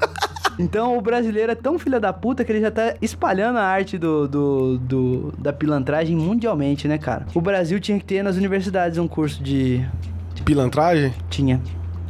Então 0.59 0.97
o 0.97 1.01
brasileiro 1.01 1.53
é 1.53 1.55
tão 1.55 1.79
filha 1.79 2.01
da 2.01 2.13
puta 2.13 2.45
que 2.45 2.51
ele 2.51 2.61
já 2.61 2.71
tá 2.71 2.95
espalhando 3.01 3.59
a 3.59 3.63
arte 3.65 3.97
do, 3.99 4.27
do, 4.27 4.79
do- 4.79 5.35
da 5.39 5.53
pilantragem 5.53 6.17
mundialmente, 6.17 6.89
né, 6.89 6.99
cara? 6.99 7.27
O 7.35 7.41
Brasil 7.41 7.79
tinha 7.79 7.99
que 7.99 8.05
ter 8.05 8.23
nas 8.23 8.37
universidades 8.37 8.99
um 8.99 9.07
curso 9.07 9.43
de. 9.43 9.87
Pilantragem? 10.45 11.13
Tinha. 11.29 11.61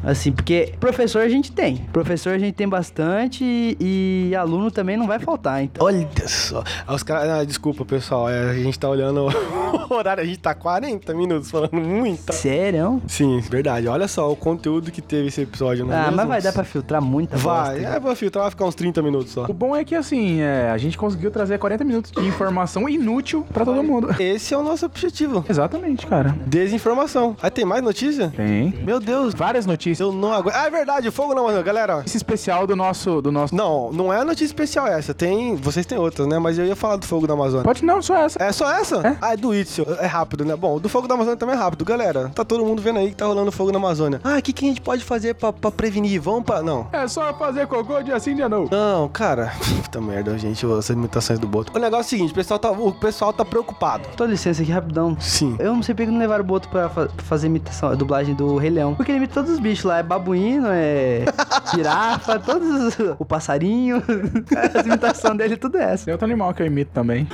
Assim, 0.03 0.33
porque 0.33 0.73
professor 0.81 1.23
a 1.23 1.29
gente 1.29 1.53
tem. 1.53 1.77
Professor 1.93 2.33
a 2.35 2.39
gente 2.39 2.55
tem 2.55 2.69
bastante 2.69 3.45
e, 3.45 4.29
e 4.31 4.35
aluno 4.35 4.71
também 4.71 4.97
não 4.97 5.07
vai 5.07 5.19
faltar. 5.19 5.63
Então, 5.63 5.85
Olha 5.87 6.09
só. 6.27 6.63
Aí 6.87 6.95
os 6.95 7.03
caras. 7.03 7.31
Ah, 7.31 7.45
desculpa, 7.45 7.85
pessoal. 7.85 8.29
é, 8.29 8.51
a 8.51 8.55
gente 8.55 8.79
tá 8.79 8.89
olhando 8.89 9.27
o 9.91 9.95
horário, 9.95 10.23
a 10.23 10.27
gente 10.27 10.39
tá 10.39 10.55
40 10.55 11.13
minutos 11.15 11.51
falando 11.51 11.75
muito. 11.77 12.33
sério? 12.33 13.01
Sim, 13.07 13.41
verdade. 13.41 13.89
Olha 13.89 14.09
só 14.09 14.31
o 14.31 14.37
conteúdo 14.37 14.91
que 14.91 15.03
teve 15.03 15.29
esse 15.29 15.43
episódio. 15.43 15.85
não 15.85 15.93
é 15.93 15.97
Ah, 15.99 16.03
mas 16.07 16.17
mesmo? 16.17 16.29
vai 16.29 16.43
dar 16.43 16.53
pra 16.53 16.65
filtrar 16.65 17.03
muita 17.03 17.37
Vai, 17.37 17.81
bosta. 17.81 17.97
é, 17.97 18.01
vou 18.01 18.17
filtrar, 18.17 18.45
vai 18.45 18.51
ficar 18.51 18.65
uns 18.65 18.75
30 18.75 19.03
minutos 19.03 19.33
só. 19.33 19.45
O 19.45 19.53
bom 19.53 19.77
é 19.77 19.85
que, 19.85 19.95
assim, 19.95 20.41
é, 20.41 20.71
a 20.71 20.79
gente 20.79 20.97
conseguiu 20.97 21.31
trazer 21.31 21.59
40 21.59 21.85
minutos 21.85 22.11
de 22.13 22.27
informação 22.27 22.89
inútil 22.89 23.45
pra 23.53 23.65
todo 23.65 23.83
mundo. 23.83 24.15
Esse 24.19 24.55
é 24.55 24.57
o 24.57 24.63
nosso 24.63 24.87
objetivo. 24.87 25.45
Exatamente, 25.49 26.07
cara. 26.07 26.35
Desinformação. 26.47 27.37
Aí 27.43 27.51
tem 27.51 27.65
mais 27.65 27.83
notícia? 27.83 28.33
Tem. 28.35 28.73
Meu 28.85 28.99
Deus, 29.01 29.35
Várias 29.35 29.67
notícias. 29.67 29.89
Eu 29.98 30.12
não 30.12 30.33
aguento. 30.33 30.55
Ah, 30.55 30.66
é 30.66 30.70
verdade, 30.70 31.09
o 31.09 31.12
fogo 31.12 31.35
na 31.35 31.40
Amazônia, 31.40 31.62
galera. 31.64 32.03
Esse 32.07 32.16
especial 32.16 32.66
do 32.66 32.76
nosso, 32.76 33.20
do 33.22 33.33
nosso... 33.33 33.55
Não, 33.55 33.90
não 33.92 34.12
é 34.12 34.20
a 34.20 34.24
notícia 34.24 34.44
especial 34.44 34.87
essa. 34.87 35.14
Tem. 35.14 35.57
Vocês 35.57 35.87
têm 35.87 35.98
outras, 35.98 36.26
né? 36.29 36.38
Mas 36.38 36.59
eu 36.59 36.66
ia 36.66 36.76
falar 36.76 36.96
do 36.96 37.07
fogo 37.07 37.26
da 37.26 37.35
Amazônia. 37.35 37.64
Pode 37.64 37.85
não, 37.85 38.00
só 38.03 38.16
essa. 38.16 38.42
É 38.42 38.53
só 38.53 38.70
essa? 38.70 38.96
É. 39.07 39.16
Ah, 39.20 39.33
é 39.33 39.37
do 39.37 39.55
Itzel. 39.55 39.87
É 39.98 40.07
rápido, 40.07 40.44
né? 40.44 40.55
Bom, 40.55 40.76
o 40.76 40.81
do 40.81 40.88
fogo 40.88 41.09
da 41.09 41.14
Amazônia 41.14 41.37
também 41.38 41.55
é 41.55 41.59
rápido. 41.59 41.85
Galera, 41.85 42.31
tá 42.35 42.44
todo 42.44 42.64
mundo 42.64 42.81
vendo 42.83 42.98
aí 42.98 43.09
que 43.11 43.16
tá 43.16 43.26
rolando 43.26 43.50
fogo 43.50 43.72
na 43.72 43.79
Amazônia. 43.79 44.20
Ah, 44.22 44.37
o 44.38 44.42
que, 44.42 44.53
que 44.53 44.64
a 44.64 44.68
gente 44.68 44.81
pode 44.81 45.03
fazer 45.03 45.35
pra, 45.35 45.53
pra 45.53 45.70
prevenir? 45.70 46.20
Vamos 46.20 46.44
pra. 46.44 46.62
Não. 46.62 46.87
É 46.92 47.07
só 47.09 47.33
fazer 47.35 47.66
cocô 47.66 48.03
de 48.03 48.12
assim 48.12 48.35
de 48.35 48.46
não. 48.48 48.66
Não, 48.70 49.09
cara. 49.09 49.53
Puta 49.83 50.00
merda, 50.00 50.37
gente. 50.38 50.64
Essas 50.66 50.90
imitações 50.90 51.38
do 51.38 51.46
Boto. 51.46 51.72
O 51.74 51.79
negócio 51.81 52.03
é 52.03 52.07
o 52.07 52.09
seguinte: 52.11 52.33
o 52.33 52.35
pessoal 52.35 52.59
tá, 52.59 52.70
o 52.70 52.92
pessoal 52.92 53.33
tá 53.33 53.44
preocupado. 53.44 54.09
Tô 54.16 54.24
licença 54.24 54.62
aqui 54.62 54.70
rapidão. 54.70 55.16
Sim. 55.20 55.57
Eu 55.59 55.74
não 55.74 55.83
sei 55.83 55.94
porque 55.94 56.11
não 56.11 56.18
levaram 56.18 56.42
o 56.44 56.46
Boto 56.46 56.68
pra, 56.68 56.88
fa- 56.88 57.07
pra 57.07 57.24
fazer 57.24 57.46
imitação, 57.46 57.88
a 57.90 57.94
dublagem 57.94 58.35
do 58.35 58.57
Rei 58.57 58.70
Leão. 58.70 58.94
Porque 58.94 59.11
ele 59.11 59.18
imita 59.18 59.35
todos 59.35 59.50
os 59.50 59.59
bichos 59.59 59.80
lá. 59.87 59.99
É 59.99 60.03
babuíno, 60.03 60.69
é 60.71 61.25
girafa, 61.75 62.38
todos 62.38 62.69
os... 62.69 62.97
O 63.19 63.25
passarinho. 63.25 64.03
As 64.75 64.87
imitações 64.87 65.37
dele, 65.37 65.57
tudo 65.57 65.79
é 65.79 65.93
essa. 65.93 66.05
Tem 66.05 66.12
outro 66.12 66.27
animal 66.27 66.53
que 66.55 66.62
eu 66.62 66.66
imito 66.66 66.90
também. 66.93 67.27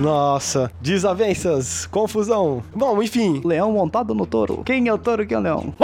Nossa. 0.00 0.70
Desavenças. 0.80 1.86
Confusão. 1.86 2.62
Bom, 2.74 3.02
enfim. 3.02 3.40
Leão 3.44 3.72
montado 3.72 4.14
no 4.14 4.26
touro. 4.26 4.62
Quem 4.64 4.88
é 4.88 4.92
o 4.92 4.98
touro, 4.98 5.26
quem 5.26 5.36
é 5.36 5.40
o 5.40 5.42
leão? 5.42 5.74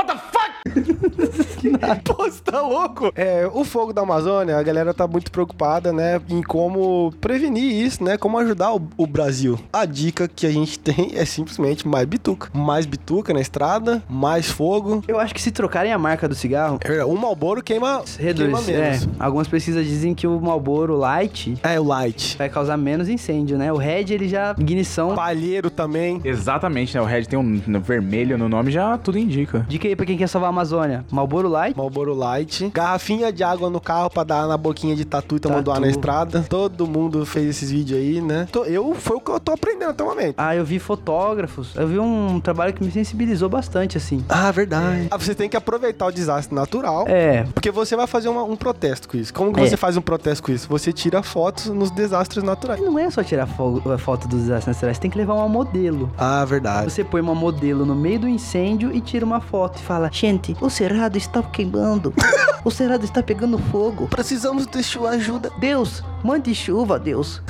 Pô, 2.05 2.14
você 2.25 2.40
tá 2.42 2.61
louco? 2.62 3.12
É, 3.14 3.49
o 3.53 3.64
fogo 3.64 3.92
da 3.92 4.03
Amazônia, 4.03 4.57
a 4.59 4.62
galera 4.62 4.92
tá 4.94 5.07
muito 5.07 5.31
preocupada, 5.31 5.92
né, 5.92 6.20
em 6.29 6.42
como 6.42 7.12
prevenir 7.20 7.73
isso, 7.85 8.03
né, 8.03 8.16
como 8.16 8.38
ajudar 8.38 8.75
o, 8.75 8.83
o 8.96 9.07
Brasil. 9.07 9.59
A 9.73 9.85
dica 9.85 10.29
que 10.29 10.46
a 10.46 10.51
gente 10.51 10.79
tem 10.81 11.12
é 11.14 11.25
simplesmente 11.25 11.87
mais 11.87 12.07
bituca. 12.07 12.49
Mais 12.53 12.87
bituca 12.87 13.33
na 13.33 13.40
estrada, 13.40 14.03
mais 14.09 14.51
fogo. 14.51 15.03
Eu 15.07 15.18
acho 15.18 15.35
que 15.35 15.40
se 15.42 15.51
trocarem 15.51 15.92
a 15.92 15.99
marca 15.99 16.29
do 16.29 16.35
cigarro, 16.35 16.79
É 16.85 16.88
verdade, 16.88 17.11
Um 17.11 17.16
Malboro 17.16 17.62
queima, 17.62 18.03
reduz. 18.18 18.64
queima 18.64 18.79
É, 18.85 18.90
menos. 18.90 19.09
algumas 19.18 19.49
pesquisas 19.49 19.85
dizem 19.87 20.14
que 20.14 20.27
o 20.27 20.40
Marlboro 20.40 20.96
Light 20.96 21.59
É. 21.62 21.79
o 21.81 21.85
light. 21.85 22.37
vai 22.38 22.49
causar 22.49 22.77
menos 22.77 23.09
incêndio, 23.09 23.59
né? 23.59 23.73
O 23.73 23.77
Red, 23.77 24.06
ele 24.13 24.29
já... 24.29 24.54
Ignição... 24.58 25.15
Palheiro 25.15 25.71
também. 25.71 26.21
Exatamente, 26.25 26.94
né? 26.94 27.00
O 27.02 27.04
Red 27.04 27.25
tem 27.25 27.38
um 27.38 27.61
vermelho 27.81 28.37
no 28.38 28.48
nome, 28.48 28.71
já 28.71 28.96
tudo 28.98 29.19
indica. 29.19 29.65
Dica 29.69 29.87
aí 29.88 29.96
pra 29.96 30.06
quem 30.06 30.17
quer 30.17 30.27
salvar 30.29 30.50
Amazônia. 30.51 31.05
Marlboro 31.11 31.48
Light. 31.48 31.77
Malboro 31.77 32.15
Light. 32.15 32.69
Garrafinha 32.75 33.33
de 33.33 33.42
água 33.42 33.71
no 33.71 33.81
carro 33.81 34.11
pra 34.11 34.25
dar 34.25 34.46
na 34.46 34.57
boquinha 34.57 34.94
de 34.94 35.05
tatu 35.05 35.37
e 35.37 35.40
tomando 35.40 35.71
ar 35.73 35.81
na 35.81 35.88
estrada. 35.88 36.44
Todo 36.48 36.87
mundo 36.87 37.25
fez 37.25 37.48
esses 37.48 37.71
vídeos 37.71 37.98
aí, 38.01 38.21
né? 38.21 38.46
Eu, 38.67 38.94
foi 38.94 39.17
o 39.17 39.21
que 39.21 39.31
eu 39.31 39.40
tô 39.40 39.53
aprendendo 39.53 39.90
até 39.90 40.03
o 40.05 40.07
momento. 40.07 40.35
Ah, 40.38 40.55
eu 40.55 40.65
vi 40.65 40.79
fotógrafos. 40.79 41.75
Eu 41.75 41.87
vi 41.88 41.98
um 41.98 42.40
trabalho 42.40 42.73
que 42.73 42.83
me 42.85 42.90
sensibilizou 42.90 43.48
bastante, 43.48 43.96
assim. 43.96 44.25
Ah, 44.29 44.51
verdade. 44.51 45.09
Ah, 45.11 45.17
você 45.17 45.35
tem 45.35 45.48
que 45.48 45.57
aproveitar 45.57 46.07
o 46.07 46.13
desastre 46.13 46.55
natural. 46.55 47.05
É, 47.09 47.44
Porque 47.55 47.71
você 47.71 47.96
vai 47.96 48.07
fazer 48.07 48.29
uma- 48.29 48.44
um 48.44 48.57
protesto 48.57 49.09
com 49.09 49.17
isso. 49.17 49.33
Como 49.35 49.53
que 49.53 49.61
É. 49.61 49.69
você 49.69 49.77
faz 49.77 49.96
um 49.96 50.01
protesto 50.01 50.42
com 50.44 50.53
isso? 50.53 50.69
Você 50.69 50.92
tira 50.92 51.23
fotos 51.23 51.67
nos 51.67 51.90
desastres 51.90 52.42
naturais. 52.44 52.81
não 52.81 52.98
é 52.98 53.11
só 53.11 53.23
tirar 53.23 53.46
fo- 53.46 53.83
a 53.92 53.98
foto 53.98 54.27
dos 54.29 54.40
desastres 54.42 54.77
naturais, 54.77 54.96
você 54.96 55.01
tem 55.03 55.11
que 55.11 55.19
levar 55.19 55.35
uma 55.35 55.48
modelo. 55.48 56.11
Ah, 56.17 56.44
verdade. 56.44 56.90
Você 56.90 57.03
põe 57.05 57.21
uma 57.21 57.35
modelo 57.35 57.85
no 57.85 57.94
meio 57.94 58.21
do 58.21 58.29
incêndio 58.29 58.94
e 58.94 59.01
tira 59.01 59.25
uma 59.25 59.40
foto 59.40 59.79
e 59.79 59.83
fala: 59.83 60.09
Gente, 60.13 60.40
o 60.61 60.71
cerrado 60.71 61.17
está 61.17 61.43
queimando. 61.43 62.13
o 62.65 62.71
cerrado 62.71 63.05
está 63.05 63.23
pegando 63.23 63.59
fogo. 63.59 64.09
Precisamos 64.09 64.67
de 64.67 64.83
sua 64.83 65.11
ajuda. 65.11 65.51
Deus, 65.59 66.03
mande 66.23 66.55
chuva, 66.55 66.99
Deus. 66.99 67.43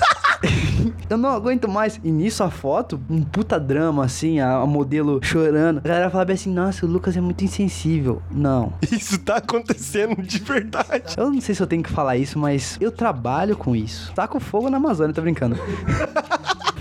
Eu 1.09 1.19
não 1.19 1.31
aguento 1.31 1.69
mais. 1.69 2.01
E 2.03 2.11
nisso 2.11 2.43
a 2.43 2.51
foto, 2.51 3.01
um 3.09 3.23
puta 3.23 3.59
drama, 3.59 4.05
assim, 4.05 4.41
a, 4.41 4.57
a 4.57 4.67
modelo 4.67 5.21
chorando. 5.23 5.79
A 5.79 5.89
galera 5.89 6.11
fala 6.11 6.25
bem 6.25 6.35
assim, 6.35 6.53
nossa, 6.53 6.87
o 6.87 6.89
Lucas 6.89 7.17
é 7.17 7.21
muito 7.21 7.45
insensível. 7.45 8.23
Não. 8.31 8.73
Isso 8.91 9.19
tá 9.19 9.37
acontecendo 9.37 10.23
de 10.23 10.39
verdade. 10.39 11.15
Eu 11.17 11.31
não 11.31 11.41
sei 11.41 11.55
se 11.55 11.63
eu 11.63 11.67
tenho 11.67 11.83
que 11.83 11.91
falar 11.91 12.17
isso, 12.17 12.39
mas 12.39 12.77
eu 12.81 12.91
trabalho 12.91 13.57
com 13.57 13.75
isso. 13.75 14.13
Taco 14.15 14.41
fogo 14.41 14.71
na 14.71 14.77
Amazônia, 14.77 15.15
tô 15.15 15.21
brincando. 15.21 15.57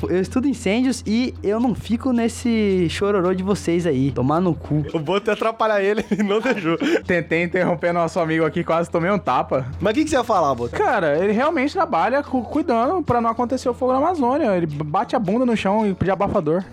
Eu 0.07 0.21
estudo 0.21 0.47
incêndios 0.47 1.03
e 1.05 1.33
eu 1.43 1.59
não 1.59 1.73
fico 1.75 2.11
nesse 2.13 2.87
chororô 2.89 3.33
de 3.33 3.43
vocês 3.43 3.85
aí. 3.85 4.11
Tomar 4.11 4.39
no 4.39 4.53
cu. 4.53 4.85
Eu 4.93 4.99
vou 4.99 5.15
até 5.15 5.31
atrapalhar 5.31 5.81
ele, 5.81 6.05
ele 6.11 6.23
não 6.23 6.39
deixou. 6.39 6.77
Tentei 7.05 7.43
interromper 7.43 7.91
nosso 7.93 8.19
amigo 8.19 8.45
aqui, 8.45 8.63
quase 8.63 8.89
tomei 8.89 9.09
um 9.11 9.17
tapa. 9.19 9.65
Mas 9.79 9.91
o 9.91 9.95
que, 9.95 10.03
que 10.03 10.09
você 10.09 10.15
ia 10.15 10.23
falar, 10.23 10.53
Boto? 10.55 10.75
Cara, 10.75 11.17
ele 11.23 11.33
realmente 11.33 11.73
trabalha 11.73 12.21
cu- 12.23 12.43
cuidando 12.43 13.01
pra 13.01 13.19
não 13.19 13.29
acontecer 13.29 13.67
o 13.69 13.73
fogo 13.73 13.91
na 13.93 13.97
Amazônia. 13.97 14.55
Ele 14.55 14.65
bate 14.67 15.15
a 15.15 15.19
bunda 15.19 15.45
no 15.45 15.55
chão 15.57 15.85
e 15.87 15.93
pede 15.93 16.11
abafador. 16.11 16.63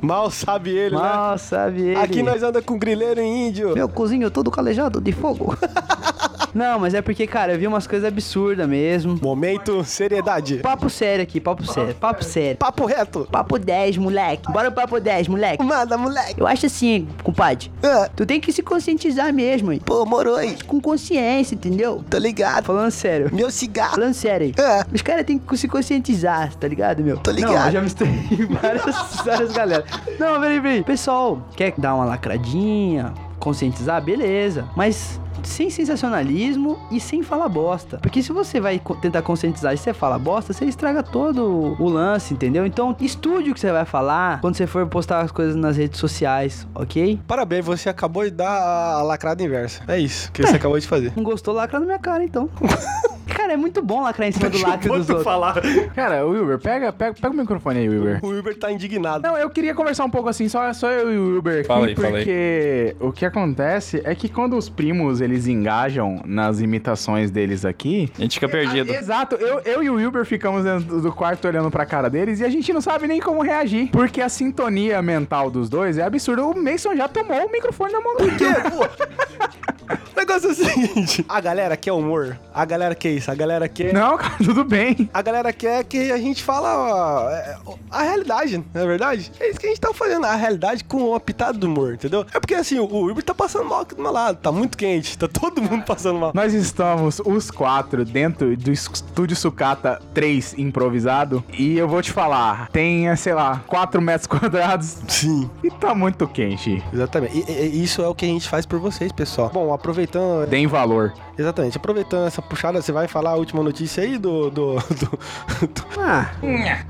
Mal 0.00 0.30
sabe 0.30 0.70
ele, 0.70 0.94
né? 0.96 1.00
Mal 1.02 1.38
sabe 1.38 1.80
ele. 1.82 1.96
Aqui 1.96 2.22
nós 2.22 2.42
anda 2.42 2.60
com 2.62 2.78
grileiro 2.78 3.20
em 3.20 3.48
índio. 3.48 3.74
Meu 3.74 3.88
cozinho 3.88 4.30
todo 4.30 4.50
calejado 4.50 5.00
de 5.00 5.12
fogo. 5.12 5.56
não, 6.54 6.78
mas 6.78 6.94
é 6.94 7.02
porque, 7.02 7.26
cara, 7.26 7.52
eu 7.52 7.58
vi 7.58 7.66
umas 7.66 7.86
coisas 7.86 8.06
absurdas 8.06 8.68
mesmo. 8.68 9.18
Momento 9.22 9.84
seriedade. 9.84 10.56
Papo 10.58 10.88
sério 10.90 11.22
aqui, 11.22 11.40
papo 11.40 11.64
sério, 11.64 11.94
papo 11.94 12.24
sério. 12.24 12.56
Papo 12.56 12.86
reto. 12.86 13.28
Papo 13.30 13.58
10, 13.58 13.96
moleque. 13.98 14.50
Bora 14.52 14.70
pro 14.70 14.82
papo 14.82 15.00
10, 15.00 15.28
moleque. 15.28 15.62
Manda, 15.62 15.96
moleque. 15.96 16.34
Eu 16.40 16.46
acho 16.46 16.66
assim, 16.66 17.06
compadre. 17.22 17.70
Ah, 17.82 18.08
Tu 18.14 18.26
tem 18.26 18.40
que 18.40 18.52
se 18.52 18.62
conscientizar 18.62 19.32
mesmo, 19.32 19.72
hein? 19.72 19.80
pô, 19.84 20.04
morou 20.04 20.36
aí. 20.36 20.56
com 20.66 20.80
consciência, 20.80 21.54
entendeu? 21.54 22.04
Tô 22.08 22.18
ligado. 22.18 22.64
Falando 22.64 22.90
sério. 22.90 23.30
Meu 23.32 23.50
cigarro. 23.50 23.94
Falando 23.94 24.14
sério 24.14 24.46
aí. 24.56 24.64
É. 24.64 24.84
Os 24.92 25.02
caras 25.02 25.24
têm 25.24 25.38
que 25.38 25.56
se 25.56 25.68
conscientizar, 25.68 26.54
tá 26.56 26.66
ligado, 26.68 27.02
meu? 27.02 27.16
Tô 27.18 27.30
ligado. 27.30 27.54
Não, 27.54 27.66
eu 27.66 27.72
já 27.72 27.80
misturei 27.80 28.12
várias, 28.60 28.84
várias 29.24 29.52
galera. 29.52 29.84
Não, 30.18 30.40
peraí, 30.40 30.60
peraí. 30.60 30.84
Pessoal, 30.84 31.42
quer 31.56 31.72
dar 31.78 31.94
uma 31.94 32.04
lacradinha, 32.04 33.12
conscientizar? 33.38 34.00
Beleza. 34.02 34.68
Mas 34.76 35.20
sem 35.48 35.70
sensacionalismo 35.70 36.78
e 36.90 37.00
sem 37.00 37.22
falar 37.22 37.48
bosta. 37.48 37.98
Porque 37.98 38.22
se 38.22 38.32
você 38.32 38.60
vai 38.60 38.80
tentar 39.00 39.22
conscientizar 39.22 39.74
e 39.74 39.76
você 39.76 39.92
fala 39.92 40.18
bosta, 40.18 40.52
você 40.52 40.64
estraga 40.64 41.02
todo 41.02 41.76
o 41.78 41.88
lance, 41.88 42.34
entendeu? 42.34 42.66
Então, 42.66 42.96
estude 43.00 43.50
o 43.50 43.54
que 43.54 43.60
você 43.60 43.70
vai 43.72 43.84
falar 43.84 44.40
quando 44.40 44.54
você 44.56 44.66
for 44.66 44.86
postar 44.86 45.20
as 45.20 45.30
coisas 45.30 45.54
nas 45.56 45.76
redes 45.76 45.98
sociais, 46.00 46.66
ok? 46.74 47.18
Parabéns, 47.26 47.64
você 47.64 47.88
acabou 47.88 48.24
de 48.24 48.30
dar 48.30 48.50
a 48.50 49.02
lacrada 49.02 49.42
inversa. 49.42 49.82
É 49.88 49.98
isso 49.98 50.30
que 50.32 50.42
você 50.42 50.56
acabou 50.56 50.78
de 50.78 50.86
fazer. 50.86 51.12
Não 51.16 51.22
gostou, 51.22 51.54
lacra 51.54 51.78
na 51.80 51.86
minha 51.86 51.98
cara, 51.98 52.24
então. 52.24 52.48
Cara, 53.30 53.52
é 53.54 53.56
muito 53.56 53.80
bom 53.80 54.02
lacrar 54.02 54.28
em 54.28 54.32
cima 54.32 54.50
do 54.50 54.58
lacre 54.60 54.88
dos 54.88 55.08
outros. 55.08 55.22
falar. 55.24 55.54
Cara, 55.94 56.26
o 56.26 56.30
Wilber, 56.30 56.58
pega, 56.58 56.92
pega, 56.92 57.14
pega 57.14 57.32
o 57.32 57.36
microfone 57.36 57.78
aí, 57.78 57.88
Wilber. 57.88 58.18
O 58.22 58.38
Uber 58.38 58.58
tá 58.58 58.70
indignado. 58.72 59.22
Não, 59.22 59.36
eu 59.38 59.48
queria 59.48 59.72
conversar 59.74 60.04
um 60.04 60.10
pouco 60.10 60.28
assim, 60.28 60.48
só, 60.48 60.70
só 60.74 60.90
eu 60.90 61.12
e 61.12 61.16
o 61.16 61.34
Wilber 61.34 61.60
aqui, 61.60 61.68
Fala 61.68 61.86
aí, 61.86 61.94
fala 61.94 62.08
aí. 62.08 62.12
porque 62.16 62.96
o 63.00 63.12
que 63.12 63.24
acontece 63.24 64.02
é 64.04 64.14
que 64.14 64.28
quando 64.28 64.56
os 64.58 64.68
primos, 64.68 65.20
eles 65.20 65.29
engajam 65.46 66.22
nas 66.24 66.60
imitações 66.60 67.30
deles 67.30 67.64
aqui... 67.64 68.10
A 68.18 68.22
gente 68.22 68.34
fica 68.34 68.48
perdido. 68.48 68.92
Exato, 68.92 69.36
eu, 69.36 69.60
eu 69.60 69.82
e 69.82 69.90
o 69.90 69.94
Wilber 69.94 70.24
ficamos 70.24 70.64
dentro 70.64 71.00
do 71.00 71.12
quarto 71.12 71.46
olhando 71.46 71.70
pra 71.70 71.86
cara 71.86 72.08
deles 72.08 72.40
e 72.40 72.44
a 72.44 72.48
gente 72.48 72.72
não 72.72 72.80
sabe 72.80 73.06
nem 73.06 73.20
como 73.20 73.42
reagir, 73.42 73.90
porque 73.90 74.20
a 74.20 74.28
sintonia 74.28 75.00
mental 75.02 75.50
dos 75.50 75.68
dois 75.68 75.98
é 75.98 76.02
absurda. 76.02 76.44
O 76.44 76.56
Mason 76.56 76.94
já 76.94 77.08
tomou 77.08 77.46
o 77.46 77.52
microfone 77.52 77.92
na 77.92 78.00
mão 78.00 78.16
do 78.16 78.26
quê, 78.36 78.44
pô? 78.70 79.69
O 80.14 80.16
negócio 80.18 80.48
é 80.48 80.52
o 80.52 80.54
seguinte: 80.54 81.24
a 81.28 81.40
galera 81.40 81.76
quer 81.76 81.92
humor, 81.92 82.38
a 82.54 82.64
galera 82.64 82.94
quer 82.94 83.10
isso, 83.12 83.30
a 83.30 83.34
galera 83.34 83.68
quer. 83.68 83.92
Não, 83.92 84.16
cara, 84.16 84.34
tudo 84.38 84.64
bem. 84.64 85.08
A 85.12 85.22
galera 85.22 85.52
quer 85.52 85.84
que 85.84 86.10
a 86.12 86.18
gente 86.18 86.42
fala 86.42 86.76
ó, 86.76 87.30
é, 87.30 87.56
a 87.90 88.02
realidade, 88.02 88.62
não 88.72 88.82
é 88.82 88.86
verdade? 88.86 89.32
É 89.40 89.50
isso 89.50 89.58
que 89.58 89.66
a 89.66 89.68
gente 89.70 89.80
tá 89.80 89.92
fazendo, 89.94 90.24
a 90.26 90.34
realidade 90.34 90.84
com 90.84 91.10
uma 91.10 91.20
pitada 91.20 91.58
do 91.58 91.66
humor, 91.66 91.94
entendeu? 91.94 92.24
É 92.32 92.38
porque 92.40 92.54
assim, 92.54 92.78
o 92.78 93.10
Uber 93.10 93.22
tá 93.22 93.34
passando 93.34 93.64
mal 93.64 93.80
aqui 93.80 93.94
do 93.94 94.02
meu 94.02 94.12
lado, 94.12 94.36
tá 94.38 94.52
muito 94.52 94.76
quente, 94.76 95.16
tá 95.18 95.26
todo 95.28 95.60
mundo 95.62 95.84
passando 95.84 96.18
mal. 96.18 96.32
Nós 96.34 96.52
estamos 96.54 97.20
os 97.24 97.50
quatro 97.50 98.04
dentro 98.04 98.56
do 98.56 98.70
estúdio 98.72 99.36
Sucata 99.36 100.00
3 100.14 100.54
improvisado 100.58 101.42
e 101.58 101.76
eu 101.78 101.88
vou 101.88 102.00
te 102.02 102.12
falar, 102.12 102.68
tem, 102.70 103.08
eh, 103.08 103.16
sei 103.16 103.34
lá, 103.34 103.62
4 103.66 104.00
metros 104.00 104.26
quadrados 104.28 104.98
Sim, 105.08 105.50
e 105.62 105.70
tá 105.70 105.94
muito 105.94 106.26
quente. 106.28 106.82
exatamente. 106.92 107.38
E, 107.48 107.52
e- 107.52 107.70
e 107.80 107.84
isso 107.84 108.02
é 108.02 108.08
o 108.08 108.14
que 108.14 108.24
a 108.24 108.28
gente 108.28 108.48
faz 108.48 108.66
por 108.66 108.78
vocês, 108.80 109.12
pessoal. 109.12 109.50
Bom, 109.52 109.72
aproveitando 109.80 110.10
aproveitando. 110.10 110.46
Deem 110.48 110.66
valor. 110.66 111.12
Exatamente, 111.38 111.76
aproveitando 111.78 112.26
essa 112.26 112.42
puxada, 112.42 112.82
você 112.82 112.92
vai 112.92 113.08
falar 113.08 113.30
a 113.30 113.34
última 113.36 113.62
notícia 113.62 114.02
aí 114.02 114.18
do. 114.18 114.50
do, 114.50 114.74
do- 114.76 115.66
do- 115.66 115.84
Ah, 115.98 116.30
né. 116.42 116.84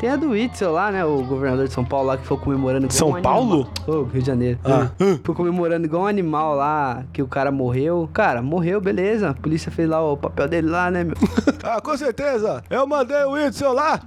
tem 0.00 0.10
a 0.10 0.16
do 0.16 0.36
Itzel 0.36 0.72
lá, 0.72 0.90
né? 0.90 1.04
O 1.04 1.22
governador 1.22 1.66
de 1.68 1.72
São 1.72 1.84
Paulo 1.84 2.08
lá 2.08 2.16
que 2.16 2.26
foi 2.26 2.36
comemorando 2.38 2.86
igual 2.86 2.96
São 2.98 3.10
um 3.10 3.22
Paulo? 3.22 3.70
Ô, 3.86 4.02
Rio 4.02 4.20
de 4.20 4.26
Janeiro. 4.26 4.58
Ah. 4.64 4.88
Foi 5.22 5.34
comemorando 5.34 5.86
igual 5.86 6.02
um 6.02 6.06
animal 6.06 6.54
lá, 6.56 7.04
que 7.12 7.22
o 7.22 7.28
cara 7.28 7.52
morreu. 7.52 8.08
Cara, 8.12 8.42
morreu, 8.42 8.80
beleza. 8.80 9.30
A 9.30 9.34
polícia 9.34 9.70
fez 9.70 9.88
lá 9.88 10.02
o 10.02 10.16
papel 10.16 10.48
dele 10.48 10.68
lá, 10.68 10.90
né, 10.90 11.04
meu? 11.04 11.14
Ah, 11.62 11.80
com 11.82 11.94
certeza. 11.98 12.62
Eu 12.70 12.86
mandei 12.86 13.22
o 13.24 13.32
Whitson 13.32 13.72
lá. 13.72 14.00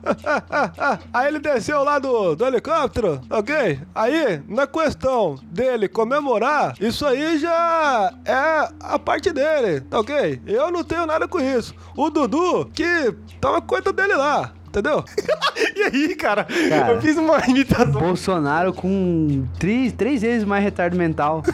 Aí 1.13 1.27
ele 1.27 1.37
desceu 1.39 1.83
lá 1.83 1.99
do, 1.99 2.33
do 2.35 2.45
helicóptero, 2.45 3.21
ok? 3.29 3.79
Aí, 3.93 4.41
na 4.47 4.65
questão 4.65 5.35
dele 5.43 5.87
comemorar, 5.87 6.73
isso 6.79 7.05
aí 7.05 7.37
já 7.37 7.90
é 8.25 8.69
a 8.79 8.99
parte 8.99 9.31
dele, 9.31 9.81
tá 9.81 9.99
ok? 9.99 10.41
Eu 10.45 10.71
não 10.71 10.83
tenho 10.83 11.05
nada 11.05 11.27
com 11.27 11.39
isso. 11.39 11.73
O 11.95 12.09
Dudu, 12.09 12.69
que 12.73 13.13
toma 13.39 13.61
conta 13.61 13.91
dele 13.93 14.13
lá. 14.15 14.53
Entendeu? 14.67 15.03
e 15.75 15.83
aí, 15.83 16.15
cara, 16.15 16.45
Cara. 16.45 16.93
eu 16.93 17.01
fiz 17.01 17.17
uma 17.17 17.39
imitação. 17.45 17.91
Bolsonaro 17.91 18.71
com 18.71 19.45
três, 19.59 19.91
três 19.91 20.21
vezes 20.21 20.45
mais 20.45 20.63
retardo 20.63 20.95
mental. 20.95 21.43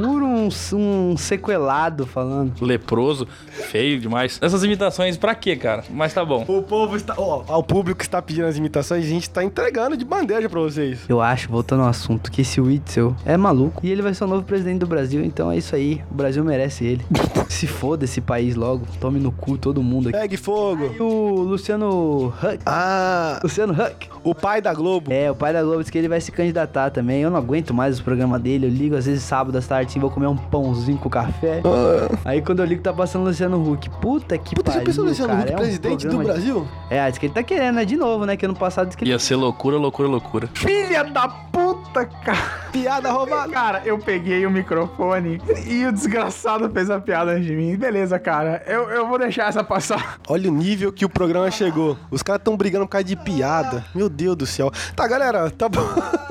Puro 0.00 0.26
um, 0.26 0.48
um 0.74 1.16
sequelado 1.16 2.06
falando. 2.06 2.52
Leproso, 2.60 3.26
feio 3.50 3.98
demais. 4.00 4.38
Essas 4.42 4.62
imitações, 4.62 5.16
pra 5.16 5.34
quê, 5.34 5.56
cara? 5.56 5.84
Mas 5.90 6.12
tá 6.12 6.24
bom. 6.24 6.44
O 6.46 6.62
povo 6.62 6.96
está. 6.96 7.14
Ó, 7.16 7.44
o 7.58 7.62
público 7.62 8.02
está 8.02 8.20
pedindo 8.20 8.46
as 8.46 8.56
imitações, 8.56 9.04
a 9.04 9.08
gente 9.08 9.28
tá 9.28 9.42
entregando 9.42 9.96
de 9.96 10.04
bandeja 10.04 10.48
pra 10.48 10.60
vocês. 10.60 11.00
Eu 11.08 11.20
acho, 11.20 11.48
voltando 11.48 11.82
ao 11.82 11.88
assunto, 11.88 12.30
que 12.30 12.42
esse 12.42 12.60
Witzel 12.60 13.16
é 13.24 13.36
maluco 13.36 13.84
e 13.84 13.90
ele 13.90 14.02
vai 14.02 14.14
ser 14.14 14.24
o 14.24 14.26
novo 14.26 14.44
presidente 14.44 14.78
do 14.80 14.86
Brasil, 14.86 15.24
então 15.24 15.50
é 15.50 15.56
isso 15.56 15.74
aí. 15.74 16.02
O 16.10 16.14
Brasil 16.14 16.44
merece 16.44 16.84
ele. 16.84 17.04
Se 17.48 17.66
foda 17.66 18.04
esse 18.04 18.20
país 18.20 18.54
logo. 18.54 18.86
Tome 19.00 19.18
no 19.18 19.32
cu 19.32 19.56
todo 19.56 19.82
mundo 19.82 20.10
aqui. 20.10 20.18
Pegue 20.18 20.36
fogo. 20.36 20.94
E 20.94 21.02
o 21.02 21.42
Luciano 21.42 22.26
Huck. 22.28 22.58
Ah, 22.64 23.40
Luciano 23.42 23.72
Huck. 23.72 24.08
o 24.22 24.34
pai 24.34 24.60
da 24.60 24.72
Globo. 24.72 25.12
É, 25.12 25.30
o 25.30 25.34
pai 25.34 25.52
da 25.52 25.62
Globo 25.62 25.78
disse 25.80 25.90
que 25.90 25.98
ele 25.98 26.08
vai 26.08 26.20
se 26.20 26.30
candidatar 26.30 26.90
também. 26.90 27.22
Eu 27.22 27.30
não 27.30 27.38
aguento 27.38 27.72
mais 27.72 27.96
os 27.96 28.00
programas 28.00 28.40
dele. 28.40 28.66
Eu 28.66 28.70
ligo 28.70 28.94
às 28.94 29.06
vezes 29.06 29.22
sábado 29.22 29.56
às 29.56 29.66
tarde 29.66 29.87
assim, 29.88 29.98
vou 30.00 30.10
comer 30.10 30.26
um 30.26 30.36
pãozinho 30.36 30.98
com 30.98 31.08
café. 31.08 31.62
Aí 32.24 32.40
quando 32.42 32.60
eu 32.60 32.64
ligo 32.66 32.82
tá 32.82 32.92
passando 32.92 33.22
o 33.22 33.24
Luciano 33.26 33.72
Huck. 33.72 33.88
Puta 34.00 34.36
que 34.38 34.54
Puta, 34.54 34.70
já 34.70 34.78
pariu, 34.78 34.86
pensou 34.86 35.04
no 35.04 35.10
Luciano 35.10 35.32
cara. 35.32 35.42
Huck, 35.44 35.52
é 35.52 35.54
um 35.54 35.58
presidente 35.58 36.06
do 36.06 36.10
programa 36.14 36.24
de- 36.24 36.30
Brasil? 36.30 36.68
É, 36.90 37.08
diz 37.10 37.18
que 37.18 37.26
ele 37.26 37.32
tá 37.34 37.42
querendo, 37.42 37.76
né? 37.76 37.84
De 37.84 37.96
novo, 37.96 38.24
né? 38.26 38.36
Que 38.36 38.44
ano 38.44 38.54
passado 38.54 38.86
disse 38.86 38.96
que 38.98 39.04
ele... 39.04 39.10
Ia 39.10 39.18
ser 39.18 39.36
loucura, 39.36 39.76
loucura, 39.76 40.08
loucura. 40.08 40.48
Filha 40.54 41.02
da 41.04 41.28
puta, 41.28 41.67
cara. 42.22 42.58
Piada 42.72 43.10
roubada. 43.10 43.52
Cara, 43.52 43.82
eu 43.84 43.98
peguei 43.98 44.44
o 44.44 44.50
microfone 44.50 45.40
e 45.66 45.86
o 45.86 45.92
desgraçado 45.92 46.68
fez 46.70 46.90
a 46.90 47.00
piada 47.00 47.32
antes 47.32 47.46
de 47.46 47.54
mim. 47.54 47.76
Beleza, 47.76 48.18
cara. 48.18 48.62
Eu, 48.66 48.90
eu 48.90 49.06
vou 49.08 49.18
deixar 49.18 49.48
essa 49.48 49.64
passar. 49.64 50.20
Olha 50.28 50.50
o 50.50 50.54
nível 50.54 50.92
que 50.92 51.04
o 51.04 51.08
programa 51.08 51.50
chegou. 51.50 51.96
Os 52.10 52.22
caras 52.22 52.42
tão 52.44 52.56
brigando 52.56 52.84
por 52.86 52.92
causa 52.92 53.04
de 53.04 53.16
piada. 53.16 53.84
Meu 53.94 54.08
Deus 54.08 54.36
do 54.36 54.46
céu. 54.46 54.70
Tá, 54.94 55.08
galera, 55.08 55.50
tá 55.50 55.68
bom. 55.68 55.80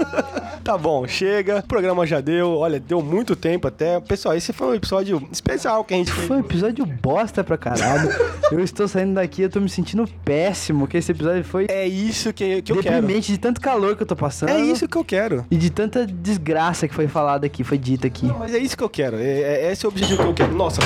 tá 0.64 0.78
bom, 0.78 1.08
chega. 1.08 1.60
O 1.60 1.68
programa 1.68 2.06
já 2.06 2.22
deu. 2.22 2.58
Olha, 2.58 2.80
deu 2.80 3.02
muito 3.02 3.36
tempo 3.36 3.68
até. 3.68 4.00
Pessoal, 4.00 4.36
esse 4.36 4.54
foi 4.54 4.68
um 4.68 4.74
episódio 4.76 5.28
especial 5.32 5.84
que 5.84 5.94
a 5.94 5.98
gente 5.98 6.12
fez. 6.12 6.28
Foi 6.28 6.38
um 6.38 6.42
episódio 6.42 6.86
bosta 6.86 7.44
pra 7.44 7.58
caralho. 7.58 8.10
eu 8.52 8.60
estou 8.60 8.88
saindo 8.88 9.16
daqui, 9.16 9.42
eu 9.42 9.50
tô 9.50 9.60
me 9.60 9.70
sentindo 9.70 10.08
péssimo, 10.24 10.88
que 10.88 10.98
esse 10.98 11.12
episódio 11.12 11.44
foi 11.44 11.66
É 11.70 11.88
isso 11.88 12.32
que, 12.32 12.62
que 12.62 12.72
eu 12.72 12.82
quero. 12.82 12.96
deprimente 12.96 13.32
de 13.32 13.38
tanto 13.38 13.60
calor 13.60 13.96
que 13.96 14.04
eu 14.04 14.08
tô 14.08 14.16
passando. 14.16 14.50
É 14.50 14.60
isso 14.60 14.88
que 14.88 14.98
eu 14.98 15.04
quero. 15.04 15.37
E 15.50 15.56
de 15.58 15.70
tanta 15.70 16.06
desgraça 16.06 16.88
que 16.88 16.94
foi 16.94 17.08
falada 17.08 17.46
aqui, 17.46 17.64
foi 17.64 17.78
dita 17.78 18.08
aqui. 18.08 18.26
Mas 18.40 18.54
é 18.54 18.58
isso 18.58 18.78
que 18.78 18.84
eu 18.84 18.90
quero. 18.90 19.18
É, 19.18 19.24
é- 19.68 19.72
esse 19.72 19.86
é 19.86 19.90
o 19.90 19.92
objetivo 19.92 20.22
que 20.24 20.30
eu 20.30 20.34
quero. 20.34 20.54
Nossa, 20.54 20.80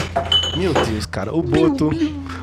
meu 0.58 0.74
Deus, 0.74 1.06
cara. 1.06 1.34
O 1.34 1.42
Boto. 1.42 1.90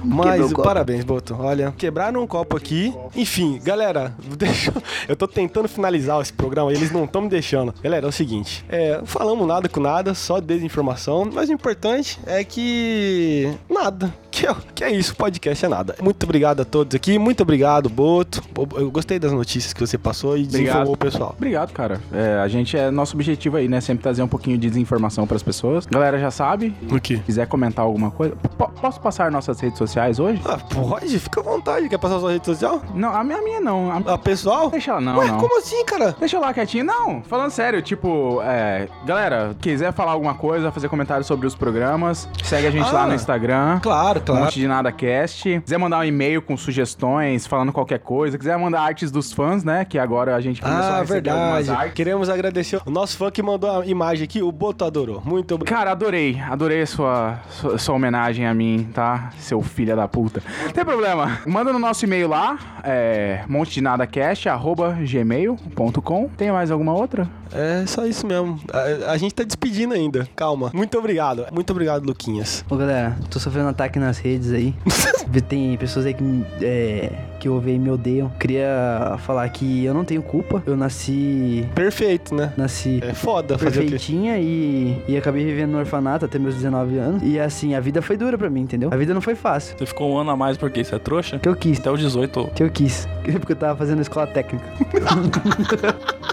Mas 0.04 0.52
parabéns, 0.52 1.04
Boto. 1.04 1.36
Olha, 1.38 1.72
quebraram 1.76 2.22
um 2.22 2.26
copo 2.26 2.56
aqui. 2.56 2.94
Enfim, 3.16 3.60
galera, 3.62 4.14
deixa. 4.36 4.72
Eu 5.08 5.16
tô 5.16 5.26
tentando 5.26 5.68
finalizar 5.68 6.20
esse 6.20 6.32
programa 6.32 6.72
e 6.72 6.76
eles 6.76 6.90
não 6.90 7.04
estão 7.04 7.22
me 7.22 7.28
deixando. 7.28 7.74
Galera, 7.82 8.06
é 8.06 8.08
o 8.08 8.12
seguinte: 8.12 8.64
é, 8.68 9.00
falamos 9.04 9.46
nada 9.46 9.68
com 9.68 9.80
nada, 9.80 10.14
só 10.14 10.40
desinformação. 10.40 11.28
Mas 11.32 11.48
o 11.48 11.52
importante 11.52 12.18
é 12.26 12.42
que. 12.44 13.52
Nada. 13.68 14.12
Que 14.48 14.60
é, 14.60 14.72
que 14.74 14.84
é 14.84 14.90
isso, 14.90 15.14
podcast 15.16 15.64
é 15.64 15.68
nada. 15.68 15.94
Muito 16.00 16.22
obrigado 16.24 16.60
a 16.60 16.64
todos 16.64 16.94
aqui. 16.94 17.18
Muito 17.18 17.42
obrigado, 17.42 17.88
Boto. 17.88 18.42
Eu 18.76 18.90
gostei 18.90 19.18
das 19.18 19.32
notícias 19.32 19.72
que 19.72 19.80
você 19.80 19.98
passou 19.98 20.36
e 20.36 20.44
desinformou 20.44 20.94
o 20.94 20.96
pessoal. 20.96 21.34
Obrigado, 21.36 21.72
cara. 21.72 22.00
É, 22.12 22.38
a 22.42 22.48
gente 22.48 22.76
é 22.76 22.90
nosso 22.90 23.14
objetivo 23.14 23.56
aí, 23.56 23.68
né? 23.68 23.80
Sempre 23.80 24.02
trazer 24.02 24.22
um 24.22 24.28
pouquinho 24.28 24.56
de 24.58 24.68
desinformação 24.68 25.26
pras 25.26 25.42
pessoas. 25.42 25.86
Galera 25.86 26.18
já 26.18 26.30
sabe. 26.30 26.74
O 26.90 27.00
quê? 27.00 27.20
Quiser 27.26 27.46
comentar 27.46 27.84
alguma 27.84 28.10
coisa, 28.10 28.34
po- 28.36 28.68
posso 28.80 29.00
passar 29.00 29.30
nossas 29.30 29.60
redes 29.60 29.78
sociais 29.78 30.18
hoje? 30.18 30.40
Ah, 30.44 30.56
pode, 30.58 31.18
fica 31.18 31.40
à 31.40 31.42
vontade. 31.42 31.88
Quer 31.88 31.98
passar 31.98 32.18
sua 32.20 32.32
rede 32.32 32.46
social? 32.46 32.80
Não, 32.94 33.14
a 33.14 33.22
minha, 33.24 33.38
a 33.38 33.42
minha 33.42 33.60
não. 33.60 33.90
A- 33.90 34.14
Ah, 34.14 34.18
pessoal? 34.18 34.70
Deixa 34.70 34.90
ela 34.92 35.00
não, 35.00 35.18
Ué, 35.18 35.26
não. 35.26 35.38
como 35.38 35.58
assim, 35.58 35.84
cara? 35.84 36.14
Deixa 36.18 36.38
lá 36.38 36.52
quietinho. 36.54 36.84
Não, 36.84 37.22
falando 37.22 37.50
sério, 37.50 37.82
tipo, 37.82 38.40
é, 38.42 38.88
galera, 39.04 39.54
quiser 39.60 39.92
falar 39.92 40.12
alguma 40.12 40.34
coisa, 40.34 40.70
fazer 40.72 40.88
comentário 40.88 41.24
sobre 41.24 41.46
os 41.46 41.54
programas, 41.54 42.28
segue 42.44 42.66
a 42.66 42.70
gente 42.70 42.88
Ah, 42.88 42.92
lá 42.92 43.06
no 43.06 43.14
Instagram. 43.14 43.78
Claro, 43.82 44.20
Um 44.28 44.37
monte 44.44 44.60
de 44.60 44.66
nada 44.68 44.90
cast. 44.92 45.60
Quiser 45.60 45.78
mandar 45.78 45.98
um 46.00 46.04
e-mail 46.04 46.40
com 46.42 46.56
sugestões, 46.56 47.46
falando 47.46 47.72
qualquer 47.72 47.98
coisa. 47.98 48.38
Quiser 48.38 48.56
mandar 48.58 48.80
artes 48.82 49.10
dos 49.10 49.32
fãs, 49.32 49.64
né? 49.64 49.84
Que 49.84 49.98
agora 49.98 50.34
a 50.36 50.40
gente 50.40 50.60
começou 50.60 50.82
a 50.82 50.96
Ah, 50.96 51.00
receber 51.00 51.30
algumas 51.30 51.54
verdade. 51.66 51.80
artes. 51.80 51.94
Queremos 51.94 52.28
agradecer 52.28 52.80
o 52.86 52.90
nosso 52.90 53.16
fã 53.16 53.30
que 53.30 53.42
mandou 53.42 53.80
a 53.80 53.86
imagem 53.86 54.24
aqui, 54.24 54.42
o 54.42 54.50
Boto 54.52 54.84
adorou. 54.84 55.22
Muito 55.24 55.54
obrigado. 55.54 55.76
Cara, 55.78 55.90
adorei. 55.92 56.40
Adorei 56.40 56.82
a 56.82 56.86
sua, 56.86 57.38
sua, 57.50 57.78
sua 57.78 57.94
homenagem 57.94 58.46
a 58.46 58.54
mim, 58.54 58.88
tá? 58.94 59.30
Seu 59.38 59.60
filho 59.62 59.94
da 59.96 60.06
puta. 60.08 60.42
Não 60.64 60.70
tem 60.72 60.84
problema. 60.84 61.38
Manda 61.46 61.72
no 61.72 61.78
nosso 61.78 62.04
e-mail 62.04 62.28
lá, 62.28 62.58
é 62.84 63.42
monte 63.48 63.72
de 63.74 63.80
nada 63.80 64.06
arroba 64.50 64.96
gmail.com. 65.00 66.28
Tem 66.36 66.50
mais 66.52 66.70
alguma 66.70 66.92
outra? 66.92 67.28
É 67.52 67.84
só 67.86 68.04
isso 68.04 68.26
mesmo. 68.26 68.60
A, 68.72 69.12
a 69.12 69.16
gente 69.16 69.34
tá 69.34 69.42
despedindo 69.42 69.94
ainda. 69.94 70.28
Calma. 70.36 70.70
Muito 70.74 70.98
obrigado. 70.98 71.46
Muito 71.52 71.70
obrigado, 71.70 72.04
Luquinhas. 72.04 72.64
Ô 72.68 72.76
galera, 72.76 73.16
tô 73.30 73.38
sofrendo 73.38 73.68
ataque 73.68 73.98
nas 73.98 74.18
redes 74.18 74.27
aí. 74.54 74.74
Tem 75.48 75.76
pessoas 75.76 76.06
aí 76.06 76.14
que, 76.14 76.24
é, 76.62 77.10
que 77.38 77.48
ouvem 77.48 77.76
e 77.76 77.78
me 77.78 77.90
odeiam. 77.90 78.30
Queria 78.40 79.16
falar 79.18 79.48
que 79.50 79.84
eu 79.84 79.94
não 79.94 80.04
tenho 80.04 80.22
culpa. 80.22 80.62
Eu 80.66 80.76
nasci. 80.76 81.66
Perfeito, 81.74 82.34
né? 82.34 82.52
Nasci 82.56 83.00
É 83.02 83.14
foda 83.14 83.58
fazer 83.58 83.80
perfeitinha 83.80 84.38
e, 84.38 85.00
e 85.06 85.16
acabei 85.16 85.44
vivendo 85.44 85.72
no 85.72 85.78
orfanato 85.78 86.24
até 86.24 86.38
meus 86.38 86.54
19 86.54 86.98
anos. 86.98 87.22
E 87.22 87.38
assim, 87.38 87.74
a 87.74 87.80
vida 87.80 88.02
foi 88.02 88.16
dura 88.16 88.36
pra 88.36 88.50
mim, 88.50 88.62
entendeu? 88.62 88.90
A 88.92 88.96
vida 88.96 89.14
não 89.14 89.20
foi 89.20 89.34
fácil. 89.34 89.76
Você 89.78 89.86
ficou 89.86 90.12
um 90.12 90.18
ano 90.18 90.30
a 90.30 90.36
mais 90.36 90.56
porque 90.56 90.82
você 90.82 90.94
é 90.94 90.98
trouxa? 90.98 91.38
Que 91.38 91.48
eu 91.48 91.56
quis. 91.56 91.78
Até 91.78 91.90
o 91.90 91.96
18. 91.96 92.50
Que 92.54 92.62
eu 92.62 92.70
quis. 92.70 93.06
Porque 93.38 93.52
eu 93.52 93.56
tava 93.56 93.76
fazendo 93.76 94.00
escola 94.00 94.26
técnica. 94.26 94.64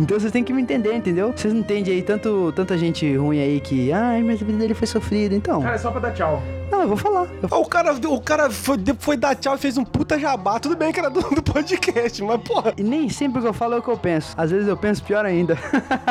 Então 0.00 0.18
vocês 0.18 0.30
têm 0.30 0.44
que 0.44 0.52
me 0.52 0.62
entender, 0.62 0.94
entendeu? 0.94 1.32
Vocês 1.34 1.52
não 1.52 1.60
entendem 1.60 1.94
aí 1.94 2.02
tanto, 2.02 2.52
tanta 2.54 2.78
gente 2.78 3.16
ruim 3.16 3.40
aí 3.40 3.60
que. 3.60 3.92
Ai, 3.92 4.22
mas 4.22 4.40
a 4.40 4.44
vida 4.44 4.58
dele 4.58 4.74
foi 4.74 4.86
sofrida. 4.86 5.34
Então. 5.34 5.66
é 5.66 5.76
só 5.76 5.90
pra 5.90 6.00
dar 6.00 6.12
tchau. 6.12 6.40
Não, 6.70 6.82
eu 6.82 6.88
vou 6.88 6.96
falar. 6.96 7.26
Eu 7.42 7.48
O 7.60 7.66
cara, 7.66 7.92
o 7.92 8.20
cara 8.20 8.50
foi, 8.50 8.76
foi 8.98 9.16
dar 9.16 9.34
tchau 9.34 9.56
e 9.56 9.58
fez 9.58 9.76
um 9.76 9.84
puta 9.84 10.18
jabá. 10.18 10.60
Tudo 10.60 10.76
bem 10.76 10.92
que 10.92 11.00
era 11.00 11.10
do, 11.10 11.20
do 11.34 11.42
podcast, 11.42 12.22
mas 12.22 12.40
porra. 12.42 12.72
E 12.76 12.82
nem 12.82 13.08
sempre 13.08 13.40
o 13.40 13.42
que 13.42 13.48
eu 13.48 13.52
falo 13.52 13.74
é 13.74 13.78
o 13.78 13.82
que 13.82 13.88
eu 13.88 13.98
penso. 13.98 14.34
Às 14.36 14.50
vezes 14.52 14.68
eu 14.68 14.76
penso 14.76 15.02
pior 15.02 15.24
ainda. 15.24 15.58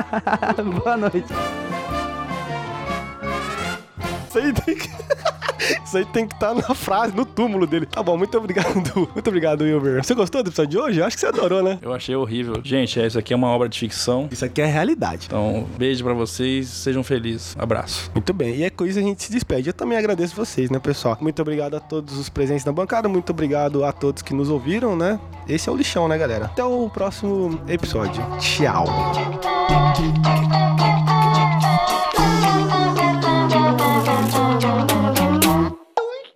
Boa 0.83 0.97
noite. 0.97 1.25
Isso 4.27 4.37
aí 4.37 4.53
tem 4.53 4.75
que. 4.75 5.36
Isso 5.83 5.97
aí 5.97 6.05
tem 6.05 6.27
que 6.27 6.33
estar 6.35 6.53
na 6.53 6.73
frase, 6.75 7.15
no 7.15 7.25
túmulo 7.25 7.65
dele. 7.65 7.85
Tá 7.85 8.01
bom, 8.01 8.17
muito 8.17 8.37
obrigado. 8.37 8.67
Muito 9.17 9.27
obrigado, 9.27 9.61
Wilber. 9.61 10.03
Você 10.03 10.13
gostou 10.13 10.43
do 10.43 10.49
episódio 10.49 10.71
de 10.71 10.77
hoje? 10.77 10.99
Eu 10.99 11.05
acho 11.05 11.15
que 11.15 11.21
você 11.21 11.27
adorou, 11.27 11.63
né? 11.63 11.79
Eu 11.81 11.93
achei 11.93 12.15
horrível. 12.15 12.61
Gente, 12.63 12.99
é, 12.99 13.07
isso 13.07 13.17
aqui 13.17 13.33
é 13.33 13.35
uma 13.35 13.47
obra 13.47 13.67
de 13.67 13.77
ficção. 13.79 14.27
Isso 14.31 14.45
aqui 14.45 14.61
é 14.61 14.65
realidade. 14.65 15.25
Então, 15.27 15.67
beijo 15.77 16.03
pra 16.03 16.13
vocês. 16.13 16.67
Sejam 16.67 17.03
felizes. 17.03 17.55
Abraço. 17.57 18.11
Muito 18.13 18.33
bem, 18.33 18.55
e 18.55 18.63
é 18.63 18.69
com 18.69 18.85
isso 18.85 18.99
a 18.99 19.01
gente 19.01 19.23
se 19.23 19.31
despede. 19.31 19.69
Eu 19.69 19.73
também 19.73 19.97
agradeço 19.97 20.35
vocês, 20.35 20.69
né, 20.69 20.79
pessoal? 20.79 21.17
Muito 21.21 21.41
obrigado 21.41 21.75
a 21.75 21.79
todos 21.79 22.17
os 22.17 22.29
presentes 22.29 22.65
na 22.65 22.71
bancada, 22.71 23.07
muito 23.07 23.29
obrigado 23.31 23.83
a 23.83 23.91
todos 23.91 24.21
que 24.21 24.33
nos 24.33 24.49
ouviram, 24.49 24.95
né? 24.95 25.19
Esse 25.47 25.69
é 25.69 25.71
o 25.71 25.75
lixão, 25.75 26.07
né, 26.07 26.17
galera? 26.17 26.45
Até 26.45 26.63
o 26.63 26.89
próximo 26.89 27.59
episódio. 27.67 28.23
Tchau. 28.39 28.85